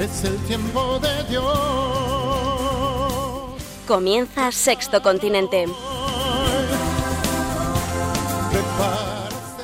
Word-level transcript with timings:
es 0.00 0.24
el 0.24 0.36
tiempo 0.46 0.98
de 1.00 1.24
Dios. 1.24 1.44
Comienza 3.86 4.52
Sexto 4.52 5.02
Continente. 5.02 5.66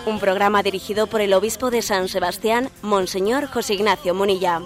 Un 0.07 0.19
programa 0.19 0.63
dirigido 0.63 1.07
por 1.07 1.21
el 1.21 1.33
obispo 1.35 1.71
de 1.71 1.83
San 1.83 2.09
Sebastián, 2.09 2.69
Monseñor 2.83 3.47
José 3.47 3.75
Ignacio 3.75 4.15
Munilla. 4.15 4.61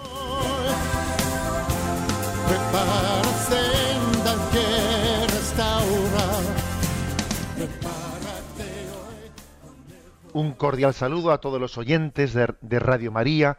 Un 10.33 10.53
cordial 10.53 10.95
saludo 10.95 11.33
a 11.33 11.39
todos 11.39 11.61
los 11.61 11.79
oyentes 11.79 12.33
de, 12.33 12.55
de 12.61 12.79
Radio 12.79 13.11
María 13.11 13.59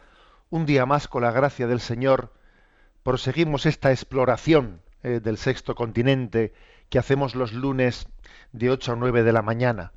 un 0.50 0.66
día 0.66 0.86
más, 0.86 1.08
con 1.08 1.24
la 1.24 1.32
gracia 1.32 1.68
del 1.68 1.80
Señor, 1.80 2.34
proseguimos 3.04 3.66
esta 3.66 3.92
exploración 3.92 4.82
eh, 5.04 5.20
del 5.22 5.38
sexto 5.38 5.76
continente 5.76 6.54
que 6.90 7.00
hacemos 7.00 7.36
los 7.36 7.54
lunes 7.54 8.08
de 8.52 8.72
8 8.72 8.94
a 8.94 8.96
9 8.96 9.24
de 9.24 9.34
la 9.34 9.44
mañana. 9.44 9.94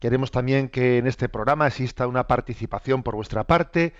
Queremos 0.00 0.30
también 0.30 0.68
que 0.68 0.98
en 0.98 1.06
este 1.06 1.28
programa 1.28 1.66
exista 1.66 2.06
una 2.06 2.26
participación 2.26 3.02
por 3.02 3.14
vuestra 3.14 3.44
parte, 3.44 3.94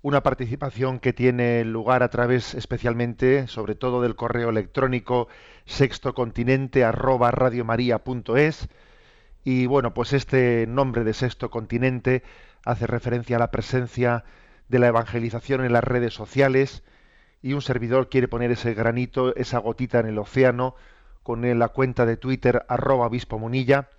una 0.00 0.22
participación 0.22 0.98
que 0.98 1.12
tiene 1.12 1.64
lugar 1.64 2.02
a 2.02 2.08
través 2.08 2.54
especialmente, 2.54 3.46
sobre 3.48 3.74
todo 3.74 4.00
del 4.00 4.16
correo 4.16 4.48
electrónico 4.48 5.28
sextocontinente 5.66 6.84
arroba 6.84 7.32
y 9.44 9.66
bueno, 9.66 9.92
pues 9.92 10.12
este 10.12 10.66
nombre 10.68 11.04
de 11.04 11.14
sexto 11.14 11.50
continente 11.50 12.22
hace 12.64 12.86
referencia 12.86 13.36
a 13.36 13.40
la 13.40 13.50
presencia 13.50 14.24
de 14.72 14.78
la 14.78 14.86
evangelización 14.86 15.66
en 15.66 15.74
las 15.74 15.84
redes 15.84 16.14
sociales 16.14 16.82
y 17.42 17.52
un 17.52 17.60
servidor 17.60 18.08
quiere 18.08 18.26
poner 18.26 18.50
ese 18.50 18.72
granito, 18.72 19.36
esa 19.36 19.58
gotita 19.58 20.00
en 20.00 20.06
el 20.06 20.18
océano 20.18 20.74
con 21.22 21.42
la 21.58 21.68
cuenta 21.68 22.06
de 22.06 22.16
Twitter 22.16 22.64
arroba 22.68 23.06
obispo 23.06 23.38
Munilla 23.38 23.90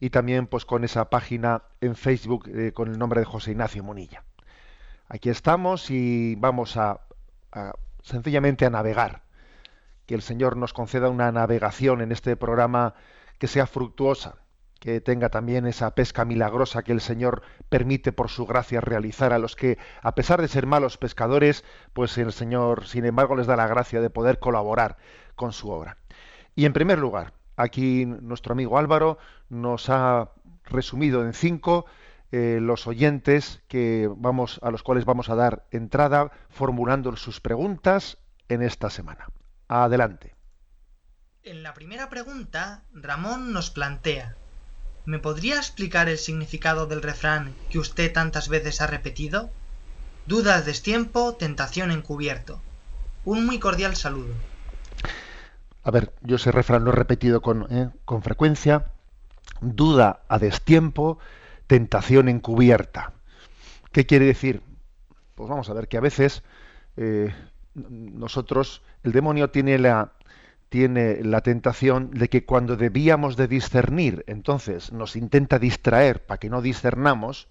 y 0.00 0.08
también 0.08 0.46
pues 0.46 0.64
con 0.64 0.82
esa 0.82 1.10
página 1.10 1.64
en 1.82 1.94
Facebook 1.94 2.48
eh, 2.48 2.72
con 2.72 2.88
el 2.88 2.98
nombre 2.98 3.20
de 3.20 3.26
José 3.26 3.50
Ignacio 3.50 3.84
Munilla. 3.84 4.24
Aquí 5.10 5.28
estamos 5.28 5.90
y 5.90 6.36
vamos 6.36 6.78
a, 6.78 7.02
a 7.52 7.74
sencillamente 8.02 8.64
a 8.64 8.70
navegar. 8.70 9.24
Que 10.06 10.14
el 10.14 10.22
Señor 10.22 10.56
nos 10.56 10.72
conceda 10.72 11.10
una 11.10 11.30
navegación 11.32 12.00
en 12.00 12.12
este 12.12 12.34
programa 12.34 12.94
que 13.38 13.46
sea 13.46 13.66
fructuosa, 13.66 14.36
que 14.84 15.00
tenga 15.00 15.30
también 15.30 15.66
esa 15.66 15.94
pesca 15.94 16.26
milagrosa 16.26 16.82
que 16.82 16.92
el 16.92 17.00
Señor 17.00 17.40
permite 17.70 18.12
por 18.12 18.28
su 18.28 18.44
gracia 18.44 18.82
realizar 18.82 19.32
a 19.32 19.38
los 19.38 19.56
que, 19.56 19.78
a 20.02 20.14
pesar 20.14 20.42
de 20.42 20.48
ser 20.48 20.66
malos 20.66 20.98
pescadores, 20.98 21.64
pues 21.94 22.18
el 22.18 22.34
Señor, 22.34 22.86
sin 22.86 23.06
embargo, 23.06 23.34
les 23.34 23.46
da 23.46 23.56
la 23.56 23.66
gracia 23.66 24.02
de 24.02 24.10
poder 24.10 24.38
colaborar 24.38 24.98
con 25.36 25.54
su 25.54 25.70
obra. 25.70 25.96
Y 26.54 26.66
en 26.66 26.74
primer 26.74 26.98
lugar, 26.98 27.32
aquí 27.56 28.04
nuestro 28.04 28.52
amigo 28.52 28.76
Álvaro 28.76 29.16
nos 29.48 29.88
ha 29.88 30.32
resumido 30.64 31.24
en 31.24 31.32
cinco 31.32 31.86
eh, 32.30 32.58
los 32.60 32.86
oyentes 32.86 33.62
que 33.68 34.10
vamos, 34.14 34.60
a 34.62 34.70
los 34.70 34.82
cuales 34.82 35.06
vamos 35.06 35.30
a 35.30 35.34
dar 35.34 35.64
entrada 35.70 36.30
formulando 36.50 37.16
sus 37.16 37.40
preguntas 37.40 38.18
en 38.50 38.60
esta 38.60 38.90
semana. 38.90 39.28
Adelante. 39.66 40.34
En 41.42 41.62
la 41.62 41.72
primera 41.72 42.10
pregunta, 42.10 42.82
Ramón 42.92 43.54
nos 43.54 43.70
plantea 43.70 44.36
¿Me 45.06 45.18
podría 45.18 45.56
explicar 45.56 46.08
el 46.08 46.16
significado 46.16 46.86
del 46.86 47.02
refrán 47.02 47.54
que 47.70 47.78
usted 47.78 48.12
tantas 48.12 48.48
veces 48.48 48.80
ha 48.80 48.86
repetido? 48.86 49.50
Dudas 50.26 50.64
destiempo, 50.64 51.34
tentación 51.34 51.90
encubierto. 51.90 52.58
Un 53.26 53.44
muy 53.44 53.58
cordial 53.58 53.96
saludo. 53.96 54.32
A 55.82 55.90
ver, 55.90 56.14
yo 56.22 56.36
ese 56.36 56.52
refrán 56.52 56.84
lo 56.84 56.92
he 56.92 56.94
repetido 56.94 57.42
con, 57.42 57.66
eh, 57.70 57.90
con 58.06 58.22
frecuencia. 58.22 58.86
Duda 59.60 60.20
a 60.28 60.38
destiempo, 60.38 61.18
tentación 61.66 62.30
encubierta. 62.30 63.12
¿Qué 63.92 64.06
quiere 64.06 64.24
decir? 64.24 64.62
Pues 65.34 65.50
vamos 65.50 65.68
a 65.68 65.74
ver 65.74 65.88
que 65.88 65.98
a 65.98 66.00
veces 66.00 66.42
eh, 66.96 67.34
nosotros, 67.74 68.80
el 69.02 69.12
demonio 69.12 69.50
tiene 69.50 69.78
la, 69.78 70.12
tiene 70.68 71.22
la 71.22 71.40
tentación 71.40 72.10
de 72.10 72.28
que 72.28 72.44
cuando 72.44 72.76
debíamos 72.76 73.36
de 73.36 73.48
discernir, 73.48 74.24
entonces 74.26 74.92
nos 74.92 75.16
intenta 75.16 75.58
distraer 75.58 76.26
para 76.26 76.38
que 76.38 76.50
no 76.50 76.62
discernamos, 76.62 77.48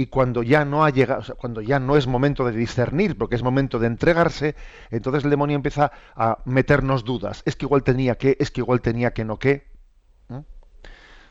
y 0.00 0.06
cuando 0.06 0.42
ya 0.42 0.64
no 0.64 0.82
ha 0.82 0.88
llegado, 0.88 1.36
cuando 1.36 1.60
ya 1.60 1.78
no 1.78 1.94
es 1.94 2.06
momento 2.06 2.46
de 2.46 2.52
discernir, 2.52 3.18
porque 3.18 3.36
es 3.36 3.42
momento 3.42 3.78
de 3.78 3.86
entregarse, 3.86 4.56
entonces 4.90 5.24
el 5.24 5.30
demonio 5.30 5.56
empieza 5.56 5.92
a 6.16 6.38
meternos 6.46 7.04
dudas. 7.04 7.42
Es 7.44 7.54
que 7.54 7.66
igual 7.66 7.82
tenía 7.82 8.14
que, 8.14 8.34
es 8.40 8.50
que 8.50 8.62
igual 8.62 8.80
tenía 8.80 9.12
que 9.12 9.26
no 9.26 9.38
que. 9.38 9.68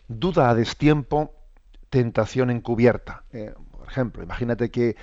Duda 0.08 0.50
a 0.50 0.56
destiempo, 0.56 1.34
tentación 1.90 2.52
encubierta. 2.52 3.24
Eh, 3.32 3.54
por 3.72 3.88
ejemplo, 3.88 4.22
imagínate 4.22 4.70
que, 4.70 4.96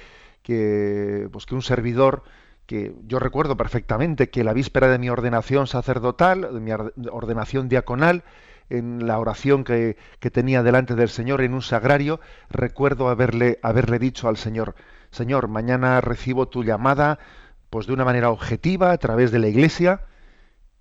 que, 0.43 1.29
pues 1.33 1.45
que 1.45 1.57
un 1.57 1.63
servidor 1.63 2.23
que 2.67 2.95
yo 3.07 3.19
recuerdo 3.19 3.57
perfectamente 3.57 4.29
que 4.29 4.45
la 4.45 4.53
víspera 4.53 4.89
de 4.89 4.99
mi 4.99 5.09
ordenación 5.09 5.67
sacerdotal, 5.67 6.49
de 6.53 6.61
mi 6.61 6.73
ordenación 6.73 7.69
diaconal, 7.69 8.25
en 8.69 9.07
la 9.07 9.19
oración 9.19 9.65
que, 9.65 9.97
tenía 10.33 10.63
delante 10.63 10.95
del 10.95 11.09
Señor 11.09 11.41
en 11.41 11.55
un 11.55 11.63
sagrario, 11.63 12.21
recuerdo 12.51 13.09
haberle, 13.09 13.59
haberle 13.63 13.99
dicho 13.99 14.29
al 14.29 14.37
Señor, 14.37 14.75
Señor, 15.11 15.49
mañana 15.49 16.01
recibo 16.01 16.49
tu 16.49 16.65
llamada 16.65 17.19
pues 17.71 17.87
de 17.87 17.93
una 17.93 18.05
manera 18.05 18.31
objetiva 18.31 18.93
a 18.93 18.99
través 18.99 19.31
de 19.31 19.39
la 19.39 19.49
iglesia, 19.49 20.03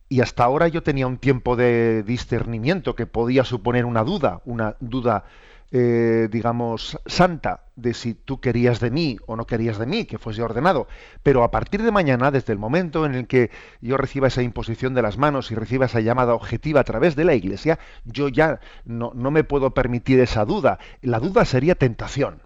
y 0.08 0.22
hasta 0.22 0.44
ahora 0.44 0.68
yo 0.68 0.84
tenía 0.84 1.08
un 1.08 1.18
tiempo 1.18 1.56
de 1.56 2.04
discernimiento 2.04 2.96
que 2.96 3.08
podía 3.08 3.44
suponer 3.44 3.86
una 3.86 4.04
duda, 4.04 4.42
una 4.46 4.76
duda 4.80 5.26
eh, 5.72 6.30
digamos, 6.32 7.00
santa 7.06 7.66
de 7.76 7.94
si 7.94 8.14
tú 8.14 8.40
querías 8.40 8.80
de 8.80 8.92
mí 8.92 9.18
o 9.26 9.36
no 9.36 9.46
querías 9.46 9.78
de 9.78 9.86
mí, 9.86 10.06
que 10.06 10.18
fuese 10.18 10.42
ordenado. 10.42 10.88
Pero 11.24 11.44
a 11.44 11.52
partir 11.52 11.84
de 11.84 11.92
mañana, 11.92 12.32
desde 12.32 12.54
el 12.54 12.60
momento 12.60 13.06
en 13.06 13.16
el 13.16 13.28
que 13.28 13.52
yo 13.82 13.98
reciba 13.98 14.28
esa 14.28 14.44
imposición 14.44 14.94
de 14.94 15.02
las 15.02 15.18
manos 15.18 15.52
y 15.52 15.56
reciba 15.56 15.88
esa 15.88 16.00
llamada 16.00 16.34
objetiva 16.34 16.82
a 16.82 16.84
través 16.84 17.16
de 17.16 17.26
la 17.26 17.34
Iglesia, 17.34 17.80
yo 18.06 18.30
ya 18.30 18.60
no, 18.86 19.12
no 19.16 19.32
me 19.32 19.44
puedo 19.44 19.74
permitir 19.74 20.20
esa 20.20 20.46
duda. 20.46 20.80
La 21.02 21.20
duda 21.20 21.46
sería 21.46 21.76
tentación. 21.76 22.42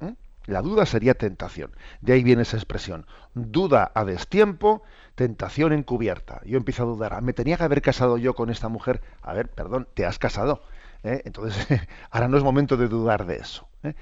¿eh? 0.00 0.14
La 0.44 0.60
duda 0.60 0.86
sería 0.86 1.14
tentación. 1.14 1.70
De 2.00 2.14
ahí 2.14 2.24
viene 2.24 2.42
esa 2.42 2.56
expresión. 2.56 3.06
Duda 3.34 3.90
a 3.94 4.04
destiempo, 4.04 4.82
tentación 5.14 5.72
encubierta. 5.72 6.40
Yo 6.44 6.58
empiezo 6.58 6.82
a 6.82 6.86
dudar. 6.86 7.22
¿Me 7.22 7.32
tenía 7.32 7.56
que 7.56 7.64
haber 7.64 7.80
casado 7.80 8.18
yo 8.18 8.34
con 8.34 8.50
esta 8.50 8.68
mujer? 8.68 9.00
A 9.22 9.32
ver, 9.32 9.48
perdón, 9.48 9.88
te 9.94 10.04
has 10.04 10.18
casado 10.18 10.62
¿eh? 11.06 11.22
Entonces, 11.24 11.66
ahora 12.10 12.28
no 12.28 12.36
es 12.36 12.44
momento 12.44 12.76
de 12.76 12.88
dudar 12.88 13.26
de 13.26 13.36
eso. 13.36 13.68
¿eh? 13.82 13.94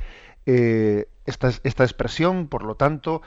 Eh, 0.46 1.08
esta, 1.26 1.52
esta 1.62 1.84
expresión, 1.84 2.48
por 2.48 2.64
lo 2.64 2.74
tanto, 2.74 3.22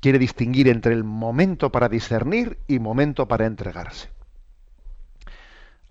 quiere 0.00 0.18
distinguir 0.18 0.68
entre 0.68 0.94
el 0.94 1.04
momento 1.04 1.70
para 1.70 1.88
discernir 1.88 2.58
y 2.66 2.78
momento 2.78 3.28
para 3.28 3.46
entregarse. 3.46 4.10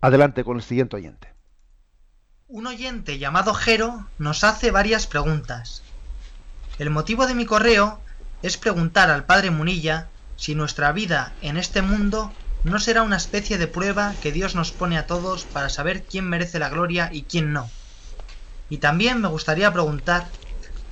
Adelante 0.02 0.44
con 0.44 0.58
el 0.58 0.64
siguiente 0.64 0.96
oyente. 0.96 1.34
Un 2.48 2.68
oyente 2.68 3.18
llamado 3.18 3.54
Jero 3.54 4.08
nos 4.20 4.44
hace 4.44 4.72
varias 4.72 5.08
preguntas. 5.08 5.84
El 6.80 6.90
motivo 6.90 7.28
de 7.28 7.36
mi 7.36 7.46
correo 7.46 8.00
es 8.42 8.58
preguntar 8.58 9.10
al 9.10 9.26
padre 9.26 9.52
Munilla 9.52 10.08
si 10.36 10.56
nuestra 10.56 10.92
vida 10.92 11.34
en 11.42 11.58
este 11.58 11.82
mundo 11.82 12.32
no 12.64 12.80
será 12.80 13.04
una 13.04 13.18
especie 13.18 13.58
de 13.58 13.68
prueba 13.68 14.16
que 14.20 14.32
Dios 14.32 14.56
nos 14.56 14.72
pone 14.72 14.98
a 14.98 15.06
todos 15.06 15.46
para 15.46 15.70
saber 15.70 16.06
quién 16.08 16.28
merece 16.28 16.60
la 16.60 16.70
gloria 16.70 17.10
y 17.12 17.24
quién 17.24 17.54
no. 17.54 17.70
Y 18.70 18.78
también 18.80 19.22
me 19.22 19.28
gustaría 19.28 19.72
preguntar, 19.72 20.32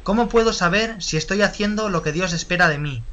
¿cómo 0.04 0.30
puedo 0.30 0.54
saber 0.54 1.02
si 1.02 1.18
estoy 1.18 1.42
haciendo 1.42 1.90
lo 1.90 2.02
que 2.02 2.12
Dios 2.12 2.34
espera 2.34 2.70
de 2.70 2.78
mí? 2.78 3.04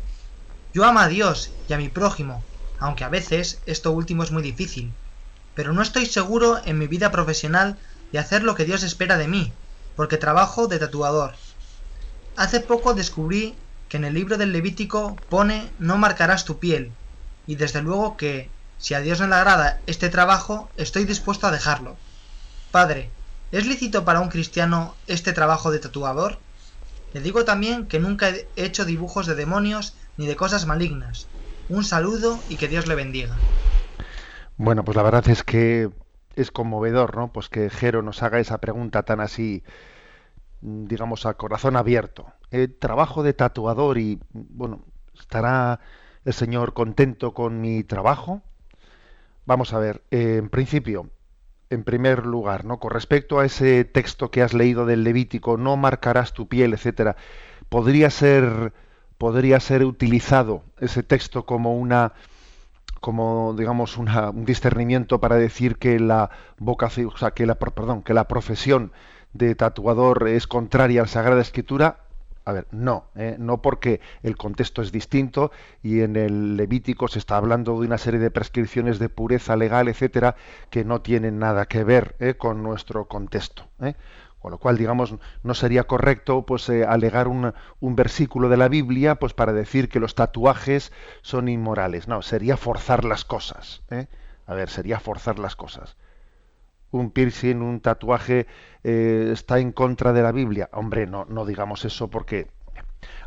Yo 0.72 0.84
amo 0.84 1.00
a 1.00 1.08
Dios 1.08 1.50
y 1.66 1.72
a 1.72 1.78
mi 1.78 1.88
prójimo, 1.88 2.44
aunque 2.78 3.04
a 3.04 3.08
veces 3.08 3.62
esto 3.66 3.90
último 3.90 4.22
es 4.22 4.30
muy 4.30 4.42
difícil, 4.42 4.94
pero 5.54 5.72
no 5.72 5.82
estoy 5.82 6.06
seguro 6.06 6.60
en 6.64 6.78
mi 6.78 6.86
vida 6.86 7.10
profesional 7.10 7.78
de 8.10 8.18
hacer 8.18 8.42
lo 8.42 8.54
que 8.54 8.64
Dios 8.64 8.82
espera 8.82 9.18
de 9.18 9.28
mí, 9.28 9.52
porque 9.96 10.18
trabajo 10.18 10.66
de 10.68 10.78
tatuador. 10.78 11.34
Hace 12.36 12.60
poco 12.60 12.94
descubrí 12.94 13.56
que 13.88 13.98
en 13.98 14.04
el 14.04 14.14
libro 14.14 14.38
del 14.38 14.52
Levítico 14.52 15.18
pone 15.28 15.70
no 15.78 15.98
marcarás 15.98 16.44
tu 16.44 16.58
piel, 16.58 16.92
y 17.46 17.56
desde 17.56 17.82
luego 17.82 18.16
que, 18.16 18.50
si 18.78 18.94
a 18.94 19.00
Dios 19.00 19.20
no 19.20 19.26
le 19.26 19.34
agrada 19.34 19.80
este 19.86 20.08
trabajo, 20.08 20.68
estoy 20.76 21.04
dispuesto 21.04 21.46
a 21.46 21.52
dejarlo. 21.52 21.96
Padre, 22.70 23.10
¿es 23.52 23.66
lícito 23.66 24.04
para 24.04 24.20
un 24.20 24.28
cristiano 24.28 24.94
este 25.06 25.32
trabajo 25.32 25.70
de 25.70 25.78
tatuador? 25.78 26.38
Le 27.12 27.20
digo 27.20 27.44
también 27.44 27.86
que 27.86 28.00
nunca 28.00 28.30
he 28.30 28.46
hecho 28.56 28.84
dibujos 28.84 29.26
de 29.26 29.34
demonios 29.34 29.94
ni 30.16 30.26
de 30.26 30.36
cosas 30.36 30.66
malignas. 30.66 31.28
Un 31.68 31.84
saludo 31.84 32.38
y 32.48 32.56
que 32.56 32.68
Dios 32.68 32.86
le 32.86 32.94
bendiga. 32.94 33.36
Bueno, 34.56 34.84
pues 34.84 34.96
la 34.96 35.02
verdad 35.02 35.28
es 35.28 35.42
que 35.42 35.90
es 36.36 36.50
conmovedor, 36.50 37.16
¿no? 37.16 37.32
Pues 37.32 37.48
que 37.48 37.68
Jero 37.68 38.02
nos 38.02 38.22
haga 38.22 38.40
esa 38.40 38.58
pregunta 38.58 39.02
tan 39.02 39.20
así, 39.20 39.62
digamos, 40.60 41.26
a 41.26 41.34
corazón 41.34 41.76
abierto. 41.76 42.32
El 42.50 42.74
trabajo 42.74 43.22
de 43.22 43.34
tatuador 43.34 43.98
y, 43.98 44.20
bueno, 44.32 44.84
¿estará 45.18 45.80
el 46.24 46.32
Señor 46.32 46.74
contento 46.74 47.34
con 47.34 47.60
mi 47.60 47.84
trabajo? 47.84 48.42
Vamos 49.44 49.72
a 49.72 49.78
ver, 49.78 50.02
eh, 50.10 50.36
en 50.38 50.48
principio, 50.48 51.10
en 51.70 51.84
primer 51.84 52.26
lugar, 52.26 52.64
¿no? 52.64 52.78
Con 52.78 52.90
respecto 52.90 53.40
a 53.40 53.46
ese 53.46 53.84
texto 53.84 54.30
que 54.30 54.42
has 54.42 54.54
leído 54.54 54.86
del 54.86 55.04
Levítico, 55.04 55.56
no 55.56 55.76
marcarás 55.76 56.32
tu 56.32 56.46
piel, 56.48 56.74
etcétera, 56.74 57.16
podría 57.68 58.10
ser 58.10 58.72
podría 59.18 59.60
ser 59.60 59.84
utilizado 59.84 60.64
ese 60.80 61.04
texto 61.04 61.46
como 61.46 61.76
una 61.76 62.12
como 63.00 63.54
digamos 63.56 63.96
un 63.96 64.44
discernimiento 64.44 65.20
para 65.20 65.36
decir 65.36 65.76
que 65.76 66.00
la 66.00 66.30
vocación, 66.58 67.10
que 67.34 67.46
la 67.46 67.54
perdón, 67.56 68.02
que 68.02 68.14
la 68.14 68.26
profesión 68.26 68.92
de 69.32 69.54
tatuador 69.54 70.28
es 70.28 70.46
contraria 70.46 71.00
a 71.00 71.04
la 71.04 71.08
Sagrada 71.08 71.40
Escritura, 71.40 71.98
a 72.44 72.52
ver, 72.52 72.66
no, 72.72 73.04
¿eh? 73.14 73.36
no 73.38 73.62
porque 73.62 74.00
el 74.22 74.36
contexto 74.36 74.82
es 74.82 74.90
distinto 74.90 75.52
y 75.82 76.00
en 76.00 76.16
el 76.16 76.56
Levítico 76.56 77.06
se 77.08 77.18
está 77.18 77.36
hablando 77.36 77.80
de 77.80 77.86
una 77.86 77.98
serie 77.98 78.18
de 78.18 78.30
prescripciones 78.30 78.98
de 78.98 79.08
pureza 79.08 79.56
legal, 79.56 79.88
etcétera, 79.88 80.34
que 80.70 80.84
no 80.84 81.00
tienen 81.02 81.38
nada 81.38 81.66
que 81.66 81.84
ver 81.84 82.16
¿eh? 82.18 82.34
con 82.34 82.62
nuestro 82.62 83.06
contexto. 83.06 83.68
¿eh? 83.80 83.94
Con 84.40 84.50
lo 84.50 84.58
cual, 84.58 84.76
digamos, 84.76 85.14
no 85.44 85.54
sería 85.54 85.84
correcto 85.84 86.44
pues 86.44 86.68
alegar 86.68 87.28
un, 87.28 87.54
un, 87.78 87.94
versículo 87.94 88.48
de 88.48 88.56
la 88.56 88.66
Biblia 88.66 89.14
pues 89.14 89.34
para 89.34 89.52
decir 89.52 89.88
que 89.88 90.00
los 90.00 90.16
tatuajes 90.16 90.92
son 91.20 91.48
inmorales. 91.48 92.08
No, 92.08 92.22
sería 92.22 92.56
forzar 92.56 93.04
las 93.04 93.24
cosas. 93.24 93.82
A 94.46 94.54
ver, 94.54 94.68
sería 94.68 94.98
forzar 94.98 95.38
las 95.38 95.54
cosas 95.54 95.96
un 96.92 97.10
piercing, 97.10 97.56
un 97.56 97.80
tatuaje 97.80 98.46
eh, 98.84 99.30
está 99.32 99.58
en 99.58 99.72
contra 99.72 100.12
de 100.12 100.22
la 100.22 100.32
Biblia. 100.32 100.68
Hombre, 100.72 101.06
no, 101.06 101.24
no 101.28 101.44
digamos 101.44 101.84
eso 101.84 102.08
porque... 102.08 102.46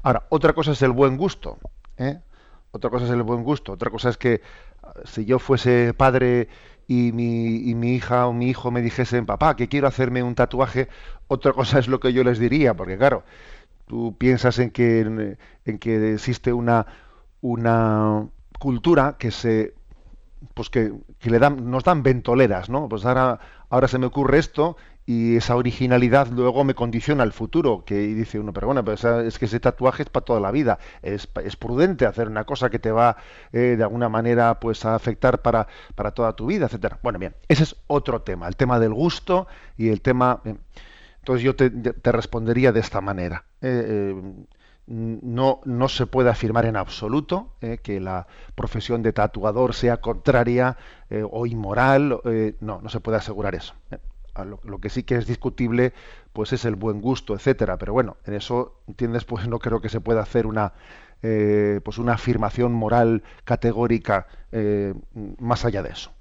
Ahora, 0.03 0.25
otra 0.29 0.53
cosa 0.53 0.71
es 0.71 0.81
el 0.81 0.91
buen 0.91 1.17
gusto. 1.17 1.57
¿eh? 1.97 2.19
Otra 2.71 2.89
cosa 2.89 3.05
es 3.05 3.11
el 3.11 3.23
buen 3.23 3.43
gusto. 3.43 3.73
Otra 3.73 3.89
cosa 3.89 4.09
es 4.09 4.17
que 4.17 4.41
si 5.03 5.25
yo 5.25 5.39
fuese 5.39 5.93
padre 5.93 6.47
y 6.87 7.11
mi, 7.11 7.69
y 7.69 7.75
mi 7.75 7.95
hija 7.95 8.27
o 8.27 8.33
mi 8.33 8.49
hijo 8.49 8.71
me 8.71 8.81
dijesen, 8.81 9.25
papá, 9.25 9.55
que 9.55 9.67
quiero 9.67 9.87
hacerme 9.87 10.23
un 10.23 10.35
tatuaje, 10.35 10.87
otra 11.27 11.51
cosa 11.53 11.79
es 11.79 11.87
lo 11.87 11.99
que 11.99 12.13
yo 12.13 12.23
les 12.23 12.37
diría, 12.37 12.75
porque 12.75 12.97
claro, 12.97 13.23
tú 13.87 14.15
piensas 14.17 14.59
en 14.59 14.69
que, 14.69 15.37
en 15.65 15.79
que 15.79 16.13
existe 16.13 16.53
una, 16.53 16.85
una 17.41 18.27
cultura 18.59 19.15
que 19.17 19.31
se 19.31 19.73
pues 20.53 20.69
que, 20.69 20.93
le 21.23 21.39
dan, 21.39 21.69
nos 21.69 21.83
dan 21.83 22.03
ventoleras, 22.03 22.69
¿no? 22.69 22.87
Pues 22.87 23.05
ahora, 23.05 23.39
ahora 23.69 23.87
se 23.87 23.97
me 23.97 24.05
ocurre 24.05 24.37
esto 24.39 24.77
y 25.05 25.35
esa 25.35 25.55
originalidad 25.55 26.27
luego 26.27 26.63
me 26.63 26.73
condiciona 26.73 27.23
el 27.23 27.31
futuro, 27.31 27.83
que 27.85 27.95
dice 27.95 28.39
uno, 28.39 28.53
pero 28.53 28.67
bueno, 28.67 28.83
pues 28.83 29.03
es 29.03 29.37
que 29.37 29.45
ese 29.45 29.59
tatuaje 29.59 30.03
es 30.03 30.09
para 30.09 30.25
toda 30.25 30.39
la 30.39 30.51
vida, 30.51 30.79
es, 31.03 31.29
es 31.43 31.55
prudente 31.55 32.05
hacer 32.05 32.27
una 32.27 32.45
cosa 32.45 32.69
que 32.69 32.79
te 32.79 32.91
va 32.91 33.17
eh, 33.51 33.75
de 33.77 33.83
alguna 33.83 34.09
manera 34.09 34.59
pues 34.59 34.83
a 34.85 34.95
afectar 34.95 35.41
para, 35.41 35.67
para 35.93 36.11
toda 36.11 36.33
tu 36.35 36.47
vida, 36.47 36.65
etcétera. 36.65 36.99
Bueno, 37.03 37.19
bien, 37.19 37.35
ese 37.47 37.63
es 37.63 37.75
otro 37.87 38.21
tema, 38.23 38.47
el 38.47 38.55
tema 38.55 38.79
del 38.79 38.93
gusto 38.93 39.47
y 39.77 39.89
el 39.89 40.01
tema... 40.01 40.41
entonces 41.19 41.43
yo 41.43 41.55
te, 41.55 41.69
te, 41.69 42.11
respondería 42.11 42.71
de 42.71 42.79
esta 42.79 43.01
manera. 43.01 43.45
Eh, 43.61 44.13
eh, 44.15 44.45
no, 44.87 45.61
no 45.65 45.89
se 45.89 46.05
puede 46.05 46.29
afirmar 46.29 46.65
en 46.65 46.75
absoluto 46.75 47.49
eh, 47.61 47.79
que 47.81 47.99
la 47.99 48.27
profesión 48.53 49.01
de 49.01 49.13
tatuador 49.13 49.73
sea 49.73 49.97
contraria 49.97 50.77
eh, 51.09 51.23
o 51.29 51.45
inmoral. 51.45 52.19
Eh, 52.25 52.55
no, 52.59 52.81
no 52.81 52.89
se 52.89 52.99
puede 52.99 53.17
asegurar 53.17 53.55
eso. 53.55 53.73
Lo, 54.63 54.79
que 54.79 54.89
sí 54.89 55.03
que 55.03 55.15
es 55.15 55.27
discutible 55.27 55.93
pues 56.33 56.51
es 56.51 56.65
el 56.65 56.75
buen 56.75 57.01
gusto, 57.01 57.33
etcétera. 57.33 57.77
Pero 57.77 57.93
bueno, 57.93 58.17
en 58.25 58.35
eso, 58.35 58.81
¿entiendes? 58.87 59.25
Pues 59.25 59.47
no 59.47 59.59
creo 59.59 59.81
que 59.81 59.89
se 59.89 60.01
pueda 60.01 60.21
hacer 60.21 60.45
una, 60.45 60.73
pues 61.21 61.97
una 61.97 62.13
afirmación 62.13 62.73
moral 62.73 63.23
categórica 63.43 64.27
más 65.39 65.65
allá 65.65 65.81
de 65.81 65.89
eso. 65.89 66.11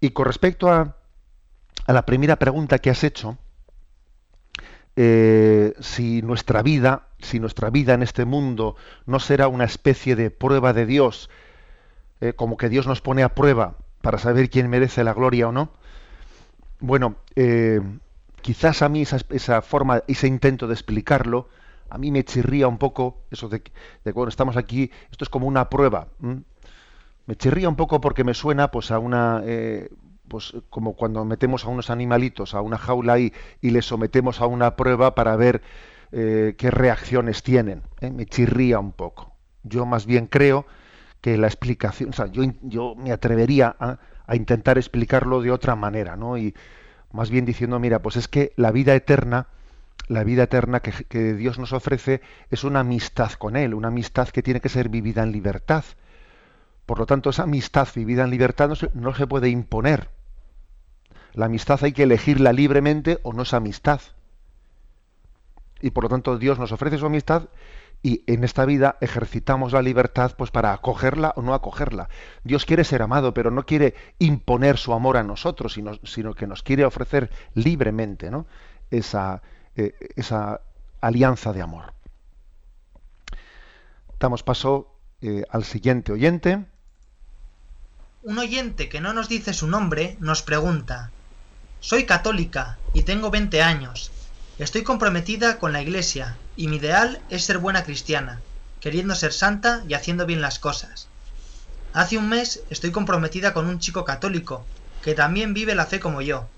Y 0.00 0.10
con 0.10 0.26
respecto 0.26 0.70
a, 0.70 0.96
a 1.86 1.92
la 1.92 2.06
primera 2.06 2.36
pregunta 2.36 2.78
que 2.78 2.90
has 2.90 3.04
hecho, 3.04 3.38
eh, 4.98 5.74
si 5.80 6.22
nuestra 6.22 6.62
vida, 6.62 7.08
si 7.18 7.38
nuestra 7.38 7.68
vida 7.68 7.92
en 7.92 8.02
este 8.02 8.24
mundo 8.24 8.76
no 9.04 9.20
será 9.20 9.46
una 9.46 9.64
especie 9.64 10.16
de 10.16 10.30
prueba 10.30 10.72
de 10.72 10.86
Dios, 10.86 11.28
eh, 12.22 12.32
como 12.32 12.56
que 12.56 12.70
Dios 12.70 12.86
nos 12.86 13.02
pone 13.02 13.22
a 13.22 13.34
prueba 13.34 13.76
para 14.00 14.16
saber 14.16 14.48
quién 14.48 14.70
merece 14.70 15.04
la 15.04 15.12
gloria 15.12 15.48
o 15.48 15.52
no. 15.52 15.70
Bueno, 16.80 17.16
eh, 17.34 17.80
quizás 18.40 18.80
a 18.80 18.88
mí 18.88 19.02
esa, 19.02 19.60
forma, 19.60 20.02
ese 20.08 20.28
intento 20.28 20.66
de 20.66 20.72
explicarlo, 20.72 21.48
a 21.90 21.98
mí 21.98 22.10
me 22.10 22.24
chirría 22.24 22.66
un 22.66 22.78
poco 22.78 23.20
eso 23.30 23.50
de, 23.50 23.62
de 24.02 24.12
cuando 24.14 24.30
estamos 24.30 24.56
aquí, 24.56 24.90
esto 25.10 25.24
es 25.24 25.28
como 25.28 25.46
una 25.46 25.68
prueba. 25.68 26.08
Me 27.26 27.36
chirría 27.36 27.68
un 27.68 27.76
poco 27.76 28.00
porque 28.00 28.24
me 28.24 28.32
suena 28.32 28.70
pues 28.70 28.90
a 28.90 28.98
una 28.98 29.42
pues 30.28 30.54
como 30.70 30.94
cuando 30.94 31.24
metemos 31.24 31.64
a 31.64 31.68
unos 31.68 31.90
animalitos 31.90 32.54
a 32.54 32.60
una 32.60 32.78
jaula 32.78 33.18
y, 33.18 33.32
y 33.60 33.70
les 33.70 33.84
sometemos 33.84 34.40
a 34.40 34.46
una 34.46 34.76
prueba 34.76 35.14
para 35.14 35.36
ver 35.36 35.62
eh, 36.12 36.54
qué 36.56 36.70
reacciones 36.70 37.42
tienen. 37.42 37.82
¿eh? 38.00 38.10
Me 38.10 38.26
chirría 38.26 38.78
un 38.78 38.92
poco. 38.92 39.34
Yo 39.64 39.86
más 39.86 40.06
bien 40.06 40.26
creo 40.26 40.66
que 41.20 41.36
la 41.36 41.46
explicación, 41.46 42.10
o 42.10 42.12
sea, 42.12 42.26
yo, 42.26 42.44
yo 42.62 42.94
me 42.94 43.12
atrevería 43.12 43.74
a, 43.78 43.98
intentar 44.34 44.78
explicarlo 44.78 45.40
de 45.40 45.50
otra 45.50 45.76
manera, 45.76 46.16
¿no? 46.16 46.36
Y 46.36 46.54
más 47.12 47.30
bien 47.30 47.44
diciendo, 47.44 47.78
mira, 47.78 48.00
pues 48.02 48.16
es 48.16 48.28
que 48.28 48.52
la 48.56 48.72
vida 48.72 48.94
eterna, 48.94 49.48
la 50.08 50.24
vida 50.24 50.44
eterna 50.44 50.80
que, 50.80 50.92
que 51.04 51.34
Dios 51.34 51.58
nos 51.58 51.72
ofrece 51.72 52.20
es 52.50 52.64
una 52.64 52.80
amistad 52.80 53.32
con 53.32 53.56
Él, 53.56 53.74
una 53.74 53.88
amistad 53.88 54.28
que 54.28 54.42
tiene 54.42 54.60
que 54.60 54.68
ser 54.68 54.88
vivida 54.88 55.22
en 55.22 55.32
libertad. 55.32 55.84
Por 56.86 56.98
lo 56.98 57.06
tanto, 57.06 57.30
esa 57.30 57.44
amistad 57.44 57.88
vivida 57.94 58.24
en 58.24 58.30
libertad 58.30 58.70
no 58.94 59.14
se 59.14 59.26
puede 59.26 59.48
imponer. 59.48 60.15
La 61.36 61.46
amistad 61.46 61.78
hay 61.82 61.92
que 61.92 62.04
elegirla 62.04 62.52
libremente 62.52 63.20
o 63.22 63.34
no 63.34 63.42
es 63.42 63.52
amistad. 63.52 64.00
Y 65.82 65.90
por 65.90 66.04
lo 66.04 66.08
tanto 66.08 66.38
Dios 66.38 66.58
nos 66.58 66.72
ofrece 66.72 66.96
su 66.96 67.04
amistad 67.04 67.50
y 68.02 68.24
en 68.26 68.42
esta 68.42 68.64
vida 68.64 68.96
ejercitamos 69.02 69.74
la 69.74 69.82
libertad 69.82 70.32
pues 70.38 70.50
para 70.50 70.72
acogerla 70.72 71.34
o 71.36 71.42
no 71.42 71.52
acogerla. 71.52 72.08
Dios 72.42 72.64
quiere 72.64 72.84
ser 72.84 73.02
amado, 73.02 73.34
pero 73.34 73.50
no 73.50 73.66
quiere 73.66 73.94
imponer 74.18 74.78
su 74.78 74.94
amor 74.94 75.18
a 75.18 75.22
nosotros, 75.22 75.78
sino, 76.04 76.34
que 76.34 76.46
nos 76.46 76.62
quiere 76.62 76.86
ofrecer 76.86 77.30
libremente 77.52 78.30
¿no? 78.30 78.46
esa, 78.90 79.42
eh, 79.76 79.94
esa 80.16 80.62
alianza 81.02 81.52
de 81.52 81.60
amor. 81.60 81.92
Damos 84.18 84.42
paso 84.42 84.94
eh, 85.20 85.44
al 85.50 85.64
siguiente 85.64 86.12
oyente. 86.12 86.64
Un 88.22 88.38
oyente 88.38 88.88
que 88.88 89.02
no 89.02 89.12
nos 89.12 89.28
dice 89.28 89.52
su 89.52 89.68
nombre 89.68 90.16
nos 90.18 90.42
pregunta, 90.42 91.12
soy 91.80 92.04
católica 92.04 92.78
y 92.94 93.02
tengo 93.02 93.30
20 93.30 93.62
años. 93.62 94.10
Estoy 94.58 94.82
comprometida 94.82 95.58
con 95.58 95.72
la 95.72 95.82
Iglesia 95.82 96.36
y 96.56 96.68
mi 96.68 96.76
ideal 96.76 97.20
es 97.30 97.44
ser 97.44 97.58
buena 97.58 97.84
cristiana, 97.84 98.40
queriendo 98.80 99.14
ser 99.14 99.32
santa 99.32 99.84
y 99.88 99.94
haciendo 99.94 100.26
bien 100.26 100.40
las 100.40 100.58
cosas. 100.58 101.08
Hace 101.92 102.18
un 102.18 102.28
mes 102.28 102.62
estoy 102.70 102.90
comprometida 102.90 103.52
con 103.52 103.66
un 103.66 103.78
chico 103.78 104.04
católico, 104.04 104.64
que 105.02 105.14
también 105.14 105.54
vive 105.54 105.74
la 105.74 105.86
fe 105.86 106.00
como 106.00 106.22
yo. 106.22 106.48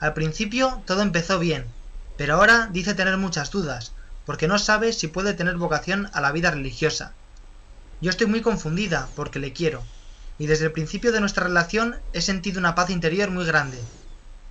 Al 0.00 0.12
principio 0.12 0.82
todo 0.86 1.02
empezó 1.02 1.38
bien, 1.38 1.64
pero 2.16 2.34
ahora 2.34 2.68
dice 2.70 2.94
tener 2.94 3.16
muchas 3.16 3.50
dudas, 3.50 3.92
porque 4.26 4.48
no 4.48 4.58
sabe 4.58 4.92
si 4.92 5.08
puede 5.08 5.34
tener 5.34 5.56
vocación 5.56 6.10
a 6.12 6.20
la 6.20 6.32
vida 6.32 6.50
religiosa. 6.50 7.12
Yo 8.00 8.10
estoy 8.10 8.26
muy 8.26 8.42
confundida 8.42 9.08
porque 9.14 9.38
le 9.38 9.52
quiero, 9.52 9.82
y 10.38 10.46
desde 10.46 10.66
el 10.66 10.72
principio 10.72 11.12
de 11.12 11.20
nuestra 11.20 11.44
relación 11.44 11.96
he 12.12 12.20
sentido 12.20 12.58
una 12.58 12.74
paz 12.74 12.90
interior 12.90 13.30
muy 13.30 13.46
grande, 13.46 13.78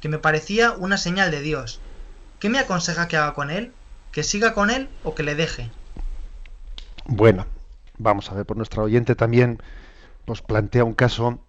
que 0.04 0.10
me 0.10 0.20
parecía 0.20 0.74
una 0.74 0.98
señal 0.98 1.32
de 1.32 1.40
Dios. 1.40 1.80
¿Qué 2.40 2.50
me 2.50 2.60
aconseja 2.60 3.08
que 3.08 3.16
haga 3.16 3.34
con 3.34 3.50
él? 3.50 3.72
¿Que 4.12 4.24
siga 4.24 4.54
con 4.54 4.70
él 4.70 4.90
o 5.06 5.16
que 5.16 5.24
le 5.24 5.34
deje? 5.34 5.72
Bueno, 7.06 7.46
vamos 7.98 8.30
a 8.30 8.34
ver, 8.34 8.46
por 8.46 8.58
nuestra 8.58 8.84
oyente 8.84 9.16
también 9.16 9.64
nos 10.28 10.42
plantea 10.42 10.84
un 10.84 10.94
caso 10.94 11.40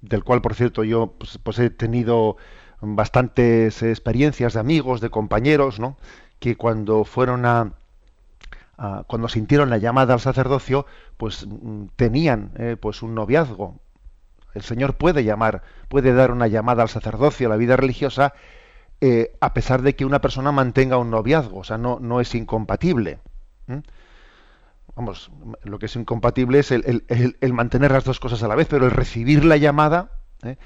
del 0.00 0.22
cual, 0.22 0.42
por 0.42 0.54
cierto, 0.54 0.84
yo 0.84 1.12
pues, 1.18 1.40
pues 1.42 1.58
he 1.58 1.70
tenido 1.70 2.36
bastantes 2.80 3.82
experiencias 3.82 4.52
de 4.52 4.60
amigos, 4.60 5.00
de 5.00 5.10
compañeros, 5.10 5.80
¿no? 5.80 5.96
Que 6.38 6.56
cuando 6.56 7.04
fueron 7.04 7.44
a, 7.46 7.72
cuando 9.08 9.26
sintieron 9.28 9.70
la 9.70 9.78
llamada 9.78 10.14
al 10.14 10.20
sacerdocio, 10.20 10.86
pues 11.16 11.48
mm, 11.48 11.86
tenían 11.96 12.52
eh, 12.58 12.76
pues 12.80 13.02
un 13.02 13.16
noviazgo. 13.16 13.80
El 14.54 14.62
Señor 14.62 14.94
puede 14.94 15.24
llamar, 15.24 15.62
puede 15.88 16.12
dar 16.12 16.30
una 16.30 16.46
llamada 16.46 16.82
al 16.82 16.88
sacerdocio, 16.88 17.46
a 17.46 17.50
la 17.50 17.56
vida 17.56 17.76
religiosa, 17.76 18.34
eh, 19.00 19.36
a 19.40 19.52
pesar 19.52 19.82
de 19.82 19.94
que 19.94 20.04
una 20.04 20.20
persona 20.20 20.52
mantenga 20.52 20.96
un 20.96 21.10
noviazgo, 21.10 21.58
o 21.58 21.64
sea, 21.64 21.78
no, 21.78 21.98
no 22.00 22.20
es 22.20 22.34
incompatible. 22.34 23.18
Vamos, 24.94 25.30
lo 25.64 25.78
que 25.78 25.86
es 25.86 25.96
incompatible 25.96 26.60
es 26.60 26.70
el, 26.70 27.52
mantener 27.52 27.90
las 27.90 28.04
dos 28.04 28.20
cosas 28.20 28.42
a 28.42 28.48
la 28.48 28.54
vez, 28.54 28.68
pero 28.68 28.84
el 28.84 28.92
recibir 28.92 29.44
la 29.44 29.56
llamada 29.56 30.12
¿eh? 30.44 30.56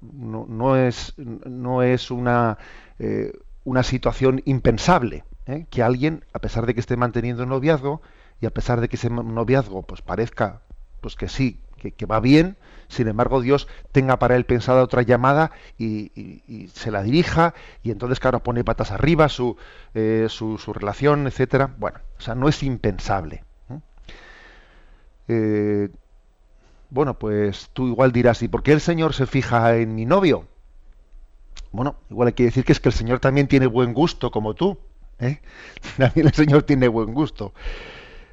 no, 0.00 0.46
no, 0.48 0.76
es, 0.76 1.14
no 1.16 1.82
es 1.82 2.10
una, 2.10 2.58
una 3.62 3.82
situación 3.84 4.42
impensable. 4.44 5.24
¿eh? 5.46 5.66
que 5.70 5.82
alguien, 5.82 6.24
a 6.32 6.38
pesar 6.38 6.66
de 6.66 6.74
que 6.74 6.80
esté 6.80 6.96
manteniendo 6.96 7.42
un 7.42 7.50
noviazgo, 7.50 8.02
y 8.40 8.46
a 8.46 8.50
pesar 8.50 8.80
de 8.80 8.88
que 8.88 8.96
ese 8.96 9.10
noviazgo 9.10 9.82
pues 9.82 10.02
parezca 10.02 10.62
pues 11.00 11.16
que 11.16 11.28
sí, 11.28 11.60
que, 11.76 12.06
va 12.06 12.20
bien, 12.20 12.56
sin 12.88 13.08
embargo 13.08 13.40
Dios 13.40 13.68
tenga 13.92 14.18
para 14.18 14.36
él 14.36 14.44
pensada 14.44 14.82
otra 14.82 15.02
llamada 15.02 15.52
y, 15.78 16.68
se 16.72 16.90
la 16.90 17.02
dirija, 17.02 17.54
y 17.82 17.90
entonces 17.90 18.20
claro 18.20 18.42
pone 18.42 18.64
patas 18.64 18.90
arriba 18.90 19.28
su, 19.28 19.56
eh, 19.94 20.26
su, 20.28 20.56
relación, 20.72 21.26
etcétera. 21.26 21.74
Bueno, 21.78 21.98
o 22.18 22.20
sea, 22.20 22.34
no 22.34 22.48
es 22.48 22.62
impensable. 22.62 23.44
¿eh? 25.28 25.88
bueno, 26.90 27.18
pues 27.18 27.70
tú 27.72 27.88
igual 27.88 28.12
dirás, 28.12 28.42
¿y 28.42 28.48
por 28.48 28.62
qué 28.62 28.72
el 28.72 28.80
Señor 28.80 29.14
se 29.14 29.26
fija 29.26 29.76
en 29.76 29.94
mi 29.94 30.06
novio? 30.06 30.46
Bueno, 31.72 31.96
igual 32.08 32.28
hay 32.28 32.34
que 32.34 32.44
decir 32.44 32.64
que 32.64 32.72
es 32.72 32.78
que 32.78 32.90
el 32.90 32.94
Señor 32.94 33.18
también 33.18 33.48
tiene 33.48 33.66
buen 33.66 33.94
gusto 33.94 34.30
como 34.30 34.54
tú. 34.54 34.78
¿eh? 35.18 35.40
También 35.98 36.28
el 36.28 36.32
Señor 36.32 36.62
tiene 36.62 36.86
buen 36.88 37.12
gusto. 37.12 37.52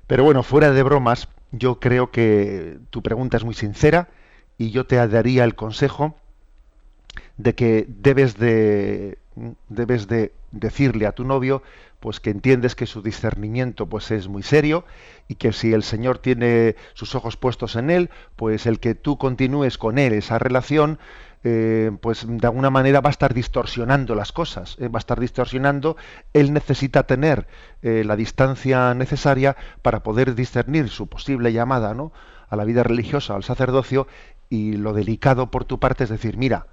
Pero 0.05 0.23
bueno, 0.23 0.43
fuera 0.43 0.71
de 0.71 0.83
bromas, 0.83 1.27
yo 1.51 1.79
creo 1.79 2.11
que 2.11 2.77
tu 2.91 3.01
pregunta 3.01 3.37
es 3.37 3.43
muy 3.43 3.55
sincera 3.55 4.09
y 4.57 4.71
yo 4.71 4.85
te 4.85 4.95
daría 5.07 5.43
el 5.43 5.55
consejo 5.55 6.15
de 7.37 7.55
que 7.55 7.85
debes 7.87 8.37
de 8.37 9.17
debes 9.69 10.07
de 10.07 10.33
decirle 10.51 11.05
a 11.05 11.13
tu 11.13 11.23
novio 11.23 11.63
pues 11.99 12.19
que 12.19 12.31
entiendes 12.31 12.75
que 12.75 12.87
su 12.87 13.01
discernimiento 13.01 13.87
pues 13.87 14.11
es 14.11 14.27
muy 14.27 14.43
serio 14.43 14.85
y 15.27 15.35
que 15.35 15.53
si 15.53 15.71
el 15.71 15.83
Señor 15.83 16.17
tiene 16.17 16.75
sus 16.93 17.13
ojos 17.15 17.37
puestos 17.37 17.75
en 17.75 17.91
él, 17.91 18.09
pues 18.35 18.65
el 18.65 18.79
que 18.79 18.95
tú 18.95 19.17
continúes 19.17 19.77
con 19.77 19.99
él 19.99 20.13
esa 20.13 20.39
relación 20.39 20.99
eh, 21.43 21.91
pues 22.01 22.25
de 22.27 22.45
alguna 22.45 22.69
manera 22.69 23.01
va 23.01 23.09
a 23.09 23.11
estar 23.11 23.33
distorsionando 23.33 24.13
las 24.13 24.31
cosas, 24.31 24.77
eh, 24.79 24.89
va 24.89 24.97
a 24.97 24.99
estar 24.99 25.19
distorsionando, 25.19 25.97
él 26.33 26.53
necesita 26.53 27.03
tener 27.03 27.47
eh, 27.81 28.03
la 28.05 28.15
distancia 28.15 28.93
necesaria 28.93 29.55
para 29.81 30.03
poder 30.03 30.35
discernir 30.35 30.89
su 30.89 31.07
posible 31.07 31.51
llamada 31.51 31.95
¿no? 31.95 32.11
a 32.49 32.55
la 32.55 32.63
vida 32.63 32.83
religiosa, 32.83 33.35
al 33.35 33.43
sacerdocio, 33.43 34.07
y 34.51 34.73
lo 34.73 34.91
delicado 34.91 35.49
por 35.49 35.63
tu 35.63 35.79
parte 35.79 36.03
es 36.03 36.09
decir, 36.09 36.37
mira, 36.37 36.67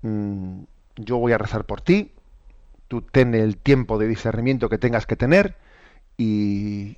mm, 0.00 0.62
yo 0.96 1.18
voy 1.18 1.32
a 1.32 1.38
rezar 1.38 1.66
por 1.66 1.82
ti, 1.82 2.12
tú 2.88 3.02
ten 3.02 3.34
el 3.34 3.58
tiempo 3.58 3.98
de 3.98 4.08
discernimiento 4.08 4.70
que 4.70 4.78
tengas 4.78 5.06
que 5.06 5.16
tener 5.16 5.56
y 6.16 6.96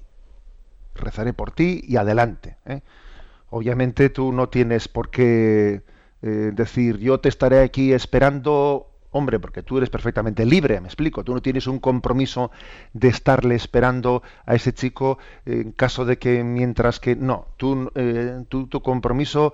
rezaré 0.95 1.33
por 1.33 1.51
ti 1.51 1.83
y 1.87 1.97
adelante. 1.97 2.57
Obviamente 3.51 4.11
tú 4.11 4.33
no 4.33 4.49
tienes 4.49 4.87
por 4.87 5.11
qué 5.11 5.83
eh, 6.23 6.53
decir 6.55 6.99
yo 6.99 7.19
te 7.19 7.29
estaré 7.29 7.61
aquí 7.61 7.93
esperando, 7.93 8.93
hombre, 9.11 9.41
porque 9.41 9.65
tú 9.65 9.79
eres 9.79 9.91
perfectamente 9.91 10.47
libre, 10.47 10.81
me 10.81 10.87
explico, 10.87 11.25
tú 11.25 11.35
no 11.35 11.43
tienes 11.43 11.67
un 11.67 11.81
compromiso 11.81 12.53
de 12.93 13.09
estarle 13.09 13.57
esperando 13.57 14.23
a 14.47 14.55
ese 14.55 14.73
chico 14.73 15.19
en 15.47 15.73
caso 15.73 16.05
de 16.05 16.19
que 16.19 16.45
mientras 16.45 17.01
que 17.01 17.17
no, 17.17 17.49
tú, 17.57 17.91
eh, 17.97 18.45
tu 18.49 18.81
compromiso 18.83 19.53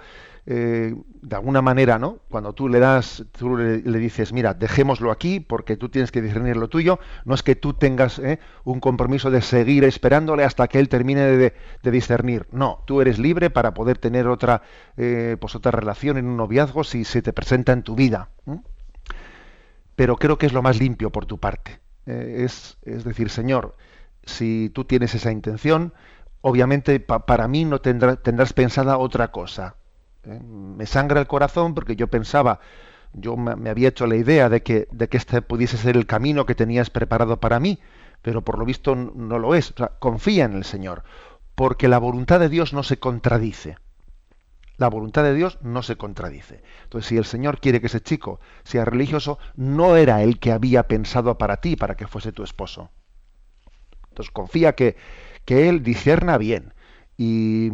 eh, 0.50 0.94
de 1.20 1.36
alguna 1.36 1.60
manera, 1.60 1.98
¿no? 1.98 2.20
Cuando 2.30 2.54
tú 2.54 2.70
le 2.70 2.78
das, 2.78 3.22
tú 3.32 3.58
le, 3.58 3.98
dices, 3.98 4.32
mira, 4.32 4.54
dejémoslo 4.54 5.10
aquí 5.10 5.40
porque 5.40 5.76
tú 5.76 5.90
tienes 5.90 6.10
que 6.10 6.22
discernir 6.22 6.56
lo 6.56 6.68
tuyo, 6.68 7.00
no 7.26 7.34
es 7.34 7.42
que 7.42 7.54
tú 7.54 7.74
tengas 7.74 8.18
¿eh? 8.18 8.38
un 8.64 8.80
compromiso 8.80 9.30
de 9.30 9.42
seguir 9.42 9.84
esperándole 9.84 10.44
hasta 10.44 10.66
que 10.66 10.78
él 10.78 10.88
termine 10.88 11.20
de, 11.20 11.52
discernir. 11.82 12.46
No, 12.50 12.82
tú 12.86 13.02
eres 13.02 13.18
libre 13.18 13.50
para 13.50 13.74
poder 13.74 13.98
tener 13.98 14.26
otra, 14.26 14.62
eh, 14.96 15.36
pues 15.38 15.54
otra 15.54 15.70
relación 15.70 16.16
en 16.16 16.26
un 16.26 16.38
noviazgo 16.38 16.82
si 16.82 17.04
se 17.04 17.20
te 17.20 17.34
presenta 17.34 17.72
en 17.72 17.82
tu 17.82 17.94
vida. 17.94 18.30
Pero 19.96 20.16
creo 20.16 20.38
que 20.38 20.46
es 20.46 20.54
lo 20.54 20.62
más 20.62 20.78
limpio 20.78 21.10
por 21.10 21.26
tu 21.26 21.36
parte. 21.36 21.78
es, 22.06 22.78
es 22.84 23.04
decir, 23.04 23.28
Señor, 23.28 23.76
si 24.24 24.70
tú 24.72 24.86
tienes 24.86 25.14
esa 25.14 25.30
intención, 25.30 25.92
obviamente 26.40 27.00
para 27.00 27.48
mí 27.48 27.66
no 27.66 27.82
tendrás 27.82 28.52
pensada 28.54 28.96
otra 28.96 29.30
cosa 29.30 29.76
¿eh? 30.30 30.40
Me 30.40 30.86
sangra 30.86 31.20
el 31.20 31.26
corazón 31.26 31.74
porque 31.74 31.96
yo 31.96 32.08
pensaba, 32.08 32.60
yo 33.12 33.36
me, 33.36 33.70
había 33.70 33.88
hecho 33.88 34.06
la 34.06 34.16
idea 34.16 34.48
de 34.48 34.62
que, 34.62 34.88
de 34.90 35.08
que 35.08 35.16
este 35.16 35.42
pudiese 35.42 35.76
ser 35.76 35.96
el 35.96 36.06
camino 36.06 36.46
que 36.46 36.54
tenías 36.54 36.90
preparado 36.90 37.40
para 37.40 37.60
mí, 37.60 37.78
pero 38.22 38.42
por 38.42 38.58
lo 38.58 38.64
visto 38.64 38.94
no 38.94 39.38
lo 39.38 39.54
es. 39.54 39.74
confía 39.98 40.44
en 40.44 40.54
el 40.54 40.64
Señor, 40.64 41.04
porque 41.54 41.88
la 41.88 41.98
voluntad 41.98 42.40
de 42.40 42.48
Dios 42.48 42.72
no 42.72 42.82
se 42.82 42.98
contradice. 42.98 43.76
La 44.76 44.88
voluntad 44.88 45.24
de 45.24 45.34
Dios 45.34 45.58
no 45.60 45.82
se 45.82 45.96
contradice. 45.96 46.62
Entonces, 46.84 47.08
si 47.08 47.16
el 47.16 47.24
Señor 47.24 47.60
quiere 47.60 47.80
que 47.80 47.88
ese 47.88 48.00
chico 48.00 48.38
sea 48.62 48.84
religioso, 48.84 49.38
no 49.56 49.96
era 49.96 50.22
el 50.22 50.38
que 50.38 50.52
había 50.52 50.86
pensado 50.86 51.36
para 51.36 51.56
ti, 51.56 51.74
para 51.74 51.96
que 51.96 52.06
fuese 52.06 52.30
tu 52.30 52.44
esposo. 52.44 52.90
Entonces, 54.10 54.30
confía 54.30 54.76
que, 54.76 54.96
que 55.44 55.68
Él 55.68 55.82
discerna 55.82 56.38
bien. 56.38 56.74
Y, 57.16 57.72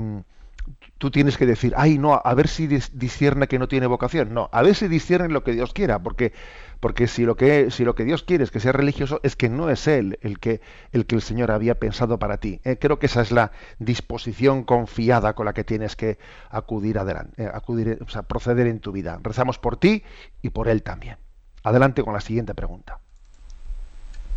tú 1.05 1.11
tienes 1.11 1.37
que 1.37 1.45
decir, 1.45 1.75
ay, 1.77 1.99
no, 1.99 2.19
a 2.25 2.33
ver 2.33 2.49
si 2.49 2.67
discierne 2.67 3.47
que 3.47 3.59
no 3.59 3.69
tiene 3.69 3.87
vocación. 3.87 4.33
No, 4.33 4.49
a 4.53 4.63
ver 4.63 4.75
si 4.75 4.89
discierne 4.89 5.29
lo 5.29 5.45
que 5.45 5.53
Dios 5.53 5.75
quiera, 5.75 6.03
porque, 6.03 6.33
porque 6.81 7.09
si, 7.09 7.27
lo 7.27 7.37
que, 7.37 7.71
si 7.71 7.85
lo 7.85 7.95
que 7.95 8.05
Dios 8.05 8.23
quiere 8.23 8.43
es 8.43 8.51
que 8.51 8.59
sea 8.59 8.73
religioso, 8.73 9.21
es 9.23 9.37
que 9.37 9.51
no 9.51 9.69
es 9.69 9.87
Él 9.87 10.19
el 10.23 10.39
que 10.39 10.63
el, 10.93 11.05
que 11.05 11.17
el 11.17 11.21
Señor 11.21 11.51
había 11.51 11.79
pensado 11.79 12.19
para 12.19 12.39
ti. 12.39 12.63
Eh, 12.65 12.79
creo 12.81 12.99
que 12.99 13.05
esa 13.05 13.21
es 13.21 13.33
la 13.33 13.53
disposición 13.79 14.65
confiada 14.65 15.35
con 15.35 15.45
la 15.45 15.53
que 15.53 15.63
tienes 15.63 15.95
que 15.95 16.17
acudir 16.49 16.99
adelante, 16.99 17.45
eh, 17.45 17.51
acudir, 17.53 17.99
o 18.01 18.09
sea, 18.09 18.23
proceder 18.23 18.67
en 18.67 18.81
tu 18.81 18.91
vida. 18.91 19.21
Rezamos 19.23 19.59
por 19.59 19.77
ti 19.77 20.05
y 20.41 20.49
por 20.49 20.69
Él 20.69 20.83
también. 20.83 21.19
Adelante 21.65 22.03
con 22.03 22.15
la 22.15 22.23
siguiente 22.23 22.55
pregunta. 22.55 23.01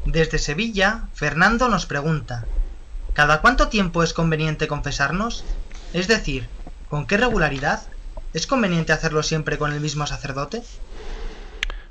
Desde 0.06 0.38
Sevilla, 0.38 1.08
Fernando 1.14 1.70
nos 1.70 1.86
pregunta, 1.86 2.44
¿cada 3.14 3.40
cuánto 3.40 3.70
tiempo 3.70 4.04
es 4.04 4.12
conveniente 4.12 4.68
confesarnos? 4.68 5.46
Es 5.94 6.10
decir, 6.10 6.50
¿con 6.90 7.06
qué 7.06 7.18
regularidad? 7.18 7.82
¿Es 8.34 8.48
conveniente 8.48 8.94
hacerlo 8.94 9.24
siempre 9.24 9.58
con 9.58 9.72
el 9.74 9.82
mismo 9.82 10.06
sacerdote? 10.06 10.64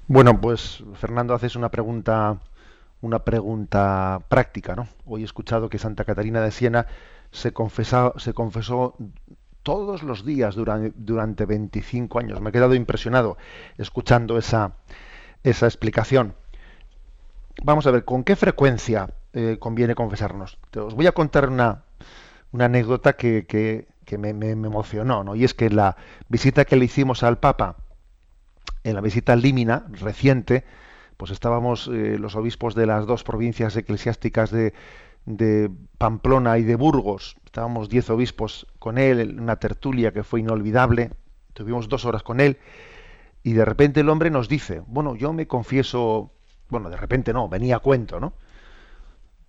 Bueno, 0.08 0.40
pues 0.40 0.82
Fernando 1.00 1.34
haces 1.34 1.56
una 1.56 1.70
pregunta 1.70 2.38
una 3.00 3.20
pregunta 3.20 4.20
práctica, 4.28 4.74
¿no? 4.74 4.88
Hoy 5.04 5.22
he 5.22 5.24
escuchado 5.24 5.68
que 5.68 5.78
Santa 5.78 6.04
Catarina 6.04 6.40
de 6.40 6.50
Siena 6.50 6.86
se, 7.30 7.52
se 8.16 8.34
confesó 8.34 8.96
todos 9.62 10.02
los 10.02 10.24
días 10.24 10.54
durante, 10.54 10.92
durante 10.96 11.44
25 11.44 12.18
años. 12.18 12.40
Me 12.40 12.50
he 12.50 12.52
quedado 12.52 12.74
impresionado 12.74 13.36
escuchando 13.78 14.38
esa, 14.38 14.76
esa 15.42 15.66
explicación. 15.66 16.34
Vamos 17.62 17.86
a 17.86 17.90
ver, 17.90 18.04
¿con 18.04 18.24
qué 18.24 18.36
frecuencia 18.36 19.10
eh, 19.32 19.56
conviene 19.58 19.94
confesarnos? 19.94 20.58
Os 20.76 20.94
voy 20.94 21.06
a 21.06 21.12
contar 21.12 21.48
una, 21.48 21.84
una 22.52 22.66
anécdota 22.66 23.14
que, 23.14 23.88
me, 24.16 24.28
emocionó, 24.50 25.24
¿no? 25.24 25.34
Y 25.34 25.44
es 25.44 25.54
que 25.54 25.70
la 25.70 25.96
visita 26.28 26.64
que 26.64 26.76
le 26.76 26.84
hicimos 26.84 27.22
al 27.22 27.38
Papa, 27.38 27.76
en 28.84 28.94
la 28.94 29.00
visita 29.00 29.34
Límina, 29.34 29.86
reciente, 29.90 30.64
pues 31.16 31.30
estábamos 31.30 31.88
eh, 31.88 32.16
los 32.18 32.36
obispos 32.36 32.74
de 32.74 32.86
las 32.86 33.06
dos 33.06 33.24
provincias 33.24 33.76
eclesiásticas 33.76 34.50
de, 34.50 34.74
de 35.26 35.70
Pamplona 35.98 36.58
y 36.58 36.62
de 36.62 36.76
Burgos, 36.76 37.36
estábamos 37.44 37.88
diez 37.88 38.08
obispos 38.10 38.66
con 38.78 38.96
él, 38.96 39.38
una 39.40 39.56
tertulia 39.56 40.12
que 40.12 40.22
fue 40.22 40.40
inolvidable, 40.40 41.10
tuvimos 41.52 41.88
dos 41.88 42.04
horas 42.04 42.22
con 42.22 42.40
él, 42.40 42.58
y 43.42 43.52
de 43.52 43.64
repente 43.64 44.00
el 44.00 44.08
hombre 44.08 44.30
nos 44.30 44.48
dice, 44.48 44.82
bueno, 44.86 45.16
yo 45.16 45.32
me 45.32 45.46
confieso, 45.46 46.32
bueno, 46.68 46.90
de 46.90 46.96
repente 46.96 47.32
no, 47.32 47.48
venía 47.48 47.76
a 47.76 47.80
cuento, 47.80 48.20
¿no? 48.20 48.34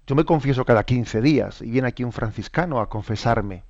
Yo 0.08 0.16
me 0.16 0.24
confieso 0.24 0.66
cada 0.66 0.84
15 0.84 1.22
días 1.22 1.62
y 1.62 1.70
viene 1.70 1.90
aquí 1.90 2.04
un 2.04 2.14
franciscano 2.14 2.80
a 2.80 2.90
confesarme. 2.90 3.64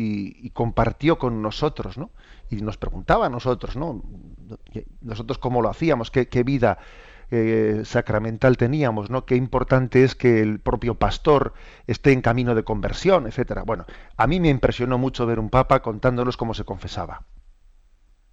Y, 0.00 0.50
compartió 0.50 1.18
con 1.18 1.42
nosotros, 1.42 1.98
¿no? 1.98 2.10
Y 2.50 2.56
nos 2.56 2.76
preguntaba 2.76 3.26
a 3.26 3.28
nosotros, 3.28 3.76
¿no? 3.76 4.04
Nosotros 5.00 5.38
cómo 5.38 5.60
lo 5.60 5.68
hacíamos, 5.68 6.12
qué, 6.12 6.42
vida 6.44 6.78
eh, 7.32 7.82
sacramental 7.84 8.56
teníamos, 8.56 9.10
¿no? 9.10 9.24
Qué 9.24 9.34
importante 9.34 10.04
es 10.04 10.14
que 10.14 10.40
el 10.40 10.60
propio 10.60 10.94
pastor 10.94 11.52
esté 11.88 12.12
en 12.12 12.22
camino 12.22 12.54
de 12.54 12.62
conversión, 12.62 13.26
etcétera. 13.26 13.64
Bueno, 13.64 13.86
a 14.16 14.26
mí 14.28 14.38
me 14.38 14.50
impresionó 14.50 14.98
mucho 14.98 15.26
ver 15.26 15.40
un 15.40 15.50
papa 15.50 15.82
contándonos 15.82 16.36
cómo 16.36 16.54
se 16.54 16.64
confesaba. 16.64 17.24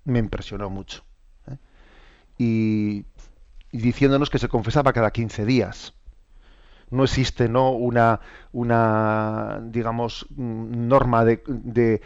Me 0.04 0.20
impresionó 0.20 0.70
mucho. 0.70 1.04
¿eh? 1.48 1.58
Y, 2.38 3.06
diciéndonos 3.72 4.30
que 4.30 4.38
se 4.38 4.50
confesaba 4.50 4.94
cada 4.94 5.12
15 5.12 5.46
días 5.46 5.96
no 6.92 7.04
existe 7.04 7.50
no 7.50 7.72
una 7.72 8.20
una 8.52 9.60
digamos 9.64 10.28
norma 10.36 11.26
de, 11.26 11.44
de 11.48 12.02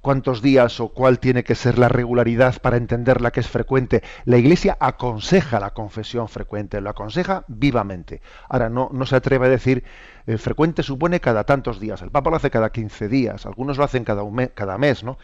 cuántos 0.00 0.42
días 0.42 0.80
o 0.80 0.88
cuál 0.88 1.18
tiene 1.18 1.44
que 1.44 1.54
ser 1.54 1.78
la 1.78 1.88
regularidad 1.88 2.60
para 2.60 2.76
entender 2.76 3.20
la 3.20 3.30
que 3.30 3.40
es 3.40 3.48
frecuente. 3.48 4.02
La 4.24 4.36
Iglesia 4.36 4.76
aconseja 4.80 5.60
la 5.60 5.70
confesión 5.70 6.28
frecuente, 6.28 6.80
lo 6.80 6.90
aconseja 6.90 7.44
vivamente. 7.48 8.22
Ahora, 8.48 8.68
no, 8.68 8.88
no 8.92 9.06
se 9.06 9.16
atreve 9.16 9.46
a 9.46 9.50
decir 9.50 9.84
eh, 10.26 10.38
frecuente 10.38 10.82
supone 10.82 11.20
cada 11.20 11.44
tantos 11.44 11.80
días. 11.80 12.02
El 12.02 12.10
Papa 12.10 12.30
lo 12.30 12.36
hace 12.36 12.50
cada 12.50 12.70
15 12.70 13.08
días, 13.08 13.46
algunos 13.46 13.78
lo 13.78 13.84
hacen 13.84 14.04
cada, 14.04 14.22
un 14.22 14.34
mes, 14.34 14.50
cada 14.54 14.78
mes, 14.78 15.02
¿no? 15.04 15.18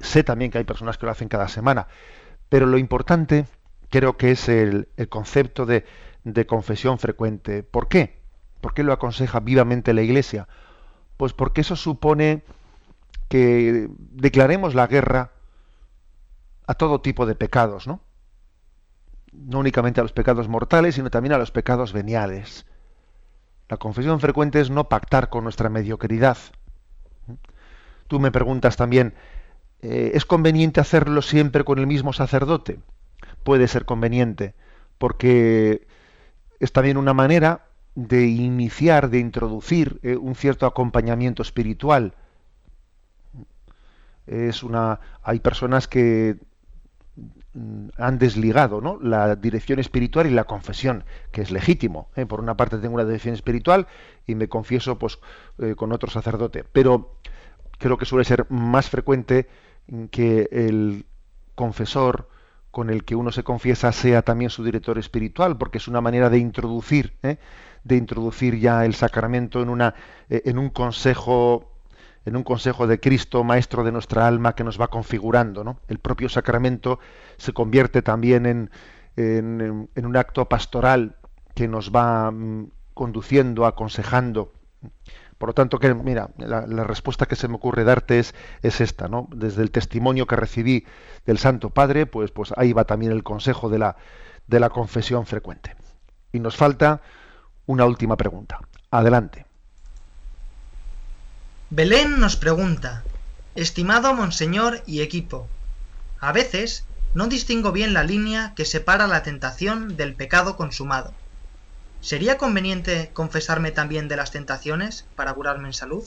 sé 0.00 0.24
también 0.24 0.50
que 0.50 0.58
hay 0.58 0.64
personas 0.64 0.98
que 0.98 1.06
lo 1.06 1.12
hacen 1.12 1.28
cada 1.28 1.48
semana. 1.48 1.88
Pero 2.48 2.66
lo 2.66 2.78
importante 2.78 3.46
creo 3.90 4.16
que 4.16 4.30
es 4.32 4.48
el, 4.48 4.88
el 4.96 5.08
concepto 5.08 5.66
de, 5.66 5.84
de 6.24 6.46
confesión 6.46 6.98
frecuente. 6.98 7.62
¿Por 7.62 7.88
qué? 7.88 8.17
¿Por 8.60 8.74
qué 8.74 8.82
lo 8.82 8.92
aconseja 8.92 9.40
vivamente 9.40 9.94
la 9.94 10.02
Iglesia? 10.02 10.48
Pues 11.16 11.32
porque 11.32 11.60
eso 11.60 11.76
supone 11.76 12.42
que 13.28 13.88
declaremos 13.98 14.74
la 14.74 14.86
guerra 14.86 15.32
a 16.66 16.74
todo 16.74 17.00
tipo 17.00 17.26
de 17.26 17.34
pecados, 17.34 17.86
¿no? 17.86 18.00
No 19.32 19.58
únicamente 19.58 20.00
a 20.00 20.04
los 20.04 20.12
pecados 20.12 20.48
mortales, 20.48 20.94
sino 20.94 21.10
también 21.10 21.32
a 21.32 21.38
los 21.38 21.50
pecados 21.50 21.92
veniales. 21.92 22.66
La 23.68 23.76
confesión 23.76 24.18
frecuente 24.20 24.60
es 24.60 24.70
no 24.70 24.88
pactar 24.88 25.28
con 25.28 25.44
nuestra 25.44 25.68
mediocridad. 25.68 26.38
Tú 28.06 28.18
me 28.18 28.32
preguntas 28.32 28.76
también, 28.76 29.14
eh, 29.82 30.12
¿es 30.14 30.24
conveniente 30.24 30.80
hacerlo 30.80 31.20
siempre 31.20 31.64
con 31.64 31.78
el 31.78 31.86
mismo 31.86 32.14
sacerdote? 32.14 32.80
Puede 33.44 33.68
ser 33.68 33.84
conveniente, 33.84 34.54
porque 34.96 35.86
es 36.60 36.72
también 36.72 36.96
una 36.96 37.12
manera 37.12 37.67
de 38.06 38.26
iniciar, 38.26 39.10
de 39.10 39.18
introducir 39.18 39.98
eh, 40.02 40.16
un 40.16 40.34
cierto 40.34 40.66
acompañamiento 40.66 41.42
espiritual 41.42 42.14
es 44.28 44.62
una 44.62 45.00
hay 45.22 45.40
personas 45.40 45.88
que 45.88 46.36
mm, 47.54 47.88
han 47.96 48.18
desligado 48.18 48.80
¿no? 48.80 48.98
la 49.00 49.36
dirección 49.36 49.78
espiritual 49.78 50.26
y 50.26 50.30
la 50.30 50.44
confesión, 50.44 51.04
que 51.32 51.42
es 51.42 51.50
legítimo. 51.50 52.08
¿eh? 52.14 52.26
Por 52.26 52.40
una 52.40 52.56
parte 52.56 52.78
tengo 52.78 52.94
una 52.94 53.04
dirección 53.04 53.34
espiritual 53.34 53.86
y 54.26 54.34
me 54.34 54.48
confieso 54.48 54.98
pues, 54.98 55.18
eh, 55.58 55.74
con 55.74 55.92
otro 55.92 56.10
sacerdote. 56.10 56.64
Pero 56.64 57.16
creo 57.78 57.96
que 57.96 58.04
suele 58.04 58.24
ser 58.24 58.46
más 58.50 58.90
frecuente 58.90 59.48
que 60.10 60.48
el 60.52 61.06
confesor 61.54 62.28
con 62.70 62.90
el 62.90 63.04
que 63.04 63.16
uno 63.16 63.32
se 63.32 63.42
confiesa 63.42 63.90
sea 63.92 64.22
también 64.22 64.50
su 64.50 64.62
director 64.62 64.98
espiritual, 64.98 65.56
porque 65.56 65.78
es 65.78 65.88
una 65.88 66.02
manera 66.02 66.28
de 66.28 66.38
introducir. 66.38 67.16
De 67.84 67.96
introducir 67.96 68.58
ya 68.58 68.84
el 68.84 68.94
sacramento 68.94 69.62
en, 69.62 69.68
una, 69.68 69.94
en 70.28 70.58
un 70.58 70.70
consejo 70.70 71.72
en 72.24 72.36
un 72.36 72.42
consejo 72.42 72.86
de 72.86 73.00
Cristo, 73.00 73.42
maestro 73.42 73.84
de 73.84 73.90
nuestra 73.90 74.26
alma, 74.26 74.54
que 74.54 74.62
nos 74.62 74.78
va 74.78 74.88
configurando. 74.88 75.64
¿no? 75.64 75.80
El 75.88 75.98
propio 75.98 76.28
sacramento 76.28 77.00
se 77.38 77.54
convierte 77.54 78.02
también 78.02 78.44
en, 78.44 78.70
en, 79.16 80.06
un 80.06 80.16
acto 80.16 80.48
pastoral 80.48 81.16
que 81.54 81.66
nos 81.66 81.90
va 81.90 82.30
mm, 82.30 82.70
conduciendo, 82.94 83.66
aconsejando. 83.66 84.52
Por 85.38 85.50
lo 85.50 85.54
tanto, 85.54 85.78
que, 85.78 85.94
mira, 85.94 86.30
la, 86.36 86.84
respuesta 86.84 87.26
que 87.26 87.36
se 87.36 87.48
me 87.48 87.54
ocurre 87.54 87.84
darte 87.84 88.18
es, 88.18 88.34
es, 88.62 88.80
esta, 88.80 89.08
¿no? 89.08 89.28
Desde 89.34 89.62
el 89.62 89.70
testimonio 89.70 90.26
que 90.26 90.36
recibí 90.36 90.84
del 91.26 91.38
Santo 91.38 91.70
Padre, 91.70 92.06
pues, 92.06 92.30
pues 92.32 92.52
ahí 92.56 92.72
va 92.72 92.84
también 92.84 93.12
el 93.12 93.22
consejo 93.22 93.68
de 93.68 93.78
la, 93.78 93.96
de 94.48 94.60
la 94.60 94.68
confesión 94.68 95.26
frecuente. 95.26 95.76
Y 96.32 96.40
nos 96.40 96.56
falta 96.56 97.02
una 97.68 97.84
última 97.84 98.16
pregunta. 98.16 98.58
Adelante. 98.90 99.46
Belén 101.70 102.18
nos 102.18 102.36
pregunta, 102.36 103.04
estimado 103.54 104.14
monseñor 104.14 104.82
y 104.86 105.02
equipo, 105.02 105.46
a 106.18 106.32
veces 106.32 106.84
no 107.14 107.28
distingo 107.28 107.70
bien 107.70 107.92
la 107.92 108.04
línea 108.04 108.54
que 108.56 108.64
separa 108.64 109.06
la 109.06 109.22
tentación 109.22 109.96
del 109.96 110.14
pecado 110.14 110.56
consumado. 110.56 111.12
¿Sería 112.00 112.38
conveniente 112.38 113.10
confesarme 113.12 113.70
también 113.70 114.08
de 114.08 114.16
las 114.16 114.30
tentaciones 114.30 115.06
para 115.14 115.34
curarme 115.34 115.68
en 115.68 115.74
salud? 115.74 116.04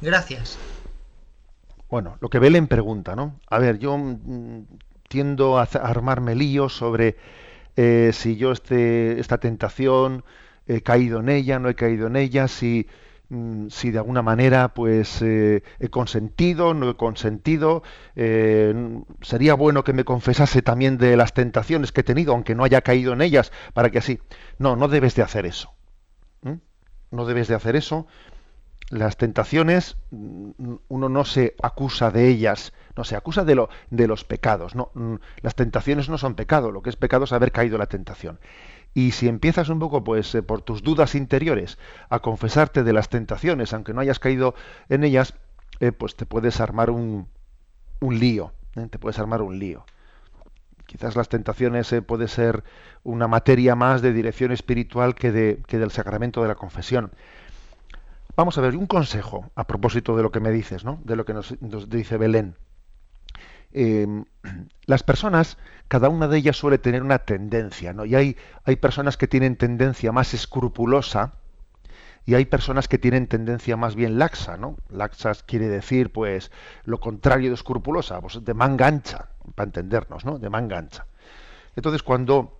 Gracias. 0.00 0.58
Bueno, 1.90 2.16
lo 2.20 2.30
que 2.30 2.38
Belén 2.38 2.68
pregunta, 2.68 3.14
¿no? 3.14 3.38
A 3.48 3.58
ver, 3.58 3.78
yo 3.78 3.98
mm, 3.98 4.64
tiendo 5.08 5.58
a 5.58 5.64
armarme 5.64 6.34
líos 6.34 6.74
sobre 6.74 7.16
eh, 7.76 8.12
si 8.14 8.36
yo 8.36 8.52
este, 8.52 9.20
esta 9.20 9.38
tentación 9.38 10.24
he 10.66 10.82
caído 10.82 11.20
en 11.20 11.28
ella, 11.28 11.58
no 11.58 11.68
he 11.68 11.74
caído 11.74 12.06
en 12.06 12.16
ella, 12.16 12.48
si 12.48 12.86
Mm, 13.28 13.70
si 13.70 13.90
de 13.90 13.98
alguna 13.98 14.22
manera 14.22 14.68
pues 14.68 15.20
eh, 15.20 15.64
he 15.80 15.88
consentido, 15.88 16.74
no 16.74 16.90
he 16.90 16.96
consentido, 16.96 17.82
eh, 18.14 19.02
sería 19.20 19.54
bueno 19.54 19.82
que 19.82 19.92
me 19.92 20.04
confesase 20.04 20.62
también 20.62 20.96
de 20.96 21.16
las 21.16 21.34
tentaciones 21.34 21.90
que 21.90 22.02
he 22.02 22.04
tenido, 22.04 22.32
aunque 22.32 22.54
no 22.54 22.62
haya 22.62 22.82
caído 22.82 23.12
en 23.12 23.22
ellas, 23.22 23.52
para 23.74 23.90
que 23.90 23.98
así. 23.98 24.20
No, 24.58 24.76
no 24.76 24.86
debes 24.88 25.14
de 25.16 25.22
hacer 25.22 25.46
eso. 25.46 25.72
No 27.12 27.24
debes 27.24 27.46
de 27.46 27.54
hacer 27.54 27.76
eso. 27.76 28.08
Las 28.90 29.16
tentaciones, 29.16 29.96
mm, 30.10 30.74
uno 30.88 31.08
no 31.08 31.24
se 31.24 31.54
acusa 31.62 32.10
de 32.10 32.28
ellas, 32.28 32.72
no 32.96 33.04
se 33.04 33.16
acusa 33.16 33.44
de, 33.44 33.54
lo, 33.54 33.68
de 33.90 34.06
los 34.06 34.24
pecados. 34.24 34.74
No, 34.74 34.90
mm, 34.94 35.16
las 35.40 35.54
tentaciones 35.54 36.08
no 36.08 36.18
son 36.18 36.34
pecado, 36.34 36.70
lo 36.70 36.82
que 36.82 36.90
es 36.90 36.96
pecado 36.96 37.24
es 37.24 37.32
haber 37.32 37.52
caído 37.52 37.76
en 37.76 37.80
la 37.80 37.86
tentación. 37.86 38.38
Y 38.96 39.10
si 39.10 39.28
empiezas 39.28 39.68
un 39.68 39.78
poco, 39.78 40.02
pues, 40.04 40.34
eh, 40.34 40.42
por 40.42 40.62
tus 40.62 40.82
dudas 40.82 41.14
interiores, 41.14 41.76
a 42.08 42.20
confesarte 42.20 42.82
de 42.82 42.94
las 42.94 43.10
tentaciones, 43.10 43.74
aunque 43.74 43.92
no 43.92 44.00
hayas 44.00 44.18
caído 44.18 44.54
en 44.88 45.04
ellas, 45.04 45.34
eh, 45.80 45.92
pues 45.92 46.16
te 46.16 46.24
puedes 46.24 46.62
armar 46.62 46.88
un, 46.88 47.28
un 48.00 48.18
lío. 48.18 48.54
¿eh? 48.74 48.86
Te 48.90 48.98
puedes 48.98 49.18
armar 49.18 49.42
un 49.42 49.58
lío. 49.58 49.84
Quizás 50.86 51.14
las 51.14 51.28
tentaciones 51.28 51.94
puede 52.06 52.26
ser 52.26 52.64
una 53.04 53.28
materia 53.28 53.74
más 53.74 54.00
de 54.00 54.14
dirección 54.14 54.50
espiritual 54.50 55.14
que, 55.14 55.30
de, 55.30 55.62
que 55.66 55.78
del 55.78 55.90
sacramento 55.90 56.40
de 56.40 56.48
la 56.48 56.54
confesión. 56.54 57.12
Vamos 58.34 58.56
a 58.56 58.62
ver, 58.62 58.76
un 58.76 58.86
consejo 58.86 59.50
a 59.56 59.66
propósito 59.66 60.16
de 60.16 60.22
lo 60.22 60.32
que 60.32 60.40
me 60.40 60.50
dices, 60.50 60.86
¿no? 60.86 61.02
De 61.04 61.16
lo 61.16 61.26
que 61.26 61.34
nos, 61.34 61.60
nos 61.60 61.90
dice 61.90 62.16
Belén. 62.16 62.56
Las 64.86 65.02
personas, 65.02 65.58
cada 65.88 66.08
una 66.08 66.28
de 66.28 66.38
ellas 66.38 66.56
suele 66.56 66.78
tener 66.78 67.02
una 67.02 67.18
tendencia, 67.20 67.92
¿no? 67.92 68.04
Y 68.04 68.14
hay, 68.14 68.36
hay 68.64 68.76
personas 68.76 69.16
que 69.16 69.28
tienen 69.28 69.56
tendencia 69.56 70.12
más 70.12 70.34
escrupulosa 70.34 71.34
y 72.24 72.34
hay 72.34 72.44
personas 72.44 72.88
que 72.88 72.98
tienen 72.98 73.28
tendencia 73.28 73.76
más 73.76 73.94
bien 73.94 74.18
laxa, 74.18 74.56
¿no? 74.56 74.76
Laxas 74.90 75.44
quiere 75.44 75.68
decir, 75.68 76.12
pues, 76.12 76.50
lo 76.84 76.98
contrario 76.98 77.50
de 77.50 77.54
escrupulosa, 77.54 78.20
pues, 78.20 78.44
de 78.44 78.54
manga 78.54 78.88
ancha, 78.88 79.28
para 79.54 79.68
entendernos, 79.68 80.24
¿no? 80.24 80.38
De 80.38 80.50
manga 80.50 80.76
ancha. 80.76 81.06
Entonces, 81.76 82.02
cuando, 82.02 82.58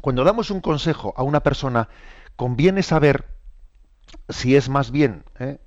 cuando 0.00 0.22
damos 0.22 0.50
un 0.52 0.60
consejo 0.60 1.12
a 1.16 1.24
una 1.24 1.40
persona, 1.40 1.88
conviene 2.36 2.84
saber 2.84 3.26
si 4.28 4.54
es 4.54 4.68
más 4.68 4.92
bien 4.92 5.24
¿eh? 5.40 5.58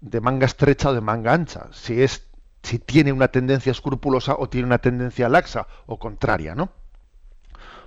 de 0.00 0.20
manga 0.20 0.46
estrecha 0.46 0.90
o 0.90 0.94
de 0.94 1.00
manga 1.00 1.32
ancha, 1.32 1.68
si 1.72 2.02
es 2.02 2.29
si 2.62 2.78
tiene 2.78 3.12
una 3.12 3.28
tendencia 3.28 3.72
escrupulosa 3.72 4.34
o 4.38 4.48
tiene 4.48 4.66
una 4.66 4.78
tendencia 4.78 5.28
laxa 5.28 5.66
o 5.86 5.98
contraria, 5.98 6.54
¿no? 6.54 6.70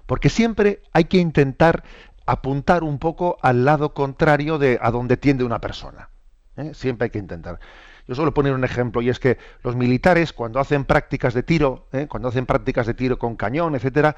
Porque 0.05 0.29
siempre 0.29 0.81
hay 0.91 1.05
que 1.05 1.17
intentar 1.17 1.83
apuntar 2.25 2.83
un 2.83 2.99
poco 2.99 3.37
al 3.41 3.65
lado 3.65 3.93
contrario 3.93 4.57
de 4.57 4.79
a 4.81 4.91
donde 4.91 5.17
tiende 5.17 5.43
una 5.43 5.59
persona. 5.59 6.09
¿eh? 6.57 6.71
Siempre 6.73 7.05
hay 7.05 7.09
que 7.11 7.19
intentar. 7.19 7.59
Yo 8.07 8.15
suelo 8.15 8.33
poner 8.33 8.53
un 8.53 8.63
ejemplo 8.63 9.01
y 9.01 9.09
es 9.09 9.19
que 9.19 9.37
los 9.63 9.75
militares 9.75 10.33
cuando 10.33 10.59
hacen 10.59 10.85
prácticas 10.85 11.33
de 11.33 11.43
tiro, 11.43 11.87
¿eh? 11.93 12.07
cuando 12.09 12.27
hacen 12.27 12.45
prácticas 12.45 12.85
de 12.85 12.93
tiro 12.93 13.17
con 13.17 13.35
cañón, 13.35 13.75
etcétera, 13.75 14.15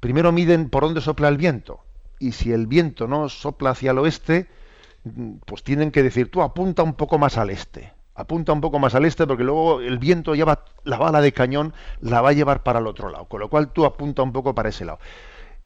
primero 0.00 0.32
miden 0.32 0.68
por 0.68 0.82
dónde 0.82 1.00
sopla 1.00 1.28
el 1.28 1.36
viento 1.36 1.84
y 2.18 2.32
si 2.32 2.52
el 2.52 2.66
viento 2.66 3.06
no 3.06 3.28
sopla 3.28 3.70
hacia 3.70 3.92
el 3.92 3.98
oeste, 3.98 4.48
pues 5.46 5.62
tienen 5.62 5.92
que 5.92 6.02
decir 6.02 6.30
tú 6.30 6.42
apunta 6.42 6.82
un 6.82 6.94
poco 6.94 7.18
más 7.18 7.38
al 7.38 7.50
este 7.50 7.92
apunta 8.20 8.52
un 8.52 8.60
poco 8.60 8.78
más 8.78 8.94
al 8.94 9.04
este 9.04 9.26
porque 9.26 9.44
luego 9.44 9.80
el 9.80 9.98
viento 9.98 10.34
lleva 10.34 10.64
la 10.84 10.98
bala 10.98 11.20
de 11.20 11.32
cañón 11.32 11.74
la 12.00 12.20
va 12.20 12.30
a 12.30 12.32
llevar 12.32 12.62
para 12.62 12.78
el 12.78 12.86
otro 12.86 13.10
lado, 13.10 13.26
con 13.26 13.40
lo 13.40 13.48
cual 13.48 13.72
tú 13.72 13.84
apunta 13.84 14.22
un 14.22 14.32
poco 14.32 14.54
para 14.54 14.68
ese 14.68 14.84
lado. 14.84 14.98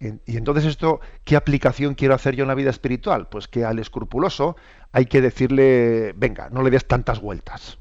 Y 0.00 0.36
entonces 0.36 0.66
esto, 0.66 1.00
¿qué 1.24 1.36
aplicación 1.36 1.94
quiero 1.94 2.14
hacer 2.14 2.34
yo 2.36 2.42
en 2.42 2.48
la 2.48 2.54
vida 2.54 2.68
espiritual? 2.68 3.28
Pues 3.28 3.48
que 3.48 3.64
al 3.64 3.78
escrupuloso 3.78 4.56
hay 4.92 5.06
que 5.06 5.20
decirle, 5.20 6.12
venga, 6.16 6.50
no 6.50 6.62
le 6.62 6.70
des 6.70 6.86
tantas 6.86 7.20
vueltas. 7.20 7.78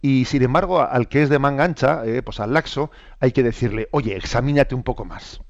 Y 0.00 0.26
sin 0.26 0.42
embargo, 0.42 0.80
al 0.80 1.08
que 1.08 1.22
es 1.22 1.28
de 1.28 1.40
manga 1.40 1.64
ancha, 1.64 2.06
eh, 2.06 2.22
pues 2.22 2.38
al 2.38 2.54
laxo, 2.54 2.90
hay 3.18 3.32
que 3.32 3.42
decirle, 3.42 3.88
oye, 3.90 4.16
examínate 4.16 4.76
un 4.76 4.84
poco 4.84 5.04
más. 5.04 5.40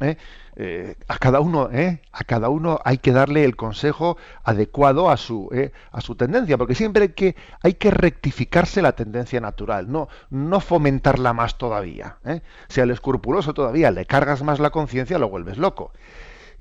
¿eh? 0.00 0.16
Eh, 0.60 0.96
a 1.06 1.18
cada 1.18 1.38
uno 1.38 1.70
¿eh? 1.72 2.02
a 2.10 2.24
cada 2.24 2.48
uno 2.48 2.80
hay 2.84 2.98
que 2.98 3.12
darle 3.12 3.44
el 3.44 3.54
consejo 3.54 4.16
adecuado 4.42 5.08
a 5.08 5.16
su 5.16 5.48
a 5.92 6.00
su 6.00 6.16
tendencia 6.16 6.58
porque 6.58 6.74
siempre 6.74 7.04
hay 7.04 7.08
que 7.10 7.36
hay 7.62 7.74
que 7.74 7.92
rectificarse 7.92 8.82
la 8.82 8.90
tendencia 8.90 9.40
natural 9.40 9.88
no 9.88 10.08
no 10.30 10.58
fomentarla 10.58 11.32
más 11.32 11.58
todavía 11.58 12.18
si 12.66 12.80
al 12.80 12.90
escrupuloso 12.90 13.54
todavía 13.54 13.92
le 13.92 14.04
cargas 14.04 14.42
más 14.42 14.58
la 14.58 14.70
conciencia 14.70 15.20
lo 15.20 15.28
vuelves 15.28 15.58
loco 15.58 15.92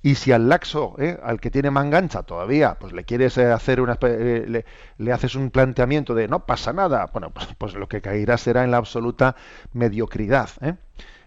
Y 0.04 0.14
si 0.16 0.32
al 0.32 0.48
laxo, 0.48 0.96
¿eh? 1.00 1.18
al 1.24 1.40
que 1.40 1.50
tiene 1.50 1.72
mangancha 1.72 2.22
todavía, 2.22 2.78
pues 2.80 2.94
le 2.94 3.04
quieres 3.04 3.36
eh, 3.40 3.52
hacer 3.52 3.82
una, 3.82 3.98
le, 4.02 4.64
le, 4.98 5.12
haces 5.12 5.34
un 5.36 5.50
planteamiento 5.50 6.14
de 6.14 6.28
no 6.28 6.46
pasa 6.46 6.72
nada, 6.72 7.10
bueno, 7.12 7.32
pues, 7.32 7.48
pues, 7.58 7.74
lo 7.74 7.88
que 7.88 8.00
caerá 8.00 8.38
será 8.38 8.64
en 8.64 8.72
la 8.72 8.78
absoluta 8.78 9.36
mediocridad. 9.74 10.50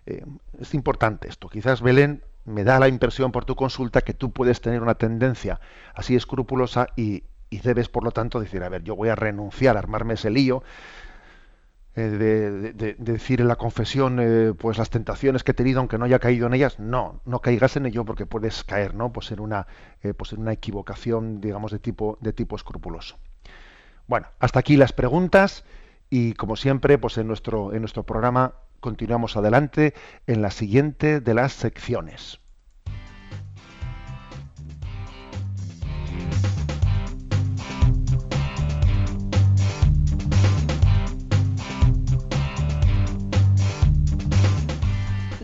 es 0.06 0.74
importante 0.74 1.28
esto. 1.28 1.48
Quizás 1.48 1.82
Belén 1.82 2.22
me 2.50 2.64
da 2.64 2.78
la 2.78 2.88
impresión 2.88 3.32
por 3.32 3.44
tu 3.44 3.56
consulta 3.56 4.02
que 4.02 4.14
tú 4.14 4.32
puedes 4.32 4.60
tener 4.60 4.82
una 4.82 4.96
tendencia 4.96 5.60
así 5.94 6.16
escrupulosa 6.16 6.88
y, 6.96 7.24
debes, 7.50 7.88
por 7.88 8.04
lo 8.04 8.10
tanto, 8.10 8.40
decir, 8.40 8.62
a 8.62 8.68
ver, 8.68 8.82
yo 8.84 8.94
voy 8.94 9.08
a 9.08 9.14
renunciar 9.14 9.76
a 9.76 9.80
armarme 9.80 10.14
ese 10.14 10.30
lío 10.30 10.62
eh, 11.96 12.72
de, 12.74 12.94
decir 12.98 13.40
en 13.40 13.48
la 13.48 13.56
confesión 13.56 14.18
eh, 14.20 14.54
pues 14.56 14.78
las 14.78 14.90
tentaciones 14.90 15.42
que 15.42 15.50
he 15.50 15.54
tenido 15.54 15.80
aunque 15.80 15.98
no 15.98 16.04
haya 16.04 16.20
caído 16.20 16.46
en 16.46 16.54
ellas. 16.54 16.78
No 16.78 17.20
no 17.24 17.40
caigas 17.40 17.76
en 17.76 17.86
ello 17.86 18.04
porque 18.04 18.26
puedes 18.26 18.62
caer 18.62 18.94
no 18.94 19.12
pues 19.12 19.32
en 19.32 19.40
una 19.40 19.66
eh, 20.02 20.14
pues 20.14 20.32
en 20.32 20.40
una 20.40 20.52
equivocación 20.52 21.40
digamos 21.40 21.72
de 21.72 21.80
tipo 21.80 22.16
de 22.20 22.32
tipo 22.32 22.54
escrupuloso. 22.54 23.18
Bueno 24.06 24.28
hasta 24.38 24.60
aquí 24.60 24.76
las 24.76 24.92
preguntas 24.92 25.64
y 26.10 26.34
como 26.34 26.54
siempre 26.54 26.96
pues 26.96 27.18
en 27.18 27.26
nuestro 27.26 27.74
en 27.74 27.80
nuestro 27.80 28.04
programa 28.04 28.54
continuamos 28.78 29.36
adelante 29.36 29.92
en 30.28 30.42
la 30.42 30.52
siguiente 30.52 31.20
de 31.20 31.34
las 31.34 31.52
secciones 31.52 32.39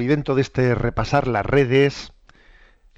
Y 0.00 0.06
dentro 0.06 0.34
de 0.34 0.42
este 0.42 0.74
repasar 0.74 1.26
las 1.26 1.44
redes, 1.44 2.12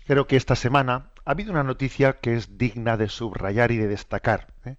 creo 0.07 0.27
que 0.27 0.37
esta 0.37 0.57
semana 0.57 1.11
ha 1.25 1.31
habido 1.31 1.53
una 1.53 1.63
noticia 1.63 2.15
que 2.15 2.35
es 2.35 2.59
digna 2.59 2.97
de 2.97 3.09
subrayar 3.09 3.71
y 3.71 3.77
de 3.77 3.89
destacar, 3.89 4.49
¿eh? 4.65 4.77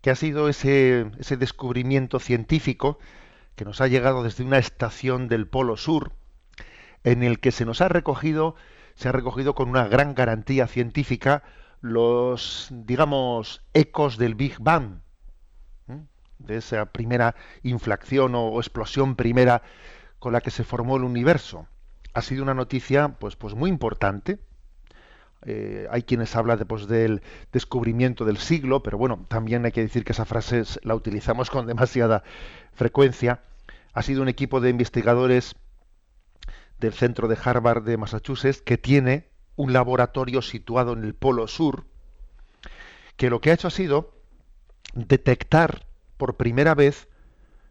que 0.00 0.10
ha 0.10 0.16
sido 0.16 0.48
ese, 0.48 1.10
ese 1.18 1.36
descubrimiento 1.36 2.18
científico 2.18 2.98
que 3.54 3.64
nos 3.64 3.80
ha 3.80 3.88
llegado 3.88 4.22
desde 4.22 4.44
una 4.44 4.58
estación 4.58 5.28
del 5.28 5.46
Polo 5.46 5.76
Sur, 5.76 6.12
en 7.04 7.22
el 7.22 7.40
que 7.40 7.52
se 7.52 7.64
nos 7.64 7.80
ha 7.80 7.88
recogido, 7.88 8.54
se 8.94 9.08
ha 9.08 9.12
recogido 9.12 9.54
con 9.54 9.68
una 9.68 9.88
gran 9.88 10.14
garantía 10.14 10.66
científica 10.66 11.42
los, 11.80 12.68
digamos, 12.70 13.62
ecos 13.72 14.18
del 14.18 14.34
Big 14.34 14.56
Bang, 14.58 15.00
¿eh? 15.88 16.00
de 16.38 16.56
esa 16.56 16.86
primera 16.86 17.34
inflación 17.62 18.34
o 18.34 18.58
explosión 18.58 19.16
primera 19.16 19.62
con 20.18 20.32
la 20.32 20.40
que 20.40 20.50
se 20.50 20.64
formó 20.64 20.96
el 20.96 21.04
universo. 21.04 21.66
Ha 22.14 22.22
sido 22.22 22.42
una 22.42 22.54
noticia 22.54 23.08
pues, 23.08 23.36
pues 23.36 23.54
muy 23.54 23.70
importante. 23.70 24.38
Eh, 25.44 25.86
hay 25.90 26.02
quienes 26.02 26.34
hablan 26.34 26.58
de, 26.58 26.64
pues, 26.64 26.88
del 26.88 27.22
descubrimiento 27.52 28.24
del 28.24 28.38
siglo, 28.38 28.82
pero 28.82 28.98
bueno, 28.98 29.26
también 29.28 29.64
hay 29.64 29.72
que 29.72 29.82
decir 29.82 30.04
que 30.04 30.12
esa 30.12 30.24
frase 30.24 30.62
la 30.82 30.94
utilizamos 30.94 31.50
con 31.50 31.66
demasiada 31.66 32.24
frecuencia. 32.72 33.42
Ha 33.92 34.02
sido 34.02 34.22
un 34.22 34.28
equipo 34.28 34.60
de 34.60 34.70
investigadores 34.70 35.54
del 36.78 36.92
centro 36.92 37.28
de 37.28 37.38
Harvard 37.42 37.84
de 37.84 37.96
Massachusetts 37.96 38.60
que 38.60 38.78
tiene 38.78 39.28
un 39.56 39.72
laboratorio 39.72 40.42
situado 40.42 40.92
en 40.92 41.04
el 41.04 41.14
Polo 41.14 41.46
Sur, 41.48 41.84
que 43.16 43.30
lo 43.30 43.40
que 43.40 43.50
ha 43.50 43.54
hecho 43.54 43.68
ha 43.68 43.70
sido 43.70 44.12
detectar 44.94 45.86
por 46.16 46.36
primera 46.36 46.74
vez 46.74 47.08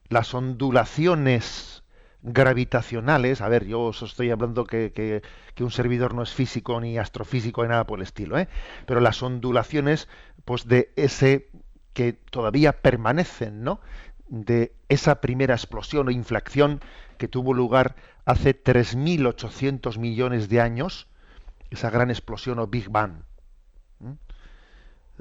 las 0.09 0.33
ondulaciones 0.33 1.83
gravitacionales, 2.25 3.41
a 3.41 3.49
ver, 3.49 3.65
yo 3.65 3.81
os 3.81 4.01
estoy 4.01 4.31
hablando 4.31 4.65
que, 4.65 4.91
que, 4.91 5.63
un 5.63 5.69
servidor 5.71 6.15
no 6.15 6.23
es 6.23 6.33
físico 6.33 6.81
ni 6.81 6.97
astrofísico 6.97 7.61
ni 7.61 7.69
nada 7.69 7.85
por 7.85 7.99
el 7.99 8.03
estilo, 8.03 8.37
¿eh? 8.39 8.47
pero 8.87 8.99
las 8.99 9.21
ondulaciones 9.21 10.09
pues 10.43 10.67
de 10.67 10.91
ese 10.95 11.49
que 11.93 12.13
todavía 12.13 12.81
permanecen, 12.81 13.63
¿no? 13.63 13.79
de 14.27 14.73
esa 14.89 15.21
primera 15.21 15.53
explosión 15.53 16.07
o 16.07 16.11
inflación 16.11 16.81
que 17.19 17.27
tuvo 17.27 17.53
lugar 17.53 17.95
hace 18.25 18.59
3.800 18.61 19.99
millones 19.99 20.49
de 20.49 20.61
años, 20.61 21.07
esa 21.69 21.91
gran 21.91 22.09
explosión 22.09 22.57
o 22.57 22.65
Big 22.65 22.89
Bang. 22.89 23.21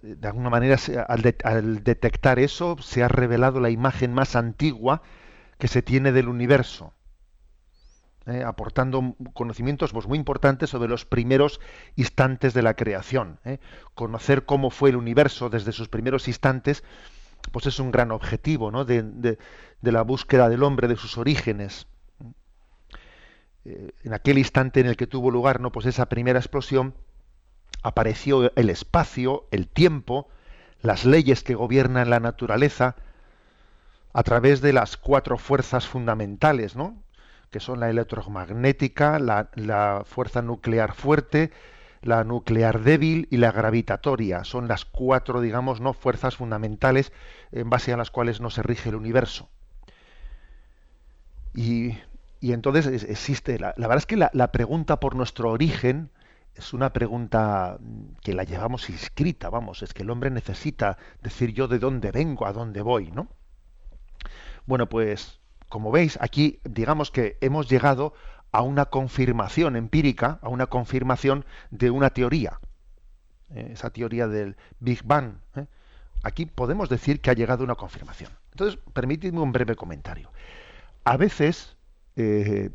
De 0.00 0.26
alguna 0.26 0.50
manera, 0.50 0.76
al, 1.06 1.36
al 1.44 1.84
detectar 1.84 2.38
eso, 2.38 2.76
se 2.80 3.02
ha 3.02 3.08
revelado 3.08 3.60
la 3.60 3.70
imagen 3.70 4.12
más 4.12 4.36
antigua 4.36 5.02
que 5.58 5.68
se 5.68 5.82
tiene 5.82 6.12
del 6.12 6.28
universo, 6.28 6.93
eh, 8.26 8.42
aportando 8.42 9.16
conocimientos 9.34 9.92
pues, 9.92 10.06
muy 10.06 10.16
importantes 10.16 10.70
sobre 10.70 10.88
los 10.88 11.04
primeros 11.04 11.60
instantes 11.94 12.54
de 12.54 12.62
la 12.62 12.72
creación. 12.72 13.38
Eh. 13.44 13.58
Conocer 13.94 14.46
cómo 14.46 14.70
fue 14.70 14.88
el 14.90 14.96
universo 14.96 15.50
desde 15.50 15.72
sus 15.72 15.88
primeros 15.88 16.26
instantes, 16.26 16.84
pues 17.52 17.66
es 17.66 17.78
un 17.78 17.90
gran 17.90 18.10
objetivo 18.12 18.70
¿no? 18.70 18.86
de, 18.86 19.38
la 19.82 20.02
búsqueda 20.02 20.48
del 20.48 20.62
hombre, 20.62 20.88
de 20.88 20.96
sus 20.96 21.18
orígenes. 21.18 21.86
Eh, 23.66 23.92
en 24.04 24.14
aquel 24.14 24.38
instante 24.38 24.80
en 24.80 24.86
el 24.86 24.96
que 24.96 25.06
tuvo 25.06 25.30
lugar 25.30 25.60
¿no? 25.60 25.70
pues 25.70 25.84
esa 25.84 26.06
primera 26.06 26.38
explosión, 26.38 26.94
apareció 27.82 28.50
el 28.56 28.70
espacio, 28.70 29.46
el 29.50 29.68
tiempo, 29.68 30.28
las 30.80 31.04
leyes 31.04 31.42
que 31.42 31.54
gobiernan 31.54 32.08
la 32.08 32.20
naturaleza, 32.20 32.96
a 34.14 34.22
través 34.22 34.62
de 34.62 34.72
las 34.72 34.96
cuatro 34.96 35.36
fuerzas 35.36 35.86
fundamentales, 35.86 36.76
¿no? 36.76 37.03
Que 37.50 37.60
son 37.60 37.80
la 37.80 37.90
electromagnética, 37.90 39.18
la, 39.18 40.02
fuerza 40.04 40.42
nuclear 40.42 40.94
fuerte, 40.94 41.50
la 42.02 42.24
nuclear 42.24 42.82
débil 42.82 43.28
y 43.30 43.38
la 43.38 43.52
gravitatoria. 43.52 44.44
Son 44.44 44.68
las 44.68 44.84
cuatro, 44.84 45.40
digamos, 45.40 45.80
¿no? 45.80 45.92
fuerzas 45.92 46.36
fundamentales 46.36 47.12
en 47.52 47.70
base 47.70 47.92
a 47.92 47.96
las 47.96 48.10
cuales 48.10 48.40
no 48.40 48.50
se 48.50 48.62
rige 48.62 48.90
el 48.90 48.96
universo. 48.96 49.48
Y, 51.54 51.96
entonces 52.40 53.04
existe, 53.04 53.58
la, 53.58 53.72
verdad 53.76 53.98
es 53.98 54.06
que 54.06 54.16
la, 54.16 54.30
la, 54.34 54.52
pregunta 54.52 55.00
por 55.00 55.14
nuestro 55.14 55.50
origen 55.50 56.10
es 56.54 56.72
una 56.72 56.92
pregunta 56.92 57.78
que 58.22 58.34
la 58.34 58.44
llevamos 58.44 58.90
inscrita, 58.90 59.48
vamos, 59.50 59.82
es 59.82 59.94
que 59.94 60.02
el 60.02 60.10
hombre 60.10 60.30
necesita 60.30 60.98
decir 61.22 61.52
yo 61.52 61.68
de 61.68 61.78
dónde 61.78 62.10
vengo, 62.10 62.46
a 62.46 62.52
dónde 62.52 62.82
voy, 62.82 63.10
¿no? 63.10 63.28
Bueno, 64.66 64.88
pues 64.88 65.40
como 65.74 65.90
veis, 65.90 66.16
aquí 66.20 66.60
digamos 66.62 67.10
que 67.10 67.36
hemos 67.40 67.68
llegado 67.68 68.14
a 68.52 68.62
una 68.62 68.84
confirmación 68.84 69.74
empírica, 69.74 70.38
a 70.40 70.48
una 70.48 70.68
confirmación 70.68 71.44
de 71.72 71.90
una 71.90 72.10
teoría, 72.10 72.60
eh, 73.50 73.70
esa 73.72 73.90
teoría 73.90 74.28
del 74.28 74.56
Big 74.78 75.02
Bang. 75.02 75.32
¿eh? 75.56 75.66
Aquí 76.22 76.46
podemos 76.46 76.88
decir 76.88 77.20
que 77.20 77.30
ha 77.30 77.34
llegado 77.34 77.64
una 77.64 77.74
confirmación. 77.74 78.30
Entonces, 78.52 78.78
permítidme 78.92 79.40
un 79.40 79.50
breve 79.50 79.74
comentario. 79.74 80.30
A 81.02 81.16
veces 81.16 81.76
eh, 82.14 82.70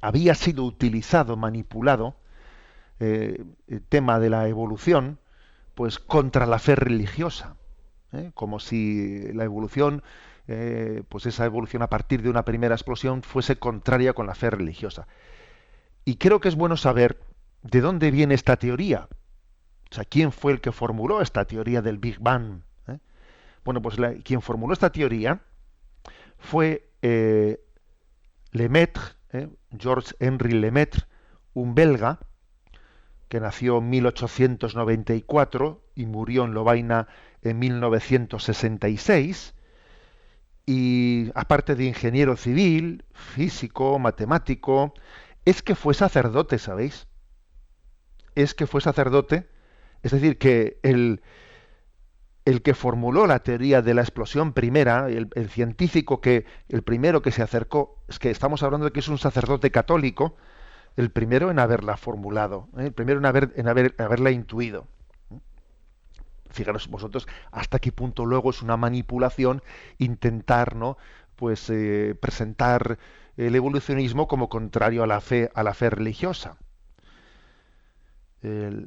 había 0.00 0.34
sido 0.34 0.64
utilizado, 0.64 1.36
manipulado, 1.36 2.16
el 2.98 3.82
tema 3.90 4.18
de 4.20 4.30
la 4.30 4.48
evolución, 4.48 5.18
pues 5.74 5.98
contra 5.98 6.46
la 6.46 6.58
fe 6.58 6.76
religiosa, 6.76 7.56
como 8.32 8.58
si 8.58 9.30
la 9.34 9.44
evolución 9.44 10.02
eh, 10.46 11.02
pues 11.08 11.26
esa 11.26 11.46
evolución 11.46 11.82
a 11.82 11.88
partir 11.88 12.22
de 12.22 12.28
una 12.28 12.44
primera 12.44 12.74
explosión 12.74 13.22
fuese 13.22 13.56
contraria 13.56 14.12
con 14.12 14.26
la 14.26 14.34
fe 14.34 14.50
religiosa. 14.50 15.06
Y 16.04 16.16
creo 16.16 16.40
que 16.40 16.48
es 16.48 16.54
bueno 16.54 16.76
saber 16.76 17.20
de 17.62 17.80
dónde 17.80 18.10
viene 18.10 18.34
esta 18.34 18.56
teoría. 18.56 19.08
O 19.90 19.94
sea, 19.94 20.04
¿quién 20.04 20.32
fue 20.32 20.52
el 20.52 20.60
que 20.60 20.72
formuló 20.72 21.22
esta 21.22 21.46
teoría 21.46 21.80
del 21.80 21.98
Big 21.98 22.18
Bang? 22.20 22.62
¿Eh? 22.88 22.98
Bueno, 23.64 23.80
pues 23.80 23.96
quien 24.22 24.42
formuló 24.42 24.74
esta 24.74 24.92
teoría 24.92 25.40
fue 26.38 26.90
eh, 27.00 27.64
Lemaitre, 28.50 29.02
¿eh? 29.32 29.48
George 29.78 30.14
Henry 30.20 30.52
Lemaitre, 30.52 31.04
un 31.54 31.74
belga, 31.74 32.18
que 33.28 33.40
nació 33.40 33.78
en 33.78 33.90
1894 33.90 35.82
y 35.94 36.06
murió 36.06 36.44
en 36.44 36.54
Lovaina 36.54 37.08
en 37.42 37.58
1966 37.58 39.54
y 40.66 41.30
aparte 41.34 41.74
de 41.74 41.84
ingeniero 41.84 42.36
civil, 42.36 43.04
físico, 43.12 43.98
matemático, 43.98 44.94
es 45.44 45.62
que 45.62 45.74
fue 45.74 45.94
sacerdote, 45.94 46.58
¿sabéis? 46.58 47.06
Es 48.34 48.54
que 48.54 48.66
fue 48.66 48.80
sacerdote, 48.80 49.48
es 50.02 50.12
decir, 50.12 50.38
que 50.38 50.78
el, 50.82 51.22
el 52.44 52.62
que 52.62 52.74
formuló 52.74 53.26
la 53.26 53.40
teoría 53.40 53.82
de 53.82 53.94
la 53.94 54.02
explosión 54.02 54.52
primera, 54.52 55.08
el, 55.08 55.28
científico 55.50 56.20
que, 56.20 56.46
el 56.68 56.82
primero 56.82 57.22
que 57.22 57.30
se 57.30 57.42
acercó, 57.42 58.02
es 58.08 58.18
que 58.18 58.30
estamos 58.30 58.62
hablando 58.62 58.86
de 58.86 58.92
que 58.92 59.00
es 59.00 59.08
un 59.08 59.18
sacerdote 59.18 59.70
católico, 59.70 60.36
el 60.96 61.10
primero 61.10 61.50
en 61.50 61.58
haberla 61.58 61.96
formulado, 61.96 62.68
¿eh? 62.78 62.86
el 62.86 62.92
primero 62.92 63.18
en, 63.18 63.26
haber, 63.26 63.52
en 63.56 63.68
haber, 63.68 63.94
haberla 63.98 64.30
intuido. 64.30 64.86
Fijaros 66.54 66.88
vosotros 66.88 67.26
hasta 67.50 67.78
qué 67.78 67.92
punto 67.92 68.24
luego 68.24 68.50
es 68.50 68.62
una 68.62 68.76
manipulación 68.76 69.62
intentar, 69.98 70.76
¿no? 70.76 70.96
Pues 71.36 71.68
eh, 71.68 72.16
presentar 72.20 72.98
el 73.36 73.54
evolucionismo 73.54 74.28
como 74.28 74.48
contrario 74.48 75.02
a 75.02 75.06
la 75.06 75.20
fe, 75.20 75.50
a 75.54 75.62
la 75.62 75.74
fe 75.74 75.90
religiosa. 75.90 76.56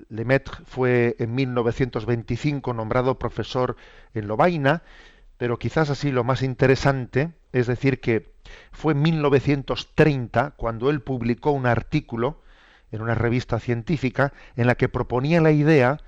Lemaitre 0.09 0.63
fue 0.65 1.15
en 1.17 1.33
1925 1.33 2.73
nombrado 2.73 3.17
profesor 3.17 3.75
en 4.13 4.27
Lovaina, 4.27 4.83
pero 5.37 5.57
quizás 5.57 5.89
así 5.89 6.11
lo 6.11 6.23
más 6.23 6.43
interesante 6.43 7.33
es 7.51 7.65
decir 7.65 7.99
que 7.99 8.33
fue 8.71 8.93
en 8.93 9.01
1930 9.01 10.51
cuando 10.51 10.89
él 10.89 11.01
publicó 11.01 11.51
un 11.51 11.65
artículo 11.65 12.41
en 12.91 13.01
una 13.01 13.15
revista 13.15 13.59
científica 13.59 14.31
en 14.55 14.67
la 14.67 14.75
que 14.75 14.89
proponía 14.89 15.41
la 15.41 15.51
idea 15.51 15.99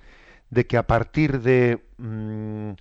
de 0.50 0.68
que 0.68 0.78
a 0.78 0.88
partir 0.88 1.42
de 1.42 1.84
mm, 1.98 2.72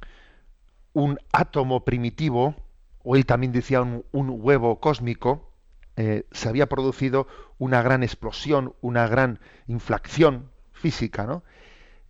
un 0.95 1.19
átomo 1.33 1.85
primitivo, 1.85 2.55
o 3.03 3.17
él 3.17 3.27
también 3.27 3.53
decía 3.53 3.83
un, 3.83 4.05
huevo 4.13 4.81
cósmico, 4.81 5.51
eh, 5.97 6.27
se 6.33 6.49
había 6.49 6.69
producido 6.69 7.27
una 7.59 7.83
gran 7.83 8.03
explosión, 8.03 8.75
una 8.81 9.07
gran 9.07 9.41
inflación 9.67 10.51
física, 10.73 11.27
¿no? 11.27 11.43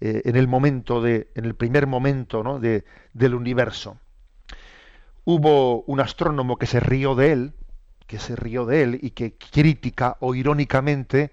Eh, 0.01 0.23
en 0.27 0.37
el 0.37 0.47
momento 0.47 1.03
de, 1.03 1.29
en 1.35 1.45
el 1.45 1.55
primer 1.55 1.89
momento 1.89 2.45
¿no? 2.45 2.61
de, 2.61 2.85
del 3.15 3.35
universo. 3.35 3.99
Hubo 5.25 5.83
un 5.83 6.01
astrónomo 6.01 6.57
que 6.57 6.67
se 6.67 6.79
rió 6.79 7.17
de 7.17 7.33
él, 7.33 7.53
que 8.07 8.21
se 8.21 8.37
rió 8.37 8.65
de 8.65 8.83
él 8.83 8.99
y 9.03 9.11
que 9.11 9.35
crítica 9.37 10.17
o 10.21 10.37
irónicamente 10.37 11.33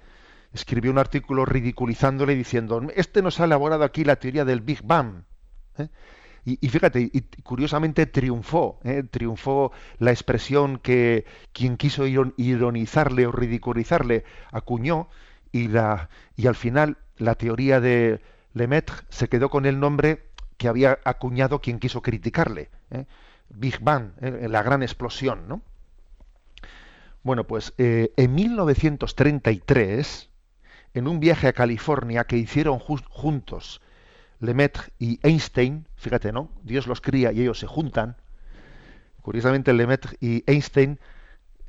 escribió 0.56 0.90
un 0.92 0.98
artículo 0.98 1.46
ridiculizándole 1.46 2.34
diciendo, 2.34 2.82
este 2.96 3.22
nos 3.22 3.40
ha 3.40 3.46
elaborado 3.46 3.84
aquí 3.84 4.04
la 4.06 4.16
teoría 4.16 4.46
del 4.46 4.62
Big 4.62 4.82
Bang. 4.84 5.24
¿eh? 5.78 5.90
Y, 6.46 6.70
fíjate, 6.70 7.02
y, 7.02 7.22
curiosamente 7.42 8.06
triunfó, 8.06 8.80
¿eh? 8.84 9.04
triunfó 9.10 9.72
la 9.98 10.12
expresión 10.12 10.78
que 10.78 11.26
quien 11.52 11.76
quiso 11.76 12.06
ironizarle 12.06 13.26
o 13.26 13.32
ridiculizarle 13.32 14.24
acuñó 14.52 15.10
y, 15.52 15.68
la, 15.68 16.10
y 16.36 16.46
al 16.48 16.56
final 16.56 16.98
la 17.18 17.34
teoría 17.34 17.82
de 17.82 18.22
Lemaitre 18.54 18.96
se 19.10 19.28
quedó 19.28 19.50
con 19.50 19.66
el 19.66 19.80
nombre 19.80 20.28
que 20.58 20.68
había 20.68 21.00
acuñado 21.04 21.62
quien 21.62 21.80
quiso 21.80 22.04
criticarle. 22.04 22.70
¿eh? 22.92 23.06
Big 23.50 23.80
Bang, 23.82 24.12
la 24.22 24.64
gran 24.64 24.84
explosión, 24.84 25.48
¿no? 25.48 25.62
Bueno, 27.24 27.46
pues 27.46 27.74
en 27.78 28.36
1933, 28.36 30.30
en 30.96 31.08
un 31.08 31.20
viaje 31.20 31.48
a 31.48 31.54
California 31.54 32.24
que 32.24 32.38
hicieron 32.38 32.80
juntos 32.80 33.82
Lemaitre 34.40 34.84
y 34.98 35.20
Einstein, 35.24 35.88
fíjate, 35.98 36.32
¿no? 36.32 36.50
Dios 36.64 36.88
los 36.88 37.02
cría 37.02 37.32
y 37.32 37.42
ellos 37.42 37.60
se 37.60 37.68
juntan. 37.68 38.16
Curiosamente, 39.22 39.74
Lemaitre 39.74 40.18
y 40.22 40.44
Einstein 40.48 41.00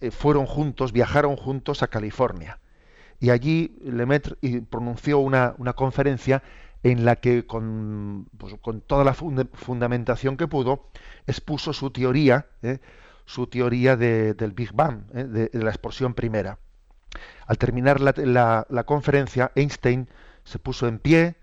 eh, 0.00 0.10
fueron 0.10 0.46
juntos, 0.46 0.92
viajaron 0.92 1.36
juntos 1.36 1.82
a 1.82 1.88
California. 1.88 2.60
Y 3.18 3.30
allí 3.30 3.76
Lemaitre 3.82 4.36
pronunció 4.70 5.18
una, 5.18 5.54
conferencia 5.74 6.42
en 6.84 7.04
la 7.04 7.16
que, 7.16 7.46
con, 7.46 8.28
pues, 8.36 8.54
toda 8.86 9.04
la 9.04 9.14
fundamentación 9.14 10.36
que 10.36 10.46
pudo, 10.46 10.90
expuso 11.26 11.72
su 11.72 11.90
teoría, 11.90 12.46
¿eh? 12.62 12.78
su 13.24 13.48
teoría 13.48 13.96
del 13.96 14.52
Big 14.52 14.72
Bang, 14.72 15.02
¿eh? 15.14 15.24
de 15.24 15.62
la 15.64 15.70
explosión 15.70 16.14
primera. 16.14 16.58
Al 17.46 17.58
terminar 17.58 18.00
la, 18.00 18.84
conferencia, 18.84 19.52
Einstein 19.54 20.08
se 20.44 20.58
puso 20.58 20.88
en 20.88 20.98
pie, 20.98 21.36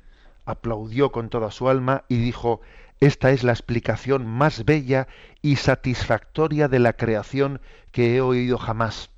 aplaudió 0.46 1.12
con 1.12 1.30
toda 1.30 1.52
su 1.52 1.70
alma 1.70 2.04
y 2.10 2.18
dijo, 2.18 2.62
esta 3.00 3.32
es 3.32 3.44
la 3.44 3.54
explicación 3.54 4.26
más 4.28 4.66
bella 4.66 5.08
y 5.42 5.56
satisfactoria 5.56 6.68
de 6.68 6.80
la 6.80 6.94
creación 6.94 7.62
que 7.92 8.16
he 8.16 8.22
oído 8.22 8.58
jamás. 8.58 9.10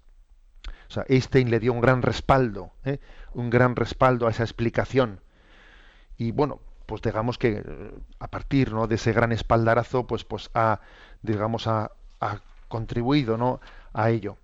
O 0.88 0.91
sea, 0.91 1.05
Einstein 1.08 1.49
le 1.49 1.60
dio 1.60 1.73
un 1.73 1.81
gran 1.81 2.01
respaldo, 2.01 2.71
¿eh? 2.84 2.99
un 3.34 3.49
gran 3.49 3.75
respaldo 3.75 4.27
a 4.27 4.31
esa 4.31 4.43
explicación. 4.43 5.21
Y 6.17 6.31
bueno, 6.31 6.62
pues 6.86 7.01
digamos 7.01 7.38
que 7.38 7.63
eh, 7.65 7.91
a 8.19 8.27
partir 8.27 8.71
¿no? 8.71 8.88
de 8.88 8.95
ese 8.95 9.12
gran 9.12 9.31
espaldarazo, 9.31 10.05
pues, 10.05 10.23
pues 10.23 10.51
ha, 10.53 10.81
digamos, 11.23 11.67
ha, 11.67 11.91
ha 12.21 12.41
contribuido 12.67 13.38
¿no? 13.38 13.60
a 13.93 14.10
ello. 14.12 14.38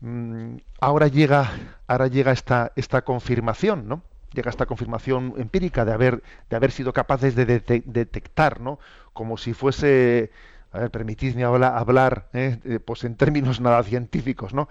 Mm, 0.00 0.56
ahora 0.80 1.08
llega, 1.08 1.50
ahora 1.86 2.06
llega 2.08 2.32
esta, 2.32 2.72
esta 2.76 3.02
confirmación, 3.02 3.88
¿no? 3.88 4.02
Llega 4.32 4.50
esta 4.50 4.66
confirmación 4.66 5.34
empírica 5.38 5.84
de 5.84 5.92
haber, 5.92 6.22
de 6.50 6.56
haber 6.56 6.70
sido 6.70 6.92
capaces 6.92 7.34
de, 7.34 7.46
detectar, 7.86 8.60
¿no? 8.60 8.78
Como 9.12 9.38
si 9.38 9.54
fuese, 9.54 10.30
a 10.72 10.80
ver, 10.80 10.90
permitidme 10.90 11.44
hablar, 11.44 12.28
¿eh? 12.34 12.80
pues 12.84 13.04
en 13.04 13.16
términos 13.16 13.60
nada 13.60 13.82
científicos, 13.82 14.52
¿no? 14.52 14.68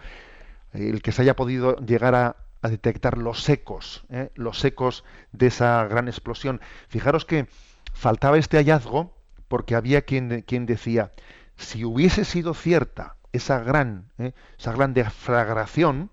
El 0.73 1.01
que 1.01 1.11
se 1.11 1.23
haya 1.23 1.35
podido 1.35 1.77
llegar 1.77 2.15
a, 2.15 2.35
detectar 2.61 3.19
los 3.19 3.47
ecos, 3.47 4.05
¿eh? 4.09 4.31
los 4.33 4.65
ecos 4.65 5.03
de 5.31 5.47
esa 5.47 5.85
gran 5.85 6.07
explosión. 6.07 6.61
Fijaros 6.87 7.23
que 7.23 7.47
faltaba 7.93 8.39
este 8.39 8.57
hallazgo 8.57 9.13
porque 9.47 9.75
había 9.75 10.01
quien, 10.01 10.41
quien 10.41 10.65
decía, 10.65 11.11
si 11.57 11.85
hubiese 11.85 12.25
sido 12.25 12.55
cierta 12.55 13.17
esa 13.35 13.59
gran, 13.59 14.09
¿eh? 14.17 14.33
esa 14.57 14.71
gran 14.71 14.93
deflagración 14.93 16.09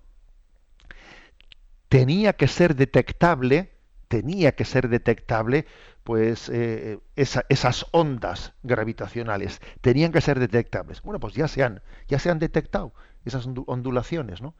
tenía 1.89 2.33
que 2.33 2.47
ser 2.47 2.75
detectable, 2.75 3.71
tenía 4.07 4.53
que 4.55 4.65
ser 4.65 4.89
detectable, 4.89 5.65
pues 6.03 6.49
eh, 6.49 6.99
esas 7.15 7.85
ondas 7.91 8.53
gravitacionales 8.63 9.61
tenían 9.81 10.11
que 10.11 10.21
ser 10.21 10.39
detectables. 10.39 11.01
Bueno, 11.01 11.19
pues 11.19 11.33
ya 11.33 11.47
se 11.47 11.63
han, 11.63 11.81
ya 12.07 12.19
se 12.19 12.29
han 12.29 12.39
detectado 12.39 12.93
esas 13.25 13.47
ondulaciones, 13.67 14.41
¿no? 14.41 14.55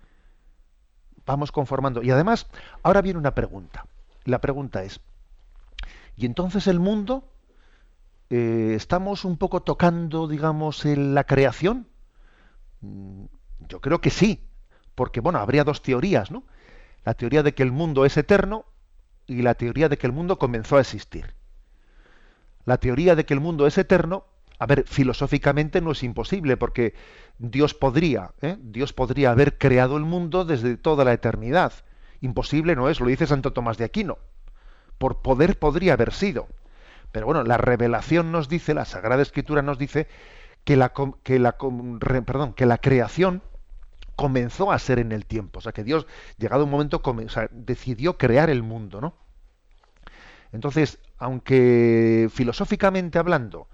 Vamos 1.26 1.52
conformando. 1.52 2.04
Y 2.04 2.12
además, 2.12 2.48
ahora 2.82 3.02
viene 3.02 3.20
una 3.20 3.36
pregunta. 3.36 3.86
La 4.26 4.40
pregunta 4.40 4.84
es, 4.84 5.02
¿y 6.16 6.26
entonces 6.26 6.68
el 6.68 6.80
mundo? 6.80 7.30
Eh, 8.30 8.74
¿Estamos 8.76 9.26
un 9.26 9.38
poco 9.38 9.62
tocando, 9.62 10.28
digamos, 10.28 10.86
en 10.86 11.14
la 11.14 11.24
creación? 11.26 11.88
Mm, 12.84 13.26
yo 13.70 13.82
creo 13.82 14.02
que 14.02 14.10
sí, 14.10 14.48
porque 14.94 15.22
bueno, 15.22 15.40
habría 15.40 15.64
dos 15.64 15.82
teorías, 15.82 16.30
¿no? 16.30 16.44
La 17.06 17.16
teoría 17.16 17.42
de 17.44 17.54
que 17.54 17.64
el 17.64 17.72
mundo 17.72 18.06
es 18.06 18.18
eterno 18.18 18.66
y 19.26 19.42
la 19.42 19.56
teoría 19.56 19.90
de 19.90 19.98
que 19.98 20.06
el 20.06 20.14
mundo 20.14 20.38
comenzó 20.38 20.78
a 20.78 20.82
existir. 20.82 21.34
La 22.66 22.78
teoría 22.78 23.16
de 23.16 23.26
que 23.26 23.34
el 23.34 23.40
mundo 23.40 23.68
es 23.68 23.78
eterno, 23.78 24.26
a 24.60 24.66
ver, 24.66 24.86
filosóficamente 24.88 25.82
no 25.82 25.92
es 25.92 26.04
imposible, 26.04 26.56
porque 26.58 26.94
Dios 27.40 27.74
podría, 27.74 28.32
¿eh? 28.42 28.58
Dios 28.60 28.94
podría 28.94 29.32
haber 29.32 29.58
creado 29.58 29.98
el 29.98 30.04
mundo 30.04 30.46
desde 30.46 30.78
toda 30.78 31.04
la 31.04 31.14
eternidad. 31.14 31.74
Imposible 32.22 32.76
no 32.76 32.90
es, 32.90 33.00
lo 33.00 33.08
dice 33.08 33.28
Santo 33.28 33.52
Tomás 33.52 33.78
de 33.78 33.86
Aquino. 33.86 34.18
Por 34.98 35.22
poder 35.22 35.58
podría 35.60 35.94
haber 35.94 36.14
sido. 36.14 36.48
Pero 37.12 37.26
bueno, 37.26 37.44
la 37.44 37.58
revelación 37.58 38.32
nos 38.32 38.48
dice, 38.48 38.74
la 38.74 38.86
Sagrada 38.86 39.22
Escritura 39.22 39.62
nos 39.62 39.78
dice 39.78 40.08
que 40.64 40.76
la, 40.76 40.94
que 41.24 41.40
la, 41.40 41.58
perdón, 41.58 42.54
que 42.54 42.66
la 42.66 42.78
creación 42.78 43.42
comenzó 44.16 44.72
a 44.72 44.80
ser 44.80 45.00
en 45.00 45.12
el 45.12 45.26
tiempo. 45.26 45.60
O 45.60 45.62
sea, 45.62 45.72
que 45.72 45.84
Dios, 45.84 46.08
llegado 46.38 46.66
un 46.66 46.72
momento, 46.72 47.02
decidió 47.52 48.18
crear 48.18 48.50
el 48.50 48.64
mundo, 48.64 49.02
¿no? 49.02 49.16
Entonces, 50.52 51.00
aunque 51.18 52.30
filosóficamente 52.32 53.18
hablando 53.18 53.68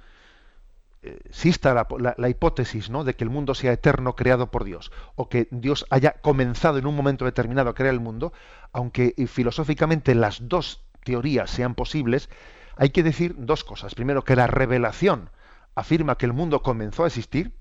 eh, 1.01 1.19
exista 1.25 1.73
la, 1.73 2.29
hipótesis 2.29 2.89
¿no? 2.89 3.05
de 3.05 3.15
que 3.15 3.23
el 3.23 3.29
mundo 3.29 3.55
sea 3.55 3.71
eterno 3.71 4.15
creado 4.15 4.51
por 4.51 4.63
Dios, 4.63 4.91
o 5.15 5.29
que 5.29 5.47
Dios 5.51 5.85
haya 5.89 6.13
comenzado 6.21 6.77
en 6.77 6.87
un 6.87 6.95
momento 6.95 7.25
determinado 7.25 7.69
a 7.69 7.75
crear 7.75 7.93
el 7.93 8.01
mundo, 8.01 8.33
aunque 8.73 9.13
eh, 9.17 9.27
filosóficamente 9.27 10.15
las 10.15 10.47
dos 10.47 10.83
teorías 11.03 11.49
sean 11.51 11.75
posibles, 11.75 12.29
hay 12.75 12.89
que 12.89 13.03
decir 13.03 13.35
dos 13.37 13.63
cosas. 13.63 13.95
Primero, 13.95 14.23
que 14.23 14.35
la 14.35 14.47
revelación 14.47 15.29
afirma 15.75 16.17
que 16.17 16.25
el 16.25 16.33
mundo 16.33 16.61
comenzó 16.61 17.03
a 17.03 17.07
existir 17.07 17.53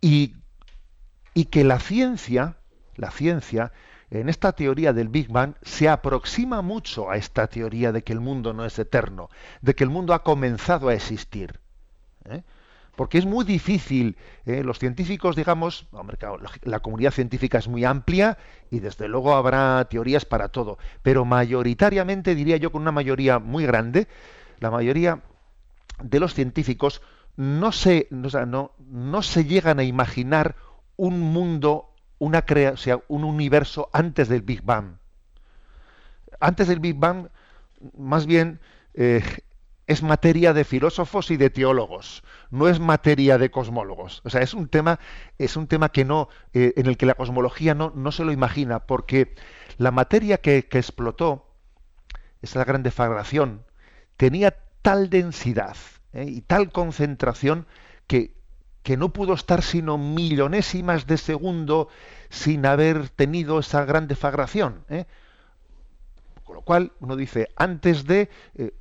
y, 0.00 0.34
y 1.34 1.46
que 1.46 1.64
la 1.64 1.78
ciencia, 1.78 2.56
la 2.96 3.10
ciencia 3.10 3.72
en 4.10 4.28
esta 4.28 4.52
teoría 4.52 4.92
del 4.92 5.08
Big 5.08 5.28
Bang 5.28 5.54
se 5.62 5.88
aproxima 5.88 6.62
mucho 6.62 7.10
a 7.10 7.16
esta 7.16 7.46
teoría 7.48 7.92
de 7.92 8.02
que 8.02 8.12
el 8.12 8.20
mundo 8.20 8.52
no 8.52 8.64
es 8.64 8.78
eterno, 8.78 9.28
de 9.60 9.74
que 9.74 9.84
el 9.84 9.90
mundo 9.90 10.14
ha 10.14 10.22
comenzado 10.22 10.88
a 10.88 10.94
existir. 10.94 11.60
¿eh? 12.26 12.42
Porque 12.94 13.18
es 13.18 13.26
muy 13.26 13.44
difícil, 13.44 14.16
¿eh? 14.46 14.62
los 14.62 14.78
científicos, 14.78 15.34
digamos, 15.34 15.88
hombre, 15.90 16.16
la 16.62 16.80
comunidad 16.80 17.10
científica 17.10 17.58
es 17.58 17.66
muy 17.66 17.84
amplia 17.84 18.38
y 18.70 18.78
desde 18.78 19.08
luego 19.08 19.34
habrá 19.34 19.84
teorías 19.86 20.24
para 20.24 20.48
todo, 20.48 20.78
pero 21.02 21.24
mayoritariamente, 21.24 22.36
diría 22.36 22.56
yo 22.56 22.70
con 22.70 22.82
una 22.82 22.92
mayoría 22.92 23.40
muy 23.40 23.66
grande, 23.66 24.06
la 24.60 24.70
mayoría 24.70 25.22
de 26.02 26.20
los 26.20 26.34
científicos 26.34 27.02
no 27.36 27.72
se, 27.72 28.08
no, 28.10 28.72
no 28.78 29.22
se 29.22 29.44
llegan 29.44 29.78
a 29.78 29.84
imaginar 29.84 30.56
un 30.96 31.20
mundo 31.20 31.90
una 32.18 32.42
crea 32.42 32.72
o 32.72 32.76
sea, 32.76 33.00
un 33.08 33.24
universo 33.24 33.90
antes 33.92 34.28
del 34.28 34.42
Big 34.42 34.62
Bang. 34.62 34.96
Antes 36.40 36.68
del 36.68 36.80
Big 36.80 36.96
Bang, 36.96 37.28
más 37.96 38.26
bien, 38.26 38.60
eh, 38.94 39.22
es 39.86 40.02
materia 40.02 40.52
de 40.52 40.64
filósofos 40.64 41.30
y 41.30 41.36
de 41.36 41.50
teólogos, 41.50 42.24
no 42.50 42.68
es 42.68 42.80
materia 42.80 43.36
de 43.38 43.50
cosmólogos. 43.50 44.22
O 44.24 44.30
sea, 44.30 44.40
es 44.40 44.54
un 44.54 44.68
tema, 44.68 44.98
es 45.38 45.56
un 45.56 45.66
tema 45.66 45.90
que 45.90 46.04
no, 46.04 46.28
eh, 46.54 46.72
en 46.76 46.86
el 46.86 46.96
que 46.96 47.06
la 47.06 47.14
cosmología 47.14 47.74
no, 47.74 47.92
no, 47.94 48.10
se 48.10 48.24
lo 48.24 48.32
imagina, 48.32 48.80
porque 48.80 49.34
la 49.76 49.90
materia 49.90 50.38
que, 50.38 50.56
explotó, 50.56 51.46
esa 52.40 52.64
gran 52.64 52.82
deflagración, 52.82 53.64
tenía 54.16 54.56
tal 54.84 55.08
densidad 55.08 55.76
eh, 56.12 56.26
y 56.28 56.42
tal 56.42 56.70
concentración 56.70 57.66
que 58.06 58.34
que 58.84 58.98
no 58.98 59.14
pudo 59.14 59.32
estar 59.32 59.62
sino 59.62 59.96
millonésimas 59.96 61.06
de 61.06 61.16
segundo 61.16 61.88
sin 62.28 62.66
haber 62.66 63.08
tenido 63.08 63.58
esa 63.58 63.84
gran 63.86 64.06
deflagración. 64.06 64.84
¿eh? 64.90 65.06
Con 66.44 66.56
lo 66.56 66.62
cual, 66.62 66.92
uno 67.00 67.16
dice, 67.16 67.48
antes 67.56 68.04
de... 68.04 68.28
Eh, 68.54 68.74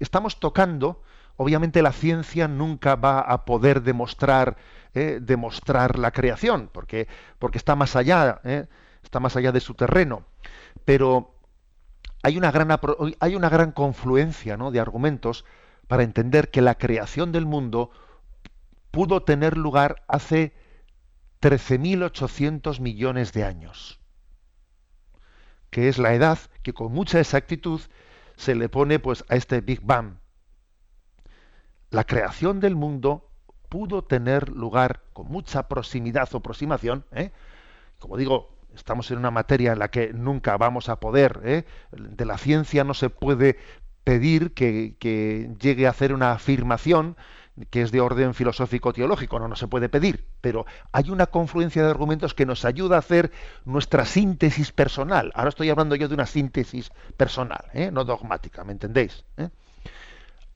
estamos 0.00 0.38
tocando, 0.38 1.02
obviamente 1.38 1.80
la 1.80 1.92
ciencia 1.92 2.46
nunca 2.46 2.94
va 2.94 3.20
a 3.20 3.46
poder 3.46 3.82
demostrar, 3.82 4.58
¿eh? 4.92 5.18
demostrar 5.22 5.98
la 5.98 6.10
creación, 6.10 6.68
porque, 6.70 7.08
porque 7.38 7.56
está 7.56 7.74
más 7.74 7.96
allá, 7.96 8.42
está 9.02 9.18
más 9.18 9.34
allá 9.34 9.50
de 9.50 9.60
su 9.60 9.72
terreno. 9.72 10.24
Pero 10.84 11.37
hay 12.22 12.36
una 12.36 12.50
gran, 12.50 13.72
confluencia 13.72 14.56
¿no? 14.56 14.70
de 14.70 14.80
argumentos 14.80 15.44
para 15.86 16.02
entender 16.02 16.50
que 16.50 16.60
la 16.60 16.76
creación 16.76 17.32
del 17.32 17.46
mundo 17.46 17.90
pudo 18.90 19.22
tener 19.22 19.56
lugar 19.56 20.04
hace 20.08 20.54
13.800 21.40 22.80
millones 22.80 23.32
de 23.32 23.44
años, 23.44 24.00
que 25.70 25.88
es 25.88 25.98
la 25.98 26.14
edad 26.14 26.38
que 26.62 26.72
con 26.72 26.92
mucha 26.92 27.20
exactitud 27.20 27.80
se 28.36 28.54
le 28.54 28.68
pone 28.68 28.98
pues 28.98 29.24
a 29.28 29.36
este 29.36 29.60
Big 29.60 29.80
Bang. 29.82 30.18
La 31.90 32.04
creación 32.04 32.60
del 32.60 32.76
mundo 32.76 33.30
pudo 33.68 34.02
tener 34.02 34.48
lugar 34.48 35.02
con 35.12 35.28
mucha 35.28 35.68
proximidad 35.68 36.28
o 36.32 36.38
aproximación, 36.38 37.04
¿eh? 37.12 37.30
como 37.98 38.16
digo, 38.16 38.57
estamos 38.74 39.10
en 39.10 39.18
una 39.18 39.30
materia 39.30 39.72
en 39.72 39.78
la 39.78 39.88
que 39.88 40.12
nunca 40.12 40.56
vamos 40.56 40.88
a 40.88 41.00
poder, 41.00 41.40
¿eh? 41.44 41.64
de 41.92 42.24
la 42.24 42.38
ciencia 42.38 42.84
no 42.84 42.94
se 42.94 43.10
puede 43.10 43.58
pedir 44.04 44.54
que, 44.54 44.96
que 44.98 45.50
llegue 45.60 45.86
a 45.86 45.90
hacer 45.90 46.12
una 46.12 46.32
afirmación 46.32 47.16
que 47.70 47.82
es 47.82 47.90
de 47.90 48.00
orden 48.00 48.34
filosófico-teológico, 48.34 49.38
no, 49.38 49.48
no 49.48 49.56
se 49.56 49.68
puede 49.68 49.88
pedir, 49.88 50.24
pero 50.40 50.66
hay 50.92 51.10
una 51.10 51.26
confluencia 51.26 51.82
de 51.82 51.90
argumentos 51.90 52.34
que 52.34 52.46
nos 52.46 52.64
ayuda 52.64 52.96
a 52.96 53.00
hacer 53.00 53.32
nuestra 53.64 54.04
síntesis 54.04 54.72
personal. 54.72 55.32
Ahora 55.34 55.48
estoy 55.48 55.70
hablando 55.70 55.96
yo 55.96 56.08
de 56.08 56.14
una 56.14 56.26
síntesis 56.26 56.90
personal, 57.16 57.64
¿eh? 57.72 57.90
no 57.90 58.04
dogmática, 58.04 58.64
¿me 58.64 58.72
entendéis? 58.72 59.24
¿Eh? 59.36 59.48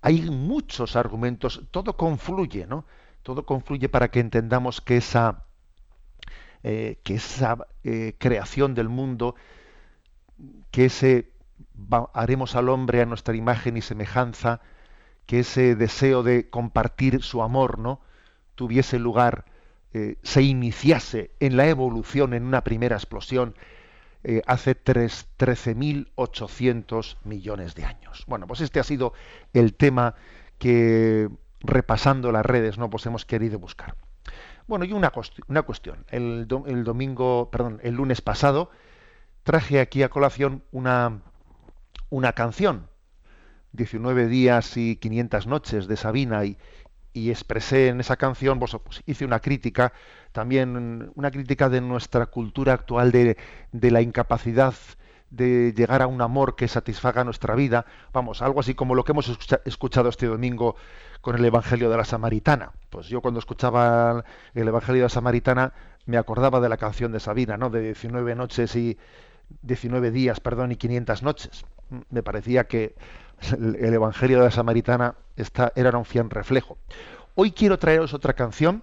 Hay 0.01 0.23
muchos 0.23 0.97
argumentos, 0.97 1.63
todo 1.71 1.97
confluye, 1.97 2.67
¿no? 2.67 2.85
Todo 3.23 3.47
confluye 3.47 3.89
para 3.89 4.09
que 4.09 4.19
entendamos 4.19 4.81
que 4.81 4.97
esa, 4.97 5.45
eh, 6.63 6.99
que 7.03 7.15
esa 7.15 7.59
creación 8.19 8.75
del 8.75 8.89
mundo, 8.89 9.35
que 10.71 10.87
ese 10.87 11.31
haremos 12.15 12.55
al 12.55 12.69
hombre 12.69 13.03
a 13.03 13.07
nuestra 13.07 13.35
imagen 13.35 13.77
y 13.77 13.83
semejanza, 13.83 14.61
que 15.27 15.41
ese 15.41 15.75
deseo 15.75 16.23
de 16.23 16.49
compartir 16.49 17.23
su 17.23 17.43
amor 17.43 17.79
no 17.79 18.01
tuviese 18.55 18.99
lugar, 18.99 19.45
eh, 19.93 20.17
se 20.23 20.43
iniciase 20.43 21.33
en 21.41 21.57
la 21.57 21.67
evolución, 21.69 22.35
en 22.35 22.45
una 22.45 22.63
primera 22.65 22.97
explosión, 22.97 23.55
eh, 24.25 24.43
hace 24.47 24.77
13.800 24.77 27.17
millones 27.25 27.75
de 27.75 27.85
años. 27.85 28.25
Bueno, 28.27 28.47
pues 28.47 28.61
este 28.61 28.79
ha 28.81 28.85
sido 28.85 29.13
el 29.53 29.75
tema 29.75 30.15
que 30.59 31.29
repasando 31.61 32.33
las 32.33 32.47
redes 32.47 32.79
no 32.79 32.89
pues 32.91 33.07
hemos 33.07 33.25
querido 33.25 33.59
buscar. 33.59 33.97
Bueno, 34.73 34.87
y 34.87 34.95
una, 34.95 35.13
una 35.49 35.63
cuestión. 35.65 36.07
El, 36.09 36.49
el, 36.67 36.83
domingo, 36.83 37.51
perdón, 37.51 37.79
el 37.83 37.97
lunes 37.97 38.23
pasado 38.23 38.71
traje 39.43 39.81
aquí 39.81 40.03
a 40.03 40.09
colación 40.09 40.63
una, 40.73 41.21
una 42.09 42.33
canción 42.33 42.89
19 43.73 44.29
días 44.29 44.79
y 44.79 44.97
500 44.97 45.47
noches 45.47 45.89
de 45.89 45.97
Sabina 45.99 46.47
y, 46.47 46.57
expresé 47.13 47.89
en 47.89 48.01
esa 48.01 48.17
canción, 48.17 48.59
pues, 48.59 48.75
pues, 48.83 49.03
hice 49.05 49.27
una 49.27 49.41
crítica, 49.41 49.93
también 50.33 51.13
una 51.17 51.31
crítica 51.31 51.69
de 51.69 51.83
nuestra 51.83 52.25
cultura 52.25 52.73
actual 52.73 53.13
de, 53.13 53.37
la 53.73 54.01
incapacidad 54.01 54.73
de 55.33 55.73
llegar 55.75 56.03
a 56.03 56.07
un 56.07 56.21
amor 56.21 56.55
que 56.57 56.69
satisfaga 56.69 57.25
nuestra 57.25 57.55
vida, 57.55 57.87
vamos, 58.13 58.43
algo 58.43 58.61
así 58.61 58.75
como 58.75 58.95
lo 58.95 59.03
que 59.03 59.13
hemos 59.13 59.39
escuchado 59.65 60.11
este 60.11 60.27
domingo 60.27 60.77
con 61.23 61.37
el 61.37 61.45
Evangelio 61.45 61.89
de 61.91 61.97
la 61.97 62.05
Samaritana. 62.05 62.73
Pues 62.91 63.09
yo 63.09 63.23
cuando 63.23 63.41
escuchaba 63.41 64.25
el 64.55 64.69
Evangelio 64.69 65.01
de 65.01 65.07
la 65.07 65.09
Samaritana 65.09 65.73
me 66.05 66.19
acordaba 66.19 66.61
de 66.61 66.69
la 66.69 66.77
canción 66.77 67.13
de 67.13 67.21
Sabina, 67.21 67.57
¿no? 67.57 67.71
De 67.71 67.81
19 67.81 68.35
noches 68.35 68.77
y 68.77 68.99
19 69.63 70.11
días, 70.11 70.41
perdón, 70.41 70.73
y 70.73 70.77
500 70.77 71.23
noches. 71.23 71.65
Me 72.11 72.23
parecía 72.23 72.65
que 72.65 72.95
el, 73.53 73.95
Evangelio 73.95 74.39
de 74.39 74.45
la 74.45 74.51
Samaritana 74.51 75.15
está, 75.37 75.73
era 75.77 75.97
un 75.97 76.05
fiel 76.05 76.29
reflejo. 76.29 76.77
Hoy 77.35 77.53
quiero 77.53 77.79
traeros 77.79 78.13
otra 78.13 78.35
canción, 78.35 78.83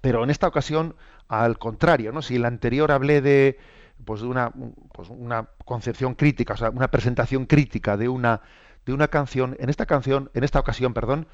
pero 0.00 0.24
en 0.24 0.30
esta 0.30 0.48
ocasión 0.48 0.96
al 1.28 1.58
contrario, 1.58 2.10
¿no? 2.10 2.20
Si 2.20 2.34
en 2.34 2.42
la 2.42 2.48
anterior 2.48 2.90
hablé 2.90 3.20
de, 3.20 3.58
pues 4.04 4.20
de 4.20 4.26
una, 4.26 4.52
pues 4.92 5.08
una 5.10 5.48
concepción 5.64 6.14
crítica, 6.14 6.54
o 6.54 6.56
sea, 6.56 6.70
una 6.70 6.90
presentación 6.90 7.46
crítica 7.46 7.96
de 7.96 8.08
una, 8.08 8.40
de 8.84 8.92
una 8.92 9.08
canción, 9.08 9.56
en 9.58 9.70
esta 9.70 9.86
canción, 9.86 10.30
en 10.34 10.44
esta 10.44 10.60
ocasión, 10.60 10.94
perdón, 10.94 11.26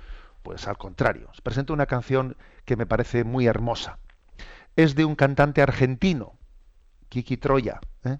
pues 0.42 0.66
al 0.68 0.78
contrario, 0.78 1.28
os 1.30 1.40
presento 1.40 1.72
una 1.72 1.86
canción 1.86 2.36
que 2.64 2.76
me 2.76 2.86
parece 2.86 3.24
muy 3.24 3.46
hermosa. 3.46 3.98
Es 4.76 4.94
de 4.94 5.04
un 5.04 5.16
cantante 5.16 5.62
argentino, 5.62 6.38
Kiki 7.08 7.36
Troya. 7.36 7.80
¿eh? 8.04 8.18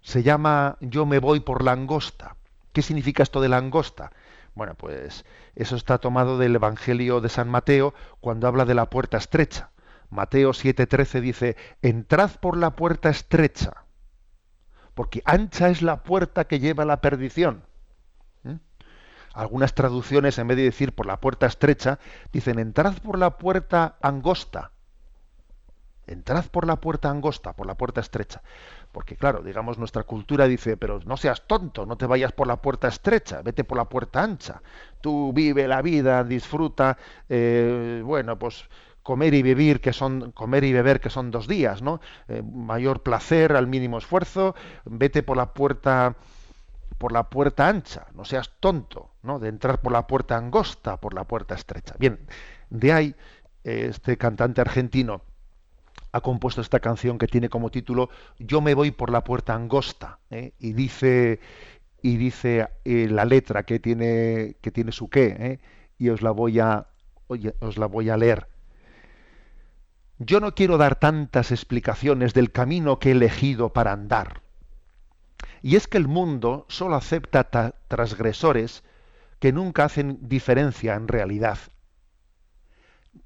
Se 0.00 0.22
llama 0.22 0.76
Yo 0.80 1.06
me 1.06 1.18
voy 1.18 1.40
por 1.40 1.62
la 1.62 1.72
angosta. 1.72 2.36
¿Qué 2.72 2.82
significa 2.82 3.22
esto 3.22 3.40
de 3.40 3.48
la 3.48 3.58
angosta? 3.58 4.10
Bueno, 4.54 4.74
pues 4.74 5.24
eso 5.54 5.76
está 5.76 5.98
tomado 5.98 6.38
del 6.38 6.56
Evangelio 6.56 7.20
de 7.20 7.28
San 7.28 7.48
Mateo 7.48 7.94
cuando 8.20 8.48
habla 8.48 8.64
de 8.64 8.74
la 8.74 8.90
puerta 8.90 9.18
estrecha. 9.18 9.70
Mateo 10.16 10.52
7:13 10.52 11.20
dice, 11.20 11.56
entrad 11.82 12.30
por 12.40 12.56
la 12.56 12.70
puerta 12.70 13.10
estrecha, 13.10 13.84
porque 14.94 15.22
ancha 15.26 15.68
es 15.68 15.82
la 15.82 16.02
puerta 16.02 16.46
que 16.46 16.58
lleva 16.58 16.84
a 16.84 16.86
la 16.86 17.02
perdición. 17.02 17.62
¿Mm? 18.42 18.54
Algunas 19.34 19.74
traducciones, 19.74 20.38
en 20.38 20.48
vez 20.48 20.56
de 20.56 20.64
decir 20.64 20.94
por 20.94 21.04
la 21.04 21.20
puerta 21.20 21.46
estrecha, 21.46 21.98
dicen, 22.32 22.58
entrad 22.58 22.94
por 22.94 23.18
la 23.18 23.36
puerta 23.36 23.96
angosta. 24.00 24.72
Entrad 26.06 26.46
por 26.46 26.66
la 26.66 26.76
puerta 26.76 27.10
angosta, 27.10 27.52
por 27.52 27.66
la 27.66 27.74
puerta 27.74 28.00
estrecha. 28.00 28.40
Porque 28.92 29.16
claro, 29.16 29.42
digamos, 29.42 29.76
nuestra 29.76 30.04
cultura 30.04 30.46
dice, 30.46 30.78
pero 30.78 31.00
no 31.04 31.18
seas 31.18 31.46
tonto, 31.46 31.84
no 31.84 31.96
te 31.98 32.06
vayas 32.06 32.32
por 32.32 32.46
la 32.46 32.62
puerta 32.62 32.88
estrecha, 32.88 33.42
vete 33.42 33.64
por 33.64 33.76
la 33.76 33.84
puerta 33.84 34.22
ancha. 34.22 34.62
Tú 35.02 35.32
vive 35.34 35.68
la 35.68 35.82
vida, 35.82 36.24
disfruta, 36.24 36.96
eh, 37.28 38.00
bueno, 38.02 38.38
pues 38.38 38.66
comer 39.06 39.34
y 39.34 39.42
vivir 39.42 39.80
que 39.80 39.92
son 39.92 40.32
comer 40.32 40.64
y 40.64 40.72
beber 40.72 40.98
que 40.98 41.10
son 41.10 41.30
dos 41.30 41.46
días, 41.46 41.80
¿no? 41.80 42.00
Eh, 42.26 42.42
mayor 42.42 43.04
placer 43.04 43.52
al 43.52 43.68
mínimo 43.68 43.98
esfuerzo, 43.98 44.56
vete 44.84 45.22
por 45.22 45.36
la 45.36 45.54
puerta 45.54 46.16
por 46.98 47.12
la 47.12 47.30
puerta 47.30 47.68
ancha, 47.68 48.08
no 48.14 48.24
seas 48.24 48.50
tonto, 48.58 49.10
¿no? 49.22 49.38
De 49.38 49.48
entrar 49.48 49.80
por 49.80 49.92
la 49.92 50.08
puerta 50.08 50.36
angosta, 50.36 50.96
por 50.96 51.14
la 51.14 51.22
puerta 51.22 51.54
estrecha. 51.54 51.94
Bien, 52.00 52.18
de 52.70 52.92
ahí 52.92 53.14
este 53.62 54.16
cantante 54.16 54.60
argentino 54.60 55.22
ha 56.10 56.20
compuesto 56.20 56.60
esta 56.60 56.80
canción 56.80 57.16
que 57.16 57.28
tiene 57.28 57.48
como 57.48 57.70
título 57.70 58.10
Yo 58.40 58.60
me 58.60 58.74
voy 58.74 58.90
por 58.90 59.10
la 59.10 59.22
puerta 59.22 59.54
angosta 59.54 60.18
¿eh? 60.30 60.52
y 60.58 60.72
dice 60.72 61.38
y 62.02 62.16
dice 62.16 62.68
eh, 62.84 63.06
la 63.08 63.24
letra 63.24 63.62
que 63.62 63.78
tiene 63.78 64.56
que 64.62 64.72
tiene 64.72 64.90
su 64.90 65.08
qué 65.08 65.60
y 65.96 66.08
os 66.08 66.22
la 66.22 66.32
voy 66.32 66.58
a 66.58 66.88
os 67.28 67.76
la 67.78 67.86
voy 67.86 68.10
a 68.10 68.16
leer 68.16 68.55
yo 70.18 70.40
no 70.40 70.54
quiero 70.54 70.78
dar 70.78 70.96
tantas 70.96 71.52
explicaciones 71.52 72.32
del 72.32 72.52
camino 72.52 72.98
que 72.98 73.10
he 73.10 73.12
elegido 73.12 73.72
para 73.72 73.92
andar. 73.92 74.42
Y 75.62 75.76
es 75.76 75.88
que 75.88 75.98
el 75.98 76.08
mundo 76.08 76.64
solo 76.68 76.96
acepta 76.96 77.44
transgresores 77.88 78.82
que 79.38 79.52
nunca 79.52 79.84
hacen 79.84 80.18
diferencia 80.22 80.94
en 80.94 81.08
realidad. 81.08 81.58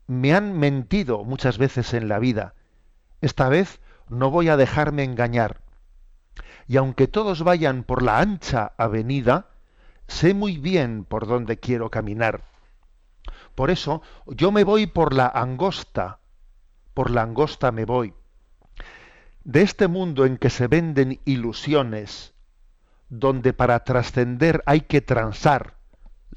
Me 0.07 0.34
han 0.34 0.59
mentido 0.59 1.24
muchas 1.24 1.59
veces 1.59 1.95
en 1.95 2.09
la 2.09 2.18
vida. 2.18 2.55
Esta 3.20 3.49
vez 3.49 3.80
no 4.09 4.30
voy 4.30 4.49
a 4.49 4.57
dejarme 4.57 5.05
engañar. 5.05 5.61
Y 6.66 6.76
aunque 6.76 7.07
todos 7.07 7.43
vayan 7.43 7.84
por 7.84 8.03
la 8.03 8.18
ancha 8.18 8.72
avenida, 8.76 9.51
sé 10.09 10.34
muy 10.34 10.59
bien 10.59 11.05
por 11.05 11.26
dónde 11.26 11.59
quiero 11.59 11.91
caminar. 11.91 12.43
Por 13.55 13.70
eso 13.70 14.03
yo 14.26 14.51
me 14.51 14.64
voy 14.64 14.86
por 14.86 15.14
la 15.14 15.26
angosta, 15.26 16.18
por 17.01 17.11
la 17.11 17.23
angosta 17.23 17.73
me 17.73 17.87
voy. 17.87 18.13
De 19.43 19.63
este 19.63 19.89
mundo 19.89 20.27
en 20.27 20.37
que 20.37 20.51
se 20.51 20.67
venden 20.67 21.19
ilusiones, 21.25 22.35
donde 23.09 23.55
para 23.55 23.85
trascender 23.85 24.63
hay 24.67 24.83
que 24.83 25.01
transar, 25.01 25.79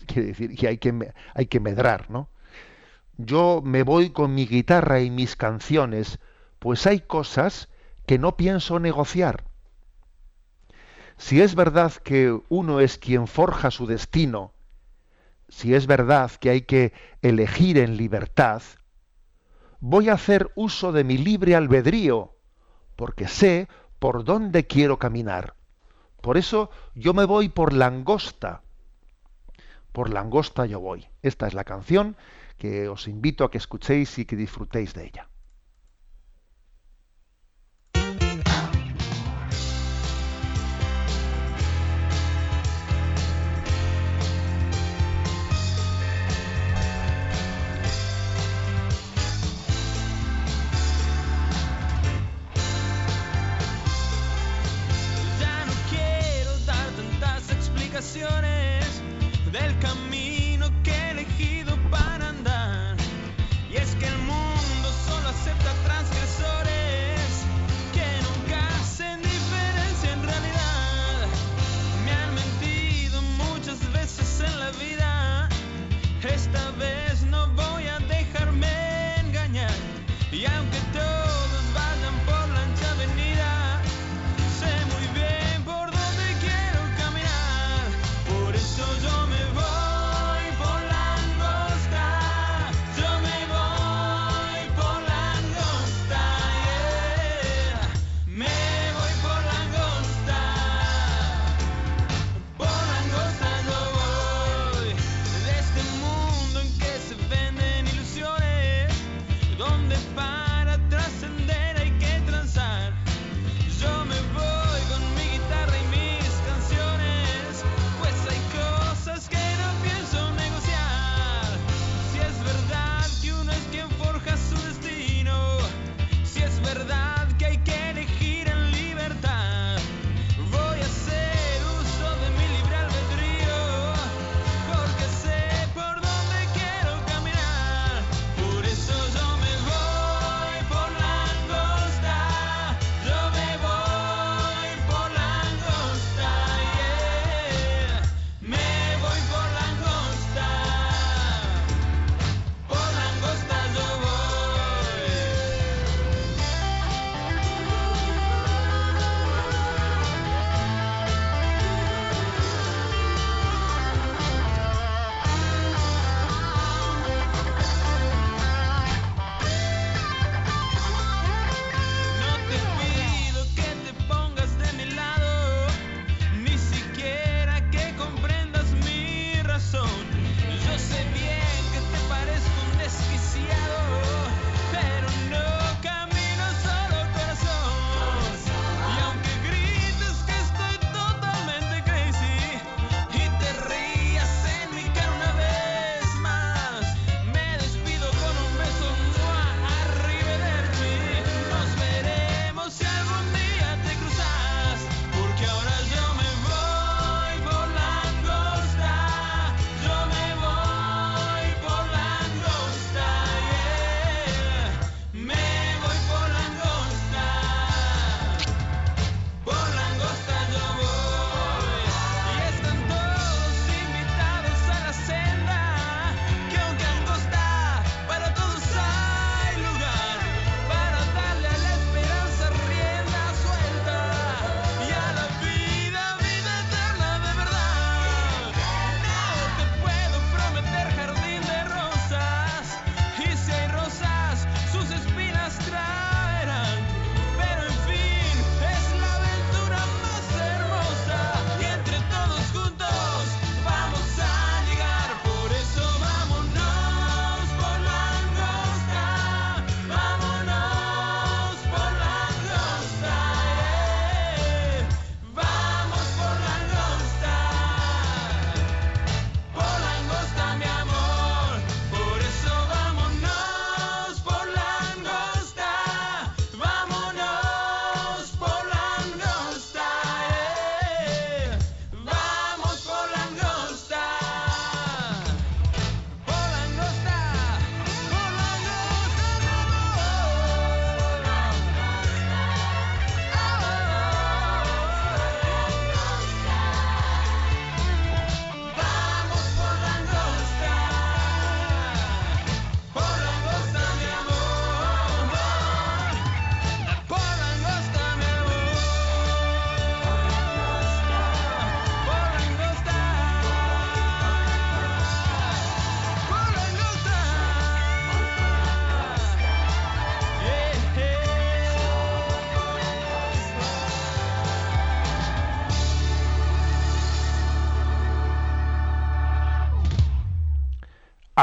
quiere 0.08 0.30
decir 0.30 0.56
que 0.56 0.70
hay 0.70 0.78
que, 0.78 1.14
hay 1.34 1.48
que 1.48 1.60
medrar, 1.60 2.10
¿no? 2.10 2.30
Yo 3.18 3.62
me 3.62 3.84
voy 3.84 4.12
con 4.12 4.34
mi 4.34 4.48
guitarra 4.48 5.02
y 5.02 5.10
mis 5.10 5.36
canciones, 5.36 6.20
pues 6.60 6.88
hay 6.88 7.02
cosas 7.02 7.68
que 8.06 8.18
no 8.18 8.38
pienso 8.38 8.80
negociar. 8.80 9.44
Si 11.18 11.42
es 11.42 11.56
verdad 11.56 11.92
que 11.92 12.40
uno 12.48 12.80
es 12.80 12.98
quien 12.98 13.28
forja 13.28 13.70
su 13.70 13.86
destino, 13.86 14.54
si 15.50 15.76
es 15.76 15.88
verdad 15.88 16.32
que 16.32 16.52
hay 16.52 16.62
que 16.62 16.94
elegir 17.22 17.78
en 17.78 17.98
libertad, 17.98 18.62
voy 19.86 20.08
a 20.08 20.14
hacer 20.14 20.50
uso 20.56 20.94
de 20.94 21.04
mi 21.04 21.18
libre 21.18 21.56
albedrío, 21.56 22.38
porque 22.96 23.28
sé 23.28 23.68
por 24.00 24.24
dónde 24.24 24.66
quiero 24.66 24.98
caminar. 24.98 25.56
Por 26.22 26.38
eso 26.38 26.70
yo 26.96 27.14
me 27.14 27.26
voy 27.26 27.50
por 27.50 27.74
la 27.74 27.88
angosta. 27.88 28.62
Por 29.92 30.10
la 30.10 30.22
angosta 30.22 30.66
yo 30.66 30.80
voy. 30.80 31.06
Esta 31.22 31.48
es 31.48 31.54
la 31.54 31.66
canción 31.66 32.16
que 32.58 32.88
os 32.88 33.10
invito 33.10 33.44
a 33.44 33.52
que 33.52 33.58
escuchéis 33.58 34.18
y 34.20 34.26
que 34.26 34.38
disfrutéis 34.38 34.94
de 34.94 35.04
ella. 35.04 35.28
Del 58.14 58.53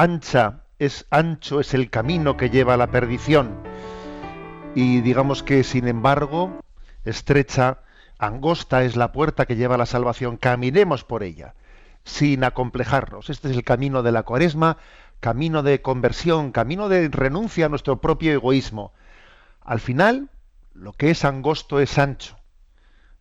ancha 0.01 0.61
es 0.79 1.07
ancho 1.11 1.61
es 1.61 1.75
el 1.75 1.91
camino 1.91 2.39
que 2.39 2.49
lleva 2.49 2.73
a 2.73 2.79
la 2.79 2.91
perdición. 2.91 3.55
Y 4.75 5.03
digamos 5.03 5.43
que 5.43 5.63
sin 5.63 5.89
embargo 5.89 6.59
estrecha 7.05 7.81
angosta 8.19 8.83
es 8.83 8.97
la 8.97 9.13
puerta 9.13 9.45
que 9.45 9.57
lleva 9.57 9.75
a 9.75 9.79
la 9.79 9.85
salvación. 9.85 10.39
Caminemos 10.39 11.05
por 11.05 11.23
ella 11.23 11.55
sin 12.03 12.45
acomplejarnos. 12.45 13.29
Este 13.29 13.51
es 13.51 13.57
el 13.57 13.63
camino 13.63 14.03
de 14.03 14.13
la 14.13 14.23
cuaresma 14.23 14.79
camino 15.21 15.63
de 15.63 15.83
conversión 15.83 16.51
camino 16.51 16.89
de 16.89 17.11
renuncia 17.11 17.67
a 17.67 17.69
nuestro 17.69 18.01
propio 18.01 18.33
egoísmo. 18.33 18.95
Al 19.61 19.81
final 19.81 20.31
lo 20.73 20.95
que 20.95 21.11
es 21.11 21.27
angosto 21.27 21.79
es 21.79 21.99
ancho. 21.99 22.39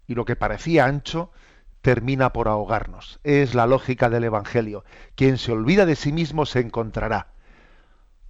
Y 0.07 0.15
lo 0.15 0.23
que 0.23 0.37
parecía 0.37 0.85
ancho 0.85 1.33
termina 1.89 2.33
por 2.33 2.47
ahogarnos. 2.47 3.19
Es 3.23 3.55
la 3.55 3.65
lógica 3.65 4.11
del 4.11 4.23
Evangelio. 4.23 4.83
Quien 5.15 5.39
se 5.39 5.51
olvida 5.51 5.87
de 5.87 5.95
sí 5.95 6.11
mismo 6.11 6.45
se 6.45 6.59
encontrará. 6.59 7.33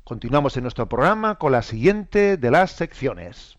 Continuamos 0.05 0.55
en 0.55 0.63
nuestro 0.63 0.87
programa 0.87 1.35
con 1.35 1.51
la 1.51 1.61
siguiente 1.61 2.37
de 2.37 2.51
las 2.51 2.71
secciones. 2.71 3.58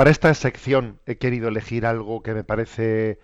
Para 0.00 0.12
esta 0.12 0.32
sección 0.32 0.98
he 1.04 1.18
querido 1.18 1.48
elegir 1.48 1.84
algo 1.84 2.22
que 2.22 2.32
me 2.32 2.42
parece 2.42 3.18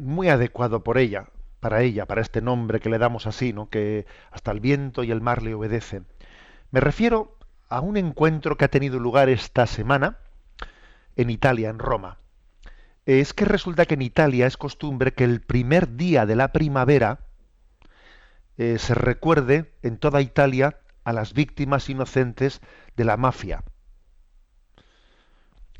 muy 0.00 0.28
adecuado 0.28 0.82
por 0.82 0.98
ella, 0.98 1.28
para 1.60 1.82
ella, 1.82 2.06
para 2.06 2.22
este 2.22 2.42
nombre 2.42 2.80
que 2.80 2.88
le 2.88 2.98
damos 2.98 3.28
así, 3.28 3.52
¿no? 3.52 3.70
que 3.70 4.04
hasta 4.32 4.50
el 4.50 4.58
viento 4.58 5.04
y 5.04 5.12
el 5.12 5.20
mar 5.20 5.44
le 5.44 5.54
obedecen. 5.54 6.04
Me 6.72 6.80
refiero 6.80 7.38
a 7.68 7.78
un 7.78 7.96
encuentro 7.96 8.56
que 8.56 8.64
ha 8.64 8.68
tenido 8.68 8.98
lugar 8.98 9.28
esta 9.28 9.68
semana 9.68 10.18
en 11.14 11.30
Italia, 11.30 11.70
en 11.70 11.78
Roma. 11.78 12.18
Es 13.04 13.32
que 13.32 13.44
resulta 13.44 13.86
que 13.86 13.94
en 13.94 14.02
Italia 14.02 14.48
es 14.48 14.56
costumbre 14.56 15.12
que 15.12 15.22
el 15.22 15.40
primer 15.40 15.94
día 15.94 16.26
de 16.26 16.34
la 16.34 16.50
primavera 16.50 17.20
eh, 18.58 18.78
se 18.80 18.94
recuerde 18.94 19.72
en 19.84 19.98
toda 19.98 20.20
Italia 20.20 20.80
a 21.04 21.12
las 21.12 21.32
víctimas 21.32 21.88
inocentes 21.88 22.60
de 22.96 23.04
la 23.04 23.16
mafia 23.16 23.62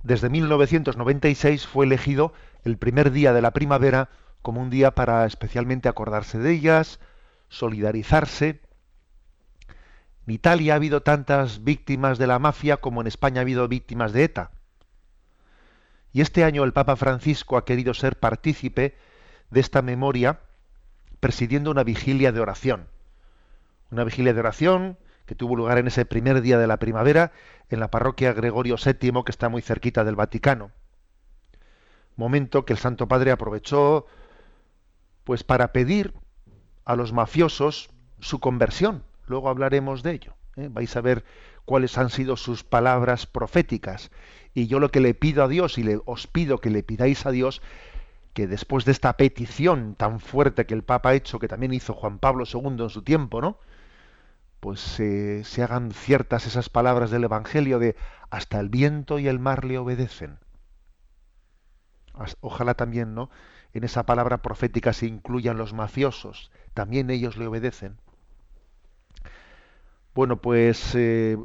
desde 0.07 0.31
1996 0.31 1.67
fue 1.67 1.85
elegido 1.85 2.33
el 2.63 2.79
primer 2.79 3.11
día 3.11 3.33
de 3.33 3.43
la 3.43 3.51
primavera 3.51 4.09
como 4.41 4.63
un 4.63 4.71
día 4.71 4.93
para 4.93 5.27
especialmente 5.27 5.89
acordarse 5.89 6.39
de 6.39 6.53
ellas, 6.53 7.01
solidarizarse. 7.49 8.61
En 10.29 10.35
Italia 10.35 10.75
ha 10.75 10.77
habido 10.77 11.03
tantas 11.03 11.65
víctimas 11.65 12.19
de 12.19 12.29
la 12.29 12.39
mafia 12.39 12.77
como 12.77 13.01
en 13.01 13.09
España 13.09 13.41
ha 13.41 13.43
habido 13.43 13.67
víctimas 13.67 14.13
de 14.13 14.23
ETA. 14.23 14.53
Y 16.13 16.21
este 16.21 16.45
año 16.45 16.63
el 16.63 16.73
Papa 16.73 16.95
Francisco 16.95 17.57
ha 17.57 17.65
querido 17.65 17.93
ser 17.93 18.17
partícipe 18.21 18.97
de 19.51 19.61
esta 19.61 19.83
memoria 19.83 20.39
presidiendo 21.19 21.73
una 21.73 21.83
vigilia 21.83 22.31
de 22.31 22.39
oración. 22.39 22.87
Una 23.91 24.05
vigilia 24.05 24.33
de 24.33 24.39
oración 24.39 24.99
que 25.27 25.35
tuvo 25.35 25.57
lugar 25.57 25.79
en 25.79 25.89
ese 25.89 26.05
primer 26.05 26.41
día 26.41 26.59
de 26.59 26.67
la 26.67 26.79
primavera 26.79 27.33
en 27.69 27.81
la 27.81 27.91
parroquia 27.91 28.33
Gregorio 28.33 28.77
VII, 28.83 29.25
que 29.25 29.31
está 29.31 29.49
muy 29.49 29.61
cerquita 29.61 30.05
del 30.05 30.17
Vaticano. 30.17 30.71
Momento 32.17 32.65
que 32.65 32.73
el 32.73 32.79
Santo 32.79 33.09
Padre 33.09 33.33
aprovechó 33.33 34.07
pues 35.25 35.43
para 35.43 35.73
pedir 35.73 36.15
a 36.85 36.95
los 36.95 37.13
mafiosos 37.13 37.91
su 38.21 38.39
conversión. 38.39 39.03
Luego 39.27 39.49
hablaremos 39.49 40.03
de 40.03 40.13
ello. 40.13 40.35
¿eh? 40.57 40.69
Vais 40.71 40.97
a 40.97 41.01
ver 41.01 41.25
cuáles 41.65 41.99
han 41.99 42.11
sido 42.11 42.37
sus 42.37 42.63
palabras 42.63 43.27
proféticas. 43.27 44.11
Y 44.55 44.69
yo 44.69 44.79
lo 44.79 44.91
que 44.91 45.01
le 45.01 45.13
pido 45.15 45.43
a 45.43 45.49
Dios 45.49 45.79
y 45.79 45.83
le, 45.83 46.01
os 46.07 46.29
pido 46.29 46.59
que 46.59 46.71
le 46.71 46.85
pidáis 46.85 47.27
a 47.27 47.33
Dios 47.33 47.61
que 48.33 48.47
después 48.47 48.85
de 48.85 48.93
esta 48.93 49.15
petición 49.15 49.95
tan 49.97 50.21
fuerte 50.21 50.67
que 50.67 50.75
el 50.75 50.85
Papa 50.85 51.11
ha 51.11 51.15
hecho, 51.15 51.39
que 51.39 51.49
también 51.49 51.75
hizo 51.75 51.93
Juan 51.93 52.19
Pablo 52.19 52.45
II 52.51 52.85
en 52.85 52.91
su 52.91 53.03
tiempo, 53.03 53.41
¿no? 53.41 53.59
Pues 54.67 54.81
se 54.81 55.63
hagan 55.63 55.93
ciertas 55.93 56.45
esas 56.49 56.69
palabras 56.69 57.13
del 57.13 57.23
Evangelio 57.23 57.79
de 57.79 57.95
hasta 58.31 58.59
el 58.59 58.69
viento 58.69 59.21
y 59.21 59.29
el 59.29 59.39
mar 59.39 59.65
le 59.65 59.79
obedecen. 59.79 60.41
Ojalá 62.41 62.75
también, 62.75 63.15
¿no? 63.15 63.31
En 63.75 63.85
esa 63.85 64.07
palabra 64.07 64.43
profética 64.43 64.93
se 64.93 65.07
incluyan 65.07 65.57
los 65.57 65.73
mafiosos, 65.73 66.51
también 66.75 67.11
ellos 67.11 67.37
le 67.37 67.47
obedecen. 67.47 67.99
Bueno, 70.17 70.41
pues 70.41 70.97
eh, 70.97 71.39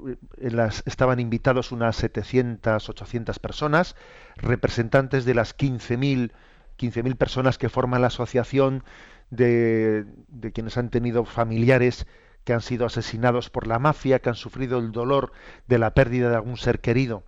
estaban 0.86 1.20
invitados 1.20 1.72
unas 1.72 1.98
700, 1.98 2.90
800 2.90 3.38
personas, 3.38 3.96
representantes 4.36 5.26
de 5.26 5.36
las 5.36 5.56
15.000 5.56 6.32
15 6.78 7.04
personas 7.14 7.60
que 7.60 7.70
forman 7.70 8.02
la 8.02 8.08
asociación 8.08 8.84
de, 9.30 10.08
de 10.28 10.52
quienes 10.52 10.76
han 10.80 10.90
tenido 10.90 11.24
familiares 11.26 12.08
que 12.44 12.54
han 12.54 12.62
sido 12.62 12.86
asesinados 12.86 13.50
por 13.50 13.68
la 13.68 13.80
mafia, 13.80 14.20
que 14.20 14.30
han 14.30 14.36
sufrido 14.36 14.80
el 14.80 14.92
dolor 14.92 15.32
de 15.68 15.78
la 15.78 15.94
pérdida 15.94 16.30
de 16.30 16.36
algún 16.36 16.58
ser 16.58 16.80
querido. 16.80 17.24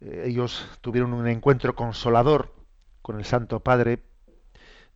Eh, 0.00 0.24
ellos 0.26 0.66
tuvieron 0.80 1.12
un 1.12 1.26
encuentro 1.26 1.74
consolador 1.74 2.54
con 3.02 3.18
el 3.18 3.24
Santo 3.24 3.60
Padre. 3.60 4.02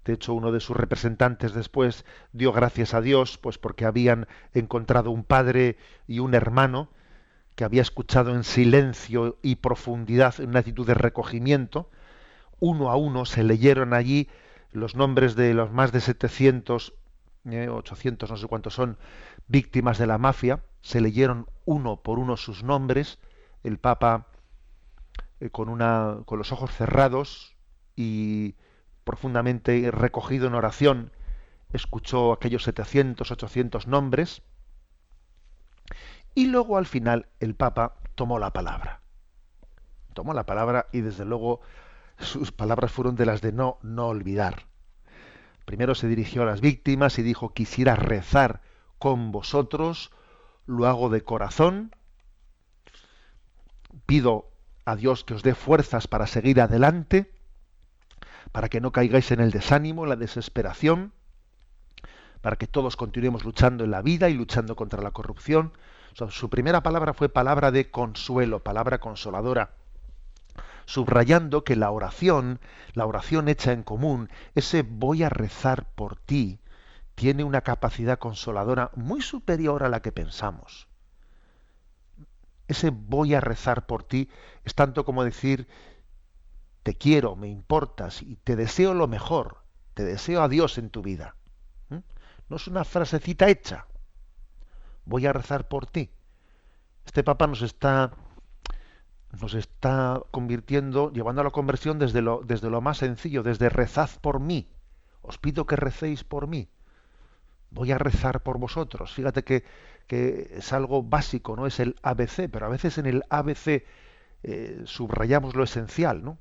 De 0.05 0.15
hecho, 0.15 0.33
uno 0.33 0.51
de 0.51 0.61
sus 0.61 0.77
representantes 0.77 1.53
después 1.53 2.05
dio 2.33 2.53
gracias 2.53 2.95
a 2.95 3.01
Dios, 3.01 3.39
pues 3.39 3.59
porque 3.59 3.85
habían 3.85 4.27
encontrado 4.55 5.11
un 5.11 5.25
padre 5.25 5.77
y 6.07 6.21
un 6.21 6.35
hermano 6.35 6.89
que 7.55 7.65
había 7.65 7.83
escuchado 7.83 8.35
en 8.35 8.45
silencio 8.45 9.39
y 9.43 9.57
profundidad, 9.57 10.41
en 10.41 10.51
una 10.51 10.61
actitud 10.61 10.87
de 10.87 10.95
recogimiento. 10.95 11.91
Uno 12.59 12.91
a 12.91 12.97
uno 12.97 13.27
se 13.27 13.45
leyeron 13.45 13.93
allí 13.93 14.29
los 14.73 14.95
nombres 14.95 15.35
de 15.35 15.53
los 15.53 15.71
más 15.71 15.93
de 15.93 16.01
700 16.01 16.95
800 17.45 18.31
no 18.31 18.37
sé 18.37 18.47
cuántos 18.47 18.75
son, 18.75 18.99
víctimas 19.49 19.99
de 19.99 20.07
la 20.07 20.19
mafia, 20.19 20.63
se 20.83 21.01
leyeron 21.01 21.47
uno 21.65 22.03
por 22.03 22.19
uno 22.19 22.37
sus 22.37 22.63
nombres, 22.63 23.19
el 23.63 23.79
Papa 23.79 24.27
eh, 25.41 25.51
con, 25.51 25.69
una, 25.69 26.19
con 26.27 26.39
los 26.39 26.53
ojos 26.53 26.71
cerrados 26.71 27.57
y 27.97 28.55
profundamente 29.05 29.91
recogido 29.91 30.47
en 30.47 30.55
oración, 30.55 31.13
escuchó 31.73 32.33
aquellos 32.33 32.65
700, 32.65 33.31
800 33.31 33.87
nombres, 33.87 34.43
y 36.35 36.47
luego 36.47 36.77
al 36.77 36.87
final 36.87 37.27
el 37.41 37.55
Papa 37.55 37.97
tomó 38.15 38.39
la 38.39 38.53
palabra. 38.53 39.01
Tomó 40.15 40.35
la 40.35 40.47
palabra 40.47 40.87
y 40.93 41.01
desde 41.01 41.25
luego 41.25 41.61
sus 42.19 42.53
palabras 42.53 42.93
fueron 42.93 43.17
de 43.17 43.27
las 43.27 43.41
de 43.41 43.53
no, 43.53 43.79
no 43.83 44.09
olvidar. 44.09 44.70
Primero 45.71 45.95
se 45.95 46.09
dirigió 46.09 46.43
a 46.43 46.47
las 46.47 46.61
víctimas 46.61 47.21
y 47.21 47.23
dijo, 47.23 47.55
quisiera 47.55 47.95
rezar 47.95 48.61
con 48.99 49.31
vosotros, 49.31 50.11
lo 50.67 50.89
hago 50.89 51.11
de 51.11 51.23
corazón, 51.23 51.95
pido 54.05 54.51
a 54.85 54.97
Dios 54.97 55.23
que 55.23 55.35
os 55.35 55.45
dé 55.45 55.55
fuerzas 55.55 56.09
para 56.09 56.27
seguir 56.27 56.61
adelante, 56.61 57.33
para 58.51 58.69
que 58.69 58.81
no 58.81 58.91
caigáis 58.91 59.31
en 59.31 59.39
el 59.39 59.53
desánimo, 59.53 60.07
la 60.07 60.17
desesperación, 60.17 61.13
para 62.41 62.57
que 62.57 62.67
todos 62.67 62.97
continuemos 62.97 63.45
luchando 63.45 63.85
en 63.85 63.93
la 63.93 64.03
vida 64.03 64.29
y 64.29 64.35
luchando 64.35 64.75
contra 64.75 65.01
la 65.03 65.13
corrupción. 65.13 65.73
su 66.31 66.51
primera 66.51 66.83
palabra 66.83 67.15
fue 67.15 67.29
palabra 67.29 67.71
de 67.71 67.93
consuelo, 67.93 68.59
palabra 68.59 68.99
consoladora. 68.99 69.77
Subrayando 70.91 71.63
que 71.63 71.77
la 71.77 71.93
oración, 71.93 72.59
la 72.95 73.07
oración 73.07 73.47
hecha 73.49 73.71
en 73.71 73.85
común, 73.85 74.29
ese 74.57 74.83
voy 74.83 75.23
a 75.23 75.29
rezar 75.29 75.89
por 75.95 76.17
ti, 76.17 76.59
tiene 77.15 77.45
una 77.45 77.61
capacidad 77.61 78.19
consoladora 78.19 78.91
muy 78.97 79.23
superior 79.23 79.85
a 79.85 79.89
la 79.89 80.03
que 80.03 80.11
pensamos. 80.11 80.89
Ese 82.67 82.91
voy 82.91 83.35
a 83.35 83.41
rezar 83.41 83.87
por 83.87 84.03
ti 84.03 84.31
es 84.65 84.75
tanto 84.75 85.05
como 85.05 85.23
decir 85.23 85.69
te 86.83 86.97
quiero, 86.97 87.37
me 87.37 87.47
importas 87.47 88.21
y 88.23 88.35
te 88.35 88.57
deseo 88.57 88.93
lo 88.93 89.07
mejor, 89.07 89.59
te 89.95 90.03
deseo 90.03 90.43
a 90.43 90.49
Dios 90.49 90.77
en 90.77 90.91
tu 90.91 91.03
vida. 91.03 91.37
No 92.49 92.57
es 92.57 92.67
una 92.67 92.83
frasecita 92.83 93.49
hecha. 93.49 93.87
Voy 95.05 95.25
a 95.25 95.33
rezar 95.33 95.69
por 95.69 95.87
ti. 95.87 96.11
Este 97.07 97.23
Papa 97.23 97.47
nos 97.47 97.63
está 97.63 98.11
nos 99.39 99.55
está 99.55 100.21
convirtiendo, 100.31 101.13
llevando 101.13 101.41
a 101.41 101.45
la 101.45 101.51
conversión 101.51 101.99
desde 101.99 102.23
lo, 102.23 102.43
desde 102.45 102.71
lo 102.71 102.81
más 102.81 102.99
sencillo, 102.99 103.43
desde 103.43 103.69
rezad 103.69 104.11
por 104.21 104.41
mí. 104.41 104.69
Os 105.23 105.39
pido 105.39 105.67
que 105.67 105.77
recéis 105.77 106.25
por 106.25 106.47
mí. 106.47 106.69
Voy 107.71 107.93
a 107.93 107.99
rezar 107.99 108.43
por 108.43 108.59
vosotros. 108.59 109.13
Fíjate 109.13 109.45
que, 109.45 109.65
es 110.09 110.73
algo 110.73 111.05
básico, 111.05 111.55
no 111.55 111.69
es 111.69 111.79
el 111.79 111.95
ABC, 112.03 112.51
pero 112.51 112.67
a 112.67 112.69
veces 112.69 112.99
en 112.99 113.07
el 113.07 113.23
ABC 113.31 113.85
eh, 114.43 114.83
subrayamos 114.85 115.55
lo 115.55 115.63
esencial, 115.63 116.25
¿no? 116.25 116.37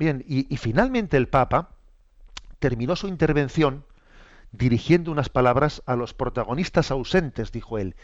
Bien, 0.00 0.24
y 0.26 0.56
finalmente 0.56 1.16
el 1.16 1.28
Papa 1.28 1.76
terminó 2.58 2.96
su 2.96 3.06
intervención 3.06 3.84
dirigiendo 4.50 5.12
unas 5.12 5.28
palabras 5.28 5.82
a 5.86 5.96
los 5.96 6.12
protagonistas 6.12 6.90
ausentes, 6.90 7.52
dijo 7.52 7.78
él, 7.78 7.94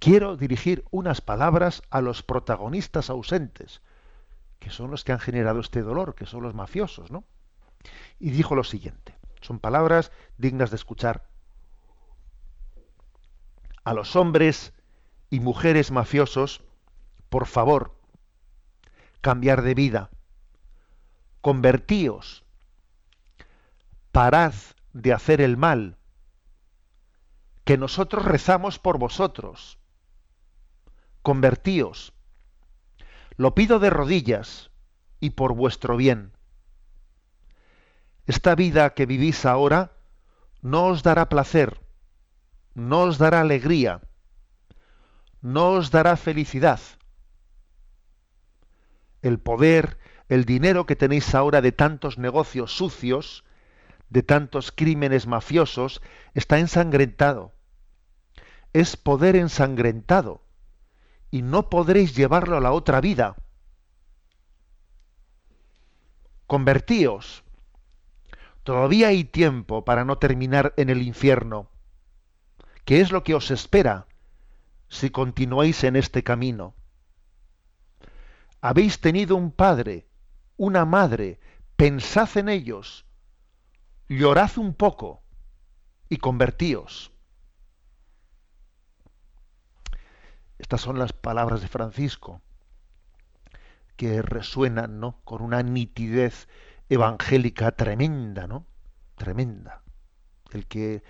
quiero 0.00 0.36
dirigir 0.36 0.84
unas 0.90 1.20
palabras 1.20 1.82
a 1.90 2.00
los 2.00 2.22
protagonistas 2.22 3.10
ausentes, 3.10 3.82
que 4.58 4.70
son 4.70 4.90
los 4.90 5.04
que 5.04 5.12
han 5.12 5.20
generado 5.20 5.60
este 5.60 5.82
dolor, 5.82 6.14
que 6.14 6.26
son 6.26 6.42
los 6.42 6.54
mafiosos, 6.54 7.12
¿no? 7.12 7.24
Y 8.18 8.30
dijo 8.30 8.56
lo 8.56 8.64
siguiente, 8.64 9.14
son 9.42 9.60
palabras 9.60 10.10
dignas 10.38 10.70
de 10.70 10.76
escuchar. 10.76 11.28
A 13.84 13.94
los 13.94 14.16
hombres 14.16 14.72
y 15.28 15.40
mujeres 15.40 15.90
mafiosos, 15.90 16.64
por 17.28 17.46
favor, 17.46 17.94
cambiar 19.20 19.62
de 19.62 19.74
vida, 19.74 20.10
convertíos, 21.42 22.42
parad 24.12 24.54
de 24.94 25.12
hacer 25.12 25.42
el 25.42 25.58
mal, 25.58 25.98
que 27.64 27.76
nosotros 27.76 28.24
rezamos 28.24 28.78
por 28.78 28.98
vosotros 28.98 29.79
convertíos. 31.22 32.12
Lo 33.36 33.54
pido 33.54 33.78
de 33.78 33.90
rodillas 33.90 34.70
y 35.20 35.30
por 35.30 35.54
vuestro 35.54 35.96
bien. 35.96 36.32
Esta 38.26 38.54
vida 38.54 38.94
que 38.94 39.06
vivís 39.06 39.44
ahora 39.44 39.92
no 40.62 40.86
os 40.86 41.02
dará 41.02 41.28
placer, 41.28 41.80
no 42.74 43.02
os 43.02 43.18
dará 43.18 43.40
alegría, 43.40 44.02
no 45.40 45.70
os 45.70 45.90
dará 45.90 46.16
felicidad. 46.16 46.80
El 49.22 49.38
poder, 49.38 49.98
el 50.28 50.44
dinero 50.44 50.86
que 50.86 50.96
tenéis 50.96 51.34
ahora 51.34 51.60
de 51.60 51.72
tantos 51.72 52.18
negocios 52.18 52.76
sucios, 52.76 53.44
de 54.08 54.22
tantos 54.22 54.72
crímenes 54.72 55.26
mafiosos, 55.26 56.02
está 56.34 56.58
ensangrentado. 56.58 57.52
Es 58.72 58.96
poder 58.96 59.36
ensangrentado 59.36 60.42
y 61.30 61.42
no 61.42 61.70
podréis 61.70 62.16
llevarlo 62.16 62.56
a 62.56 62.60
la 62.60 62.72
otra 62.72 63.00
vida. 63.00 63.36
Convertíos. 66.46 67.44
Todavía 68.64 69.08
hay 69.08 69.24
tiempo 69.24 69.84
para 69.84 70.04
no 70.04 70.18
terminar 70.18 70.74
en 70.76 70.90
el 70.90 71.02
infierno. 71.02 71.70
¿Qué 72.84 73.00
es 73.00 73.12
lo 73.12 73.22
que 73.22 73.34
os 73.34 73.50
espera 73.50 74.06
si 74.88 75.10
continuáis 75.10 75.84
en 75.84 75.96
este 75.96 76.22
camino? 76.24 76.74
Habéis 78.60 79.00
tenido 79.00 79.36
un 79.36 79.52
padre, 79.52 80.06
una 80.56 80.84
madre, 80.84 81.40
pensad 81.76 82.28
en 82.36 82.48
ellos, 82.48 83.06
llorad 84.08 84.58
un 84.58 84.74
poco 84.74 85.22
y 86.08 86.18
convertíos. 86.18 87.09
Estas 90.60 90.82
son 90.82 90.98
las 90.98 91.12
palabras 91.14 91.62
de 91.62 91.68
Francisco 91.68 92.42
que 93.96 94.20
resuenan, 94.20 95.00
¿no? 95.00 95.16
Con 95.24 95.42
una 95.42 95.62
nitidez 95.62 96.48
evangélica 96.90 97.72
tremenda, 97.72 98.46
¿no? 98.46 98.66
Tremenda. 99.16 99.82
El 100.52 100.66
que 100.66 101.02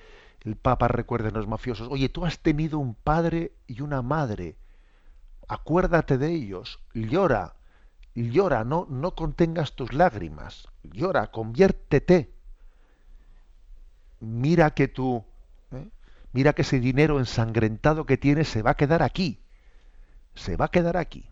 el 0.43 0.57
Papa 0.57 0.89
recuerde 0.89 1.29
a 1.29 1.33
los 1.33 1.49
mafiosos, 1.49 1.89
oye, 1.91 2.09
tú 2.09 2.25
has 2.25 2.39
tenido 2.39 2.79
un 2.79 2.95
padre 2.95 3.53
y 3.67 3.81
una 3.83 4.03
madre, 4.03 4.57
acuérdate 5.49 6.17
de 6.17 6.33
ellos, 6.33 6.81
llora, 6.95 7.57
llora, 8.15 8.65
no, 8.65 8.87
no 8.89 9.15
contengas 9.15 9.75
tus 9.75 9.93
lágrimas, 9.93 10.69
llora, 10.85 11.31
conviértete. 11.31 12.33
Mira 14.21 14.71
que 14.71 14.89
tú, 14.89 15.19
¿eh? 15.19 15.30
Mira 16.33 16.53
que 16.53 16.63
ese 16.63 16.81
dinero 16.81 17.19
ensangrentado 17.19 18.07
que 18.07 18.17
tienes 18.17 18.49
se 18.49 18.63
va 18.63 18.73
a 18.73 18.77
quedar 18.77 19.03
aquí. 19.03 19.41
Se 20.35 20.57
va 20.57 20.67
a 20.67 20.71
quedar 20.71 20.97
aquí. 20.97 21.29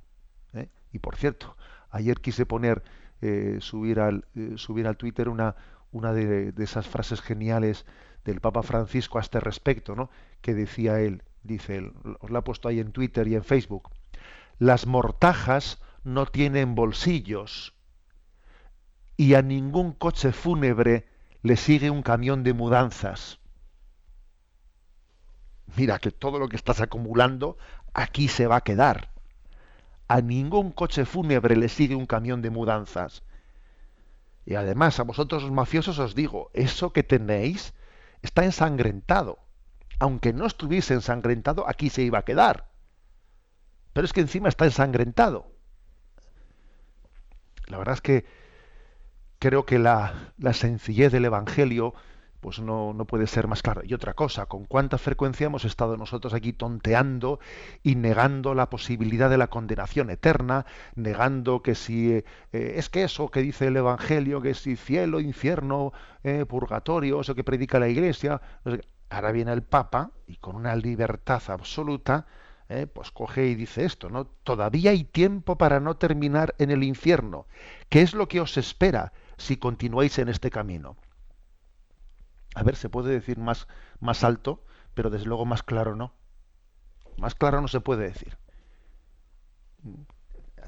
¿eh? 0.55 0.69
Y 0.93 0.99
por 0.99 1.17
cierto, 1.17 1.57
ayer 1.91 2.21
quise 2.21 2.47
poner, 2.47 2.83
eh, 3.21 3.59
subir, 3.61 4.01
al, 4.01 4.27
eh, 4.35 4.55
subir 4.57 4.87
al 4.87 4.97
Twitter 4.97 5.29
una, 5.29 5.57
una 5.93 6.13
de, 6.13 6.53
esas 6.59 6.87
frases 6.87 7.21
geniales 7.21 7.87
del 8.25 8.41
Papa 8.41 8.63
Francisco 8.63 9.19
a 9.19 9.23
este 9.23 9.41
respecto, 9.41 9.95
¿no? 9.95 10.11
que 10.41 10.55
decía 10.55 11.01
él, 11.01 11.23
dice 11.43 11.77
él, 11.77 11.93
os 12.21 12.31
la 12.31 12.41
he 12.41 12.43
puesto 12.43 12.69
ahí 12.69 12.81
en 12.81 12.93
Twitter 12.93 13.27
y 13.29 13.35
en 13.35 13.45
Facebook, 13.45 13.91
las 14.59 14.87
mortajas 14.87 15.81
no 16.05 16.27
tienen 16.27 16.75
bolsillos 16.75 17.75
y 19.17 19.35
a 19.35 19.43
ningún 19.43 19.93
coche 19.93 20.33
fúnebre 20.33 21.07
le 21.43 21.57
sigue 21.57 21.91
un 21.91 22.03
camión 22.03 22.43
de 22.43 22.53
mudanzas 22.53 23.41
mira 25.77 25.99
que 25.99 26.11
todo 26.11 26.39
lo 26.39 26.49
que 26.49 26.57
estás 26.57 26.81
acumulando 26.81 27.57
aquí 27.95 28.29
se 28.29 28.47
va 28.47 28.57
a 28.57 28.61
quedar. 28.63 29.11
A 30.09 30.21
ningún 30.21 30.73
coche 30.73 31.05
fúnebre 31.05 31.57
le 31.57 31.69
sigue 31.69 31.95
un 31.95 32.07
camión 32.07 32.41
de 32.43 32.51
mudanzas. 32.51 33.23
Y 34.47 34.55
además, 34.55 34.99
a 34.99 35.03
vosotros 35.03 35.43
los 35.43 35.53
mafiosos 35.53 35.99
os 35.99 36.15
digo, 36.15 36.51
eso 36.55 36.93
que 36.93 37.03
tenéis 37.03 37.75
está 38.23 38.45
ensangrentado. 38.45 39.39
Aunque 39.99 40.33
no 40.33 40.47
estuviese 40.47 40.95
ensangrentado, 40.95 41.69
aquí 41.69 41.91
se 41.91 42.03
iba 42.03 42.21
a 42.21 42.25
quedar. 42.25 42.71
Pero 43.93 44.07
es 44.07 44.13
que 44.13 44.21
encima 44.21 44.49
está 44.49 44.65
ensangrentado. 44.65 45.53
La 47.67 47.77
verdad 47.77 47.95
es 47.95 48.01
que 48.01 48.25
creo 49.39 49.67
que 49.67 49.79
la, 49.79 50.33
la 50.39 50.55
sencillez 50.55 51.13
del 51.13 51.27
Evangelio 51.27 51.95
pues 52.41 52.61
no, 52.61 52.93
no, 52.93 53.05
puede 53.07 53.27
ser 53.27 53.49
más 53.49 53.63
claro. 53.63 53.83
Y 53.85 53.95
otra 53.95 54.15
cosa, 54.15 54.47
con 54.47 54.65
cuánta 54.65 54.99
frecuencia 54.99 55.47
hemos 55.47 55.65
estado 55.65 55.97
nosotros 55.97 56.35
aquí 56.35 56.53
tonteando 56.53 57.41
y 57.83 57.95
negando 57.97 58.55
la 58.55 58.71
posibilidad 58.71 59.29
de 59.31 59.39
la 59.39 59.49
condenación 59.49 60.11
eterna, 60.11 60.67
negando 60.95 61.63
que 61.63 61.75
si 61.75 62.13
eh, 62.13 62.25
es 62.53 62.89
que 62.89 63.05
eso 63.05 63.29
que 63.31 63.43
dice 63.43 63.67
el 63.67 63.77
Evangelio, 63.77 64.41
que 64.41 64.55
si 64.55 64.77
cielo, 64.77 65.21
infierno, 65.21 65.93
eh, 66.23 66.45
purgatorio, 66.47 67.21
eso 67.21 67.35
que 67.35 67.45
predica 67.45 67.79
la 67.79 67.89
Iglesia, 67.89 68.41
ahora 69.11 69.33
viene 69.33 69.53
el 69.53 69.63
Papa 69.63 70.13
y 70.27 70.37
con 70.37 70.57
una 70.57 70.77
libertad 70.77 71.43
absoluta, 71.49 72.27
eh, 72.69 72.87
pues 72.87 73.11
coge 73.11 73.47
y 73.47 73.55
dice 73.55 73.85
esto, 73.85 74.11
¿no? 74.11 74.27
Todavía 74.27 74.91
hay 74.91 75.05
tiempo 75.05 75.57
para 75.57 75.81
no 75.81 75.97
terminar 75.97 76.55
en 76.59 76.71
el 76.71 76.83
infierno. 76.83 77.47
¿Qué 77.89 78.03
es 78.03 78.13
lo 78.13 78.29
que 78.29 78.41
os 78.41 78.59
espera 78.59 79.13
si 79.39 79.57
continuáis 79.57 80.19
en 80.19 80.29
este 80.29 80.51
camino? 80.51 80.97
A 82.55 82.63
ver, 82.63 82.77
se 82.77 82.89
puede 82.89 83.13
decir 83.13 83.39
más, 83.39 83.69
más 84.01 84.25
alto, 84.25 84.65
pero 84.95 85.11
desde 85.11 85.27
luego 85.27 85.45
más 85.45 85.63
claro 85.63 85.95
no. 85.95 86.13
Más 87.19 87.35
claro 87.35 87.61
no 87.61 87.69
se 87.69 87.81
puede 87.81 88.05
decir. 88.05 88.39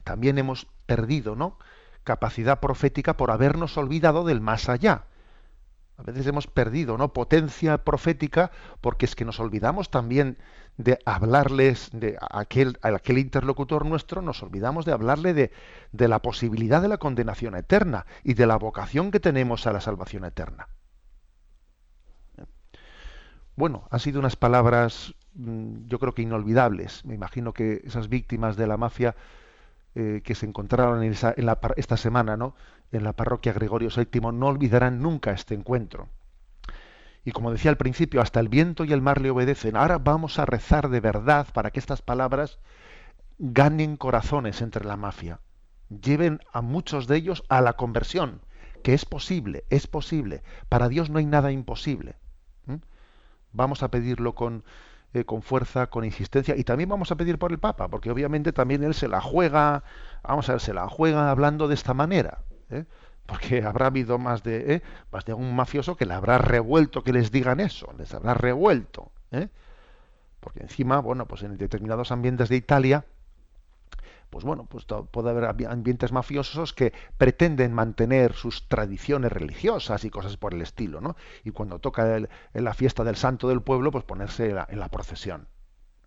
También 0.05 0.39
hemos 0.39 0.67
perdido, 0.87 1.37
¿no? 1.37 1.59
Capacidad 2.05 2.61
profética 2.61 3.17
por 3.17 3.31
habernos 3.31 3.77
olvidado 3.77 4.25
del 4.25 4.41
más 4.41 4.69
allá. 4.69 5.05
A 5.97 6.03
veces 6.03 6.27
hemos 6.27 6.47
perdido, 6.47 6.97
¿no? 6.97 7.13
Potencia 7.13 7.85
profética 7.85 8.51
porque 8.81 9.05
es 9.05 9.15
que 9.15 9.27
nos 9.27 9.39
olvidamos 9.39 9.91
también 9.91 10.39
de 10.79 10.99
hablarles 11.05 11.91
de 11.93 12.17
aquel, 12.31 12.79
a 12.83 12.89
aquel 12.89 13.19
interlocutor 13.19 13.85
nuestro, 13.85 14.23
nos 14.23 14.43
olvidamos 14.43 14.87
de 14.87 14.93
hablarle 14.93 15.35
de, 15.35 15.53
de 15.93 16.09
la 16.09 16.21
posibilidad 16.21 16.81
de 16.81 16.89
la 16.89 16.97
condenación 16.97 17.55
eterna 17.55 18.07
y 18.25 18.35
de 18.35 18.47
la 18.47 18.57
vocación 18.57 19.11
que 19.11 19.21
tenemos 19.21 19.67
a 19.67 19.73
la 19.73 19.83
salvación 19.83 20.25
eterna. 20.25 20.69
Bueno, 23.61 23.87
han 23.91 24.01
sido 24.01 24.21
unas 24.21 24.37
palabras, 24.37 25.15
mm, 25.35 25.87
yo 25.87 25.99
creo 25.99 26.15
que 26.15 26.23
inolvidables. 26.23 27.05
Me 27.05 27.15
imagino 27.15 27.53
que 27.53 27.83
esas 27.85 28.09
víctimas 28.09 28.57
de 28.57 28.67
la 28.67 28.79
mafia 28.79 29.15
eh, 29.95 30.23
que 30.25 30.35
se 30.35 30.47
encontraron 30.47 31.03
en, 31.03 31.15
esta 31.77 31.97
semana, 31.99 32.39
¿no? 32.39 32.55
En 32.91 33.05
la 33.05 33.13
parroquia 33.13 33.53
Gregorio 33.53 33.91
VII, 33.95 34.33
no 34.33 34.47
olvidarán 34.47 35.03
nunca 35.03 35.33
este 35.33 35.55
encuentro. 35.55 36.09
Y 37.23 37.33
como 37.33 37.53
decía 37.53 37.71
al 37.71 37.77
principio, 37.77 38.23
hasta 38.23 38.41
el 38.41 38.49
viento 38.49 38.85
y 38.85 38.95
el 38.95 39.03
mar 39.03 39.21
le 39.21 39.31
obedecen. 39.31 39.77
Ahora 39.77 39.99
vamos 39.99 40.39
a 40.39 40.47
rezar 40.47 40.89
de 40.89 41.01
verdad 41.01 41.47
para 41.53 41.71
que 41.71 41.81
estas 41.81 42.01
palabras 42.01 42.61
ganen 43.39 43.99
corazones 43.99 44.63
entre 44.63 44.87
la 44.87 44.97
mafia, 44.97 45.41
lleven 45.91 46.41
a 46.51 46.63
muchos 46.63 47.07
de 47.09 47.17
ellos 47.17 47.45
a 47.51 47.61
la 47.61 47.75
conversión, 47.75 48.41
que 48.83 48.95
es 48.95 49.05
posible, 49.05 49.65
es 49.69 49.87
posible. 49.87 50.43
Para 50.71 50.89
Dios 50.89 51.11
no 51.11 51.19
hay 51.19 51.27
nada 51.27 51.53
imposible. 51.53 52.17
Vamos 53.53 53.83
a 53.83 53.91
pedirlo 53.91 54.35
con, 54.35 54.65
eh, 55.15 55.25
con 55.25 55.43
fuerza, 55.43 55.89
con 55.89 56.05
insistencia, 56.05 56.57
y 56.57 56.65
también 56.65 56.89
vamos 56.89 57.11
a 57.13 57.17
pedir 57.17 57.39
por 57.39 57.53
el 57.53 57.59
Papa, 57.59 57.89
porque 57.89 58.11
obviamente 58.11 58.53
también 58.53 58.83
él 58.85 58.95
se 58.95 59.09
la 59.09 59.21
juega, 59.21 59.85
vamos 60.23 60.49
a 60.49 60.53
ver, 60.53 60.61
se 60.61 60.75
la 60.75 60.89
juega 60.89 61.31
hablando 61.31 61.69
de 61.69 61.75
esta 61.75 61.95
manera. 61.95 62.39
¿eh? 62.71 62.85
porque 63.31 63.63
habrá 63.65 63.87
habido 63.87 64.19
más 64.19 64.43
de, 64.43 64.75
¿eh? 64.75 64.83
más 65.13 65.25
de 65.25 65.35
un 65.35 65.55
mafioso 65.55 65.97
que 65.97 66.05
le 66.05 66.15
habrá 66.15 66.39
revuelto 66.39 67.03
que 67.05 67.13
les 67.13 67.31
digan 67.31 67.61
eso, 67.61 67.95
les 67.97 68.13
habrá 68.13 68.35
revuelto. 68.35 69.13
¿eh? 69.31 69.49
Porque 70.41 70.61
encima, 70.61 70.99
bueno, 71.01 71.27
pues 71.27 71.43
en 71.43 71.57
determinados 71.57 72.11
ambientes 72.13 72.49
de 72.49 72.57
Italia, 72.57 73.05
pues 74.31 74.45
bueno, 74.45 74.67
pues 74.67 74.87
puede 75.11 75.31
haber 75.31 75.45
ambientes 75.45 76.13
mafiosos 76.13 76.73
que 76.73 76.93
pretenden 77.19 77.73
mantener 77.73 78.35
sus 78.35 78.69
tradiciones 78.69 79.33
religiosas 79.33 80.05
y 80.05 80.11
cosas 80.11 80.37
por 80.37 80.55
el 80.55 80.63
estilo, 80.63 81.01
¿no? 81.01 81.17
Y 81.45 81.51
cuando 81.51 81.81
toca 81.81 82.17
en 82.17 82.29
la 82.55 82.75
fiesta 82.75 83.05
del 83.05 83.17
santo 83.17 83.49
del 83.49 83.61
pueblo, 83.61 83.91
pues 83.91 84.05
ponerse 84.05 84.51
en 84.51 84.79
la, 84.79 84.89
procesión. 84.89 85.49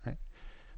¿eh? 0.06 0.18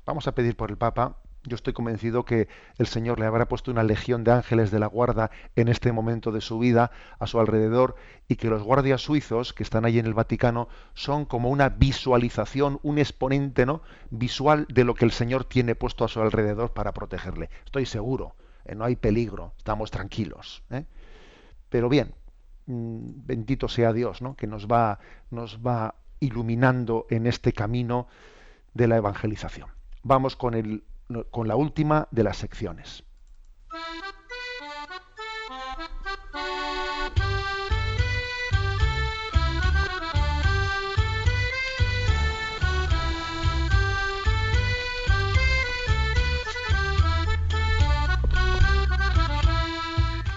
Vamos 0.05 0.27
a 0.27 0.33
pedir 0.33 0.57
por 0.57 0.71
el 0.71 0.77
Papa 0.77 1.17
yo 1.45 1.55
estoy 1.55 1.73
convencido 1.73 2.25
que 2.25 2.47
el 2.77 2.87
Señor 2.87 3.19
le 3.19 3.25
habrá 3.25 3.47
puesto 3.47 3.71
una 3.71 3.83
legión 3.83 4.23
de 4.23 4.31
ángeles 4.31 4.71
de 4.71 4.79
la 4.79 4.87
guarda 4.87 5.31
en 5.55 5.67
este 5.67 5.91
momento 5.91 6.31
de 6.31 6.41
su 6.41 6.59
vida 6.59 6.91
a 7.19 7.27
su 7.27 7.39
alrededor 7.39 7.95
y 8.27 8.35
que 8.35 8.49
los 8.49 8.63
guardias 8.63 9.01
suizos 9.01 9.53
que 9.53 9.63
están 9.63 9.85
ahí 9.85 9.99
en 9.99 10.05
el 10.05 10.13
Vaticano 10.13 10.67
son 10.93 11.25
como 11.25 11.49
una 11.49 11.69
visualización, 11.69 12.79
un 12.83 12.97
exponente 12.97 13.65
¿no? 13.65 13.81
visual 14.09 14.65
de 14.69 14.83
lo 14.83 14.95
que 14.95 15.05
el 15.05 15.11
Señor 15.11 15.45
tiene 15.45 15.75
puesto 15.75 16.03
a 16.03 16.07
su 16.07 16.21
alrededor 16.21 16.73
para 16.73 16.93
protegerle. 16.93 17.49
Estoy 17.65 17.85
seguro, 17.85 18.35
eh, 18.65 18.75
no 18.75 18.83
hay 18.83 18.95
peligro, 18.95 19.53
estamos 19.57 19.91
tranquilos. 19.91 20.63
¿eh? 20.71 20.85
Pero 21.69 21.89
bien, 21.89 22.13
mm, 22.65 23.25
bendito 23.25 23.67
sea 23.67 23.93
Dios, 23.93 24.21
¿no? 24.21 24.35
que 24.35 24.47
nos 24.47 24.67
va, 24.67 24.99
nos 25.29 25.59
va 25.59 25.95
iluminando 26.19 27.05
en 27.09 27.27
este 27.27 27.53
camino 27.53 28.07
de 28.73 28.87
la 28.87 28.97
evangelización. 28.97 29.69
Vamos 30.03 30.35
con 30.35 30.53
el 30.53 30.83
con 31.31 31.47
la 31.47 31.55
última 31.55 32.07
de 32.11 32.23
las 32.23 32.37
secciones. 32.37 33.03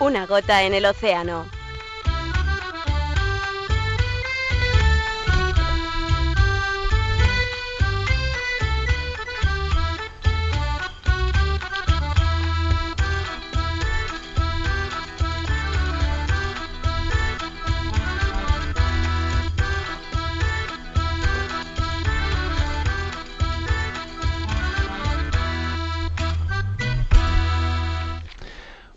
Una 0.00 0.26
gota 0.26 0.62
en 0.62 0.74
el 0.74 0.86
océano. 0.86 1.57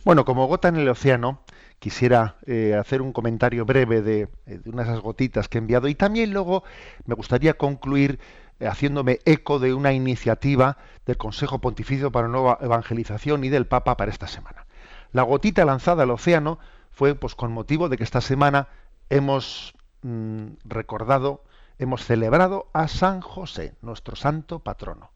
Bueno, 0.03 0.25
como 0.25 0.47
gota 0.47 0.67
en 0.67 0.77
el 0.77 0.89
océano, 0.89 1.41
quisiera 1.77 2.37
eh, 2.47 2.75
hacer 2.79 3.03
un 3.03 3.13
comentario 3.13 3.65
breve 3.65 4.01
de, 4.01 4.29
eh, 4.47 4.57
de, 4.57 4.69
una 4.69 4.83
de 4.83 4.89
esas 4.89 5.01
gotitas 5.01 5.47
que 5.47 5.59
he 5.59 5.61
enviado 5.61 5.87
y 5.87 5.95
también 5.95 6.33
luego 6.33 6.63
me 7.05 7.13
gustaría 7.13 7.53
concluir 7.53 8.19
eh, 8.59 8.67
haciéndome 8.67 9.19
eco 9.25 9.59
de 9.59 9.75
una 9.75 9.93
iniciativa 9.93 10.77
del 11.05 11.17
Consejo 11.17 11.59
Pontificio 11.59 12.11
para 12.11 12.27
Nueva 12.27 12.57
Evangelización 12.61 13.43
y 13.43 13.49
del 13.49 13.67
Papa 13.67 13.95
para 13.95 14.09
esta 14.09 14.27
semana. 14.27 14.65
La 15.11 15.21
gotita 15.21 15.65
lanzada 15.65 16.03
al 16.03 16.09
océano 16.09 16.57
fue 16.89 17.13
pues 17.13 17.35
con 17.35 17.51
motivo 17.51 17.87
de 17.87 17.97
que 17.97 18.03
esta 18.03 18.21
semana 18.21 18.69
hemos 19.11 19.75
mm, 20.01 20.53
recordado, 20.65 21.43
hemos 21.77 22.03
celebrado 22.05 22.69
a 22.73 22.87
San 22.87 23.21
José, 23.21 23.75
nuestro 23.83 24.15
santo 24.15 24.59
patrono, 24.59 25.11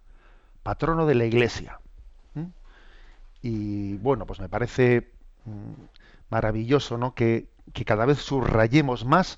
patrono 0.62 1.08
de 1.08 1.16
la 1.16 1.26
Iglesia. 1.26 1.80
Y 3.46 3.98
bueno, 3.98 4.26
pues 4.26 4.39
me 4.39 4.50
parece 4.50 5.12
mm, 5.46 5.74
maravilloso 6.32 6.98
¿no? 6.98 7.14
que, 7.14 7.48
cada 7.86 8.08
vez 8.08 8.18
subrayemos 8.18 9.06
más 9.06 9.38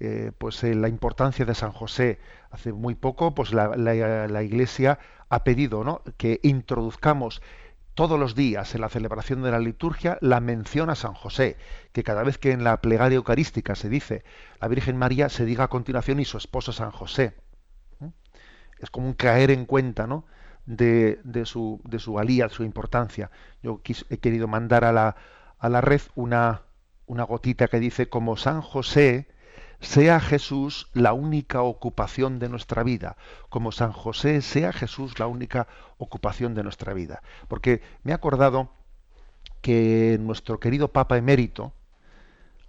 eh, 0.00 0.32
pues 0.36 0.64
eh, 0.64 0.74
la 0.74 0.88
importancia 0.88 1.44
de 1.44 1.54
San 1.54 1.70
José. 1.70 2.18
Hace 2.50 2.72
muy 2.72 2.96
poco, 2.96 3.36
pues 3.36 3.52
la, 3.52 3.76
la, 3.76 4.42
Iglesia 4.42 4.98
ha 5.28 5.44
pedido 5.44 5.84
¿no? 5.84 6.02
que 6.16 6.40
introduzcamos 6.42 7.40
todos 7.94 8.18
los 8.18 8.34
días 8.34 8.74
en 8.74 8.80
la 8.80 8.88
celebración 8.88 9.44
de 9.44 9.52
la 9.52 9.60
liturgia 9.60 10.18
la 10.20 10.40
mención 10.40 10.90
a 10.90 10.96
San 10.96 11.14
José, 11.14 11.58
que 11.92 12.02
cada 12.02 12.24
vez 12.24 12.38
que 12.38 12.50
en 12.50 12.64
la 12.64 12.80
plegaria 12.80 13.16
eucarística 13.16 13.76
se 13.76 13.88
dice 13.88 14.24
la 14.60 14.66
Virgen 14.66 14.96
María, 14.96 15.28
se 15.28 15.44
diga 15.44 15.62
a 15.62 15.68
continuación 15.68 16.18
y 16.18 16.24
su 16.24 16.38
esposo 16.38 16.72
San 16.72 16.90
José. 16.90 17.36
Es 18.80 18.90
como 18.90 19.06
un 19.06 19.14
caer 19.14 19.52
en 19.52 19.64
cuenta, 19.64 20.08
¿no? 20.08 20.24
De, 20.68 21.18
de, 21.24 21.46
su, 21.46 21.80
de 21.84 21.98
su 21.98 22.12
valía, 22.12 22.46
de 22.48 22.54
su 22.54 22.62
importancia. 22.62 23.30
Yo 23.62 23.80
he 24.10 24.18
querido 24.18 24.46
mandar 24.46 24.84
a 24.84 24.92
la, 24.92 25.16
a 25.58 25.68
la 25.70 25.80
red 25.80 26.02
una, 26.14 26.62
una 27.06 27.24
gotita 27.24 27.68
que 27.68 27.80
dice, 27.80 28.08
como 28.10 28.36
San 28.36 28.60
José, 28.60 29.28
sea 29.80 30.20
Jesús 30.20 30.90
la 30.92 31.14
única 31.14 31.62
ocupación 31.62 32.38
de 32.38 32.50
nuestra 32.50 32.82
vida, 32.82 33.16
como 33.48 33.72
San 33.72 33.92
José 33.92 34.42
sea 34.42 34.72
Jesús 34.72 35.18
la 35.18 35.26
única 35.26 35.68
ocupación 35.96 36.54
de 36.54 36.64
nuestra 36.64 36.92
vida. 36.92 37.22
Porque 37.48 37.80
me 38.02 38.12
he 38.12 38.14
acordado 38.14 38.70
que 39.62 40.18
nuestro 40.20 40.60
querido 40.60 40.88
Papa 40.88 41.16
emérito, 41.16 41.72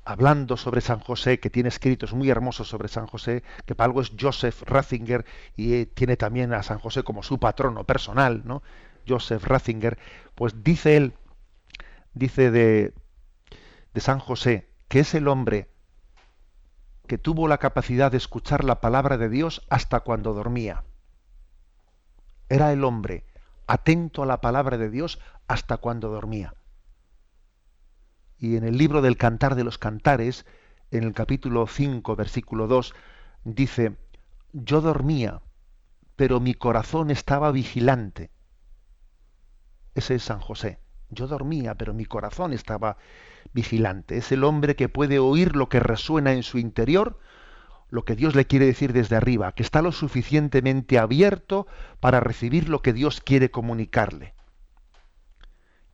hablando 0.09 0.57
sobre 0.57 0.81
San 0.81 0.99
José, 0.99 1.39
que 1.39 1.51
tiene 1.51 1.69
escritos 1.69 2.13
muy 2.13 2.31
hermosos 2.31 2.67
sobre 2.67 2.87
San 2.87 3.05
José, 3.05 3.43
que 3.67 3.75
para 3.75 3.85
algo 3.85 4.01
es 4.01 4.11
Joseph 4.19 4.63
Ratzinger 4.63 5.23
y 5.55 5.75
eh, 5.75 5.85
tiene 5.85 6.17
también 6.17 6.51
a 6.51 6.63
San 6.63 6.79
José 6.79 7.03
como 7.03 7.21
su 7.21 7.39
patrono 7.39 7.83
personal, 7.83 8.41
¿no? 8.43 8.63
Joseph 9.07 9.43
Ratzinger, 9.43 9.99
pues 10.33 10.63
dice 10.63 10.97
él, 10.97 11.13
dice 12.15 12.49
de, 12.49 12.95
de 13.93 14.01
San 14.01 14.17
José, 14.17 14.67
que 14.87 15.01
es 15.01 15.13
el 15.13 15.27
hombre 15.27 15.69
que 17.05 17.19
tuvo 17.19 17.47
la 17.47 17.59
capacidad 17.59 18.11
de 18.11 18.17
escuchar 18.17 18.63
la 18.63 18.81
palabra 18.81 19.17
de 19.17 19.29
Dios 19.29 19.61
hasta 19.69 19.99
cuando 19.99 20.33
dormía. 20.33 20.85
Era 22.49 22.73
el 22.73 22.83
hombre 22.83 23.25
atento 23.67 24.23
a 24.23 24.25
la 24.25 24.41
palabra 24.41 24.79
de 24.79 24.89
Dios 24.89 25.19
hasta 25.47 25.77
cuando 25.77 26.09
dormía. 26.09 26.55
Y 28.39 28.55
en 28.55 28.63
el 28.63 28.77
libro 28.77 29.01
del 29.01 29.17
Cantar 29.17 29.55
de 29.55 29.65
los 29.65 29.77
Cantares, 29.77 30.45
en 30.91 31.03
el 31.03 31.13
capítulo 31.13 31.67
5, 31.67 32.15
versículo 32.15 32.67
2, 32.67 32.93
dice, 33.43 33.97
yo 34.53 34.79
dormía, 34.79 35.41
pero 36.15 36.39
mi 36.39 36.53
corazón 36.53 37.11
estaba 37.11 37.51
vigilante. 37.51 38.31
Ese 39.93 40.15
es 40.15 40.23
San 40.23 40.39
José. 40.39 40.79
Yo 41.09 41.27
dormía, 41.27 41.75
pero 41.75 41.93
mi 41.93 42.05
corazón 42.05 42.53
estaba 42.53 42.97
vigilante. 43.53 44.17
Es 44.17 44.31
el 44.31 44.45
hombre 44.45 44.77
que 44.77 44.87
puede 44.87 45.19
oír 45.19 45.57
lo 45.57 45.67
que 45.67 45.81
resuena 45.81 46.31
en 46.31 46.43
su 46.43 46.59
interior, 46.59 47.19
lo 47.89 48.05
que 48.05 48.15
Dios 48.15 48.35
le 48.35 48.45
quiere 48.45 48.67
decir 48.67 48.93
desde 48.93 49.17
arriba, 49.17 49.51
que 49.51 49.63
está 49.63 49.81
lo 49.81 49.91
suficientemente 49.91 50.97
abierto 50.97 51.67
para 51.99 52.21
recibir 52.21 52.69
lo 52.69 52.81
que 52.81 52.93
Dios 52.93 53.19
quiere 53.19 53.51
comunicarle 53.51 54.33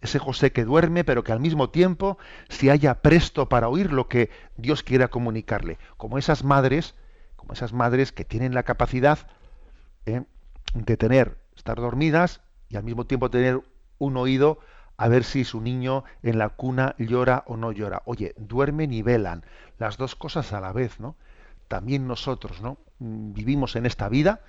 ese 0.06 0.20
José 0.20 0.52
que 0.52 0.66
duerme, 0.66 1.04
pero 1.04 1.24
que 1.24 1.32
al 1.32 1.40
mismo 1.40 1.70
tiempo 1.70 2.18
se 2.50 2.72
haya 2.72 3.02
presto 3.02 3.50
para 3.50 3.70
oír 3.70 3.92
lo 3.92 4.08
que 4.08 4.30
Dios 4.58 4.82
quiera 4.82 5.10
comunicarle, 5.10 5.78
como 5.98 6.18
esas 6.18 6.44
madres, 6.44 6.96
como 7.36 7.54
esas 7.54 7.74
madres 7.74 8.12
que 8.12 8.26
tienen 8.26 8.54
la 8.54 8.64
capacidad 8.64 9.20
¿eh? 10.06 10.24
de 10.74 10.98
tener, 10.98 11.38
estar 11.56 11.78
dormidas 11.78 12.42
y 12.70 12.78
al 12.78 12.84
mismo 12.84 13.06
tiempo 13.06 13.30
tener 13.30 13.62
un 13.98 14.18
oído 14.18 14.60
a 14.98 15.08
ver 15.08 15.24
si 15.24 15.44
su 15.44 15.62
niño 15.62 16.04
en 16.24 16.38
la 16.38 16.50
cuna 16.50 16.96
llora 16.98 17.44
o 17.48 17.58
no 17.58 17.72
llora. 17.72 18.02
Oye, 18.06 18.34
duermen 18.38 18.94
y 18.94 19.02
velan, 19.02 19.44
las 19.78 19.98
dos 19.98 20.16
cosas 20.16 20.54
a 20.54 20.62
la 20.62 20.72
vez, 20.72 21.00
¿no? 21.00 21.16
También 21.68 22.08
nosotros, 22.08 22.62
¿no? 22.62 22.78
Mm, 23.00 23.34
vivimos 23.34 23.76
en 23.76 23.86
esta 23.86 24.08
vida 24.10 24.42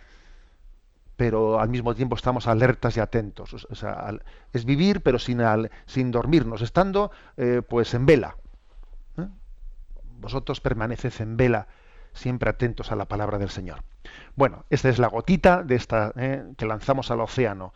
pero 1.16 1.58
al 1.60 1.70
mismo 1.70 1.94
tiempo 1.94 2.14
estamos 2.14 2.46
alertas 2.46 2.96
y 2.96 3.00
atentos. 3.00 3.66
Es 4.52 4.64
vivir, 4.64 5.00
pero 5.00 5.18
sin, 5.18 5.40
sin 5.86 6.10
dormirnos, 6.10 6.62
estando 6.62 7.10
eh, 7.36 7.62
pues 7.66 7.94
en 7.94 8.06
vela. 8.06 8.36
¿eh? 9.18 9.26
Vosotros 10.20 10.60
permaneced 10.60 11.12
en 11.20 11.36
vela, 11.36 11.68
siempre 12.12 12.50
atentos 12.50 12.92
a 12.92 12.96
la 12.96 13.06
palabra 13.06 13.38
del 13.38 13.50
Señor. 13.50 13.82
Bueno, 14.36 14.64
esta 14.70 14.90
es 14.90 14.98
la 14.98 15.08
gotita 15.08 15.62
de 15.62 15.74
esta 15.74 16.12
¿eh? 16.16 16.44
que 16.56 16.66
lanzamos 16.66 17.10
al 17.10 17.20
océano 17.20 17.72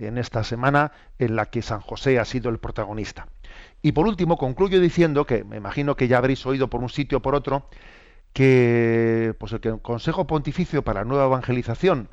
en 0.00 0.18
esta 0.18 0.42
semana 0.42 0.92
en 1.18 1.36
la 1.36 1.46
que 1.46 1.62
San 1.62 1.80
José 1.80 2.18
ha 2.18 2.24
sido 2.24 2.50
el 2.50 2.58
protagonista. 2.58 3.28
Y 3.82 3.92
por 3.92 4.06
último, 4.06 4.36
concluyo 4.36 4.80
diciendo 4.80 5.26
que 5.26 5.44
me 5.44 5.56
imagino 5.56 5.94
que 5.94 6.08
ya 6.08 6.18
habréis 6.18 6.44
oído 6.46 6.68
por 6.68 6.80
un 6.80 6.88
sitio 6.88 7.18
o 7.18 7.22
por 7.22 7.34
otro 7.34 7.66
que 8.32 9.34
pues 9.38 9.52
el 9.52 9.80
Consejo 9.80 10.26
Pontificio 10.26 10.82
para 10.82 11.00
la 11.00 11.04
Nueva 11.04 11.26
Evangelización 11.26 12.08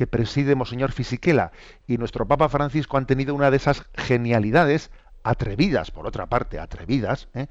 que 0.00 0.06
preside 0.06 0.54
Monseñor 0.54 0.92
Fisiquela 0.92 1.52
y 1.86 1.98
nuestro 1.98 2.26
Papa 2.26 2.48
Francisco 2.48 2.96
han 2.96 3.04
tenido 3.04 3.34
una 3.34 3.50
de 3.50 3.58
esas 3.58 3.84
genialidades 3.94 4.90
atrevidas, 5.24 5.90
por 5.90 6.06
otra 6.06 6.24
parte, 6.24 6.58
atrevidas, 6.58 7.28
¿eh? 7.34 7.48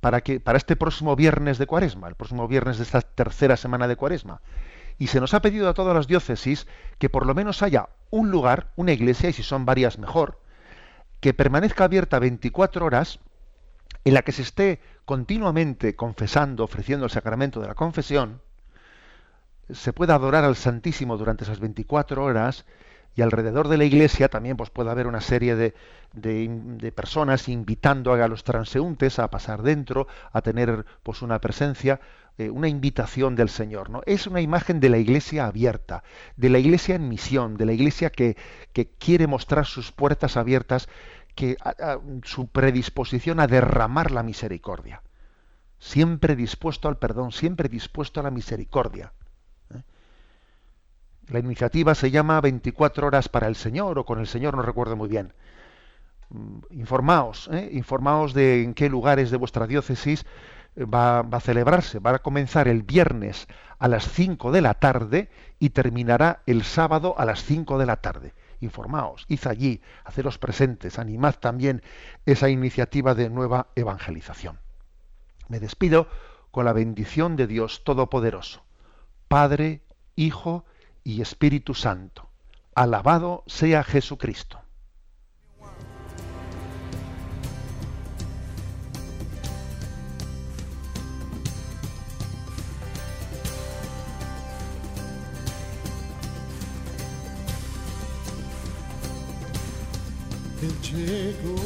para 0.00 0.22
que 0.22 0.40
para 0.40 0.58
este 0.58 0.74
próximo 0.74 1.14
viernes 1.14 1.58
de 1.58 1.68
Cuaresma, 1.68 2.08
el 2.08 2.16
próximo 2.16 2.48
viernes 2.48 2.78
de 2.78 2.82
esta 2.82 3.00
tercera 3.00 3.56
semana 3.56 3.86
de 3.86 3.94
Cuaresma. 3.94 4.40
Y 4.98 5.06
se 5.06 5.20
nos 5.20 5.34
ha 5.34 5.40
pedido 5.40 5.68
a 5.68 5.74
todas 5.74 5.94
las 5.94 6.08
diócesis 6.08 6.66
que 6.98 7.10
por 7.10 7.24
lo 7.24 7.32
menos 7.32 7.62
haya 7.62 7.90
un 8.10 8.32
lugar, 8.32 8.72
una 8.74 8.90
iglesia, 8.90 9.30
y 9.30 9.32
si 9.32 9.44
son 9.44 9.64
varias 9.66 10.00
mejor, 10.00 10.40
que 11.20 11.32
permanezca 11.32 11.84
abierta 11.84 12.18
24 12.18 12.84
horas 12.84 13.20
en 14.02 14.14
la 14.14 14.22
que 14.22 14.32
se 14.32 14.42
esté 14.42 14.80
continuamente 15.04 15.94
confesando, 15.94 16.64
ofreciendo 16.64 17.04
el 17.04 17.12
sacramento 17.12 17.60
de 17.60 17.68
la 17.68 17.76
confesión, 17.76 18.40
se 19.70 19.92
pueda 19.92 20.14
adorar 20.14 20.44
al 20.44 20.56
Santísimo 20.56 21.16
durante 21.16 21.44
esas 21.44 21.60
24 21.60 22.22
horas 22.22 22.64
y 23.16 23.22
alrededor 23.22 23.68
de 23.68 23.78
la 23.78 23.84
iglesia 23.84 24.28
también 24.28 24.56
pues, 24.56 24.70
puede 24.70 24.90
haber 24.90 25.06
una 25.06 25.22
serie 25.22 25.56
de, 25.56 25.74
de, 26.12 26.92
personas 26.92 27.48
invitando 27.48 28.12
a 28.12 28.28
los 28.28 28.44
transeúntes 28.44 29.18
a 29.18 29.30
pasar 29.30 29.62
dentro, 29.62 30.06
a 30.32 30.42
tener 30.42 30.84
pues, 31.02 31.22
una 31.22 31.40
presencia, 31.40 32.00
eh, 32.36 32.50
una 32.50 32.68
invitación 32.68 33.34
del 33.34 33.48
Señor. 33.48 33.88
¿no? 33.88 34.02
Es 34.04 34.26
una 34.26 34.42
imagen 34.42 34.80
de 34.80 34.90
la 34.90 34.98
iglesia 34.98 35.46
abierta, 35.46 36.04
de 36.36 36.50
la 36.50 36.58
iglesia 36.58 36.94
en 36.94 37.08
misión, 37.08 37.56
de 37.56 37.64
la 37.64 37.72
iglesia 37.72 38.10
que, 38.10 38.36
que 38.74 38.90
quiere 38.90 39.26
mostrar 39.26 39.64
sus 39.64 39.92
puertas 39.92 40.36
abiertas, 40.36 40.88
que 41.34 41.56
su 42.22 42.48
predisposición 42.48 43.40
a 43.40 43.46
derramar 43.46 44.10
la 44.10 44.22
misericordia. 44.22 45.02
Siempre 45.78 46.34
dispuesto 46.34 46.88
al 46.88 46.98
perdón, 46.98 47.32
siempre 47.32 47.68
dispuesto 47.68 48.20
a 48.20 48.22
la 48.22 48.30
misericordia. 48.30 49.12
La 51.28 51.40
iniciativa 51.40 51.94
se 51.94 52.10
llama 52.10 52.40
24 52.40 53.06
horas 53.06 53.28
para 53.28 53.48
el 53.48 53.56
Señor 53.56 53.98
o 53.98 54.04
con 54.04 54.20
el 54.20 54.26
Señor, 54.26 54.56
no 54.56 54.62
recuerdo 54.62 54.96
muy 54.96 55.08
bien. 55.08 55.32
Mm, 56.30 56.58
informaos, 56.70 57.48
¿eh? 57.52 57.68
informaos 57.72 58.32
de 58.32 58.62
en 58.62 58.74
qué 58.74 58.88
lugares 58.88 59.30
de 59.30 59.36
vuestra 59.36 59.66
diócesis 59.66 60.24
eh, 60.76 60.84
va, 60.84 61.20
a 61.20 61.40
celebrarse. 61.40 61.98
Va 61.98 62.16
a 62.16 62.18
comenzar 62.20 62.68
el 62.68 62.82
viernes 62.82 63.48
a 63.78 63.88
las 63.88 64.08
5 64.08 64.52
de 64.52 64.60
la 64.60 64.74
tarde 64.74 65.30
y 65.58 65.70
terminará 65.70 66.42
el 66.46 66.62
sábado 66.62 67.14
a 67.18 67.24
las 67.24 67.42
5 67.42 67.78
de 67.78 67.86
la 67.86 67.96
tarde. 67.96 68.34
Informaos, 68.60 69.24
id 69.28 69.46
allí, 69.46 69.82
haceros 70.04 70.38
presentes, 70.38 70.98
animad 70.98 71.34
también 71.34 71.82
esa 72.24 72.48
iniciativa 72.48 73.14
de 73.14 73.28
nueva 73.30 73.68
evangelización. 73.74 74.58
Me 75.48 75.60
despido 75.60 76.08
con 76.50 76.64
la 76.64 76.72
bendición 76.72 77.36
de 77.36 77.46
Dios 77.46 77.84
Todopoderoso, 77.84 78.62
Padre, 79.28 79.82
Hijo 80.14 80.64
y 81.06 81.22
Espíritu 81.22 81.72
Santo. 81.72 82.28
Alabado 82.74 83.44
sea 83.46 83.84
Jesucristo. 83.84 84.60
Él 100.60 100.74
llegó, 100.82 101.56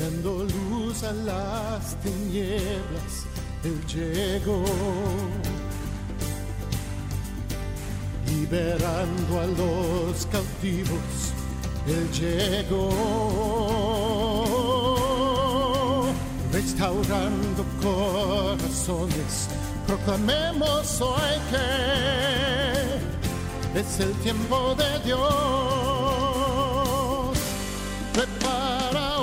dando 0.00 0.44
luz 0.44 1.02
a 1.02 1.12
las 1.12 2.00
tinieblas. 2.00 3.26
Él 3.64 3.86
llegó 3.86 4.64
liberando 8.34 9.40
a 9.40 9.46
los 9.46 10.26
cautivos, 10.26 11.32
Él 11.86 12.10
llegó, 12.12 12.90
restaurando 16.52 17.64
corazones, 17.82 19.48
proclamemos 19.86 21.00
hoy 21.00 21.38
que 21.50 21.64
es 23.80 24.00
el 24.00 24.12
tiempo 24.22 24.74
de 24.76 24.98
Dios. 25.04 25.20
Prepara. 28.12 29.14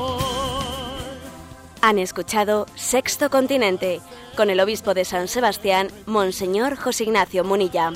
Han 1.82 2.00
escuchado 2.00 2.66
Sexto 2.76 3.30
Continente 3.30 4.02
con 4.36 4.50
el 4.50 4.60
obispo 4.60 4.94
de 4.94 5.06
San 5.06 5.28
Sebastián, 5.28 5.88
Monseñor 6.06 6.76
José 6.76 7.06
Ignacio 7.06 7.44
Munilla. 7.44 7.94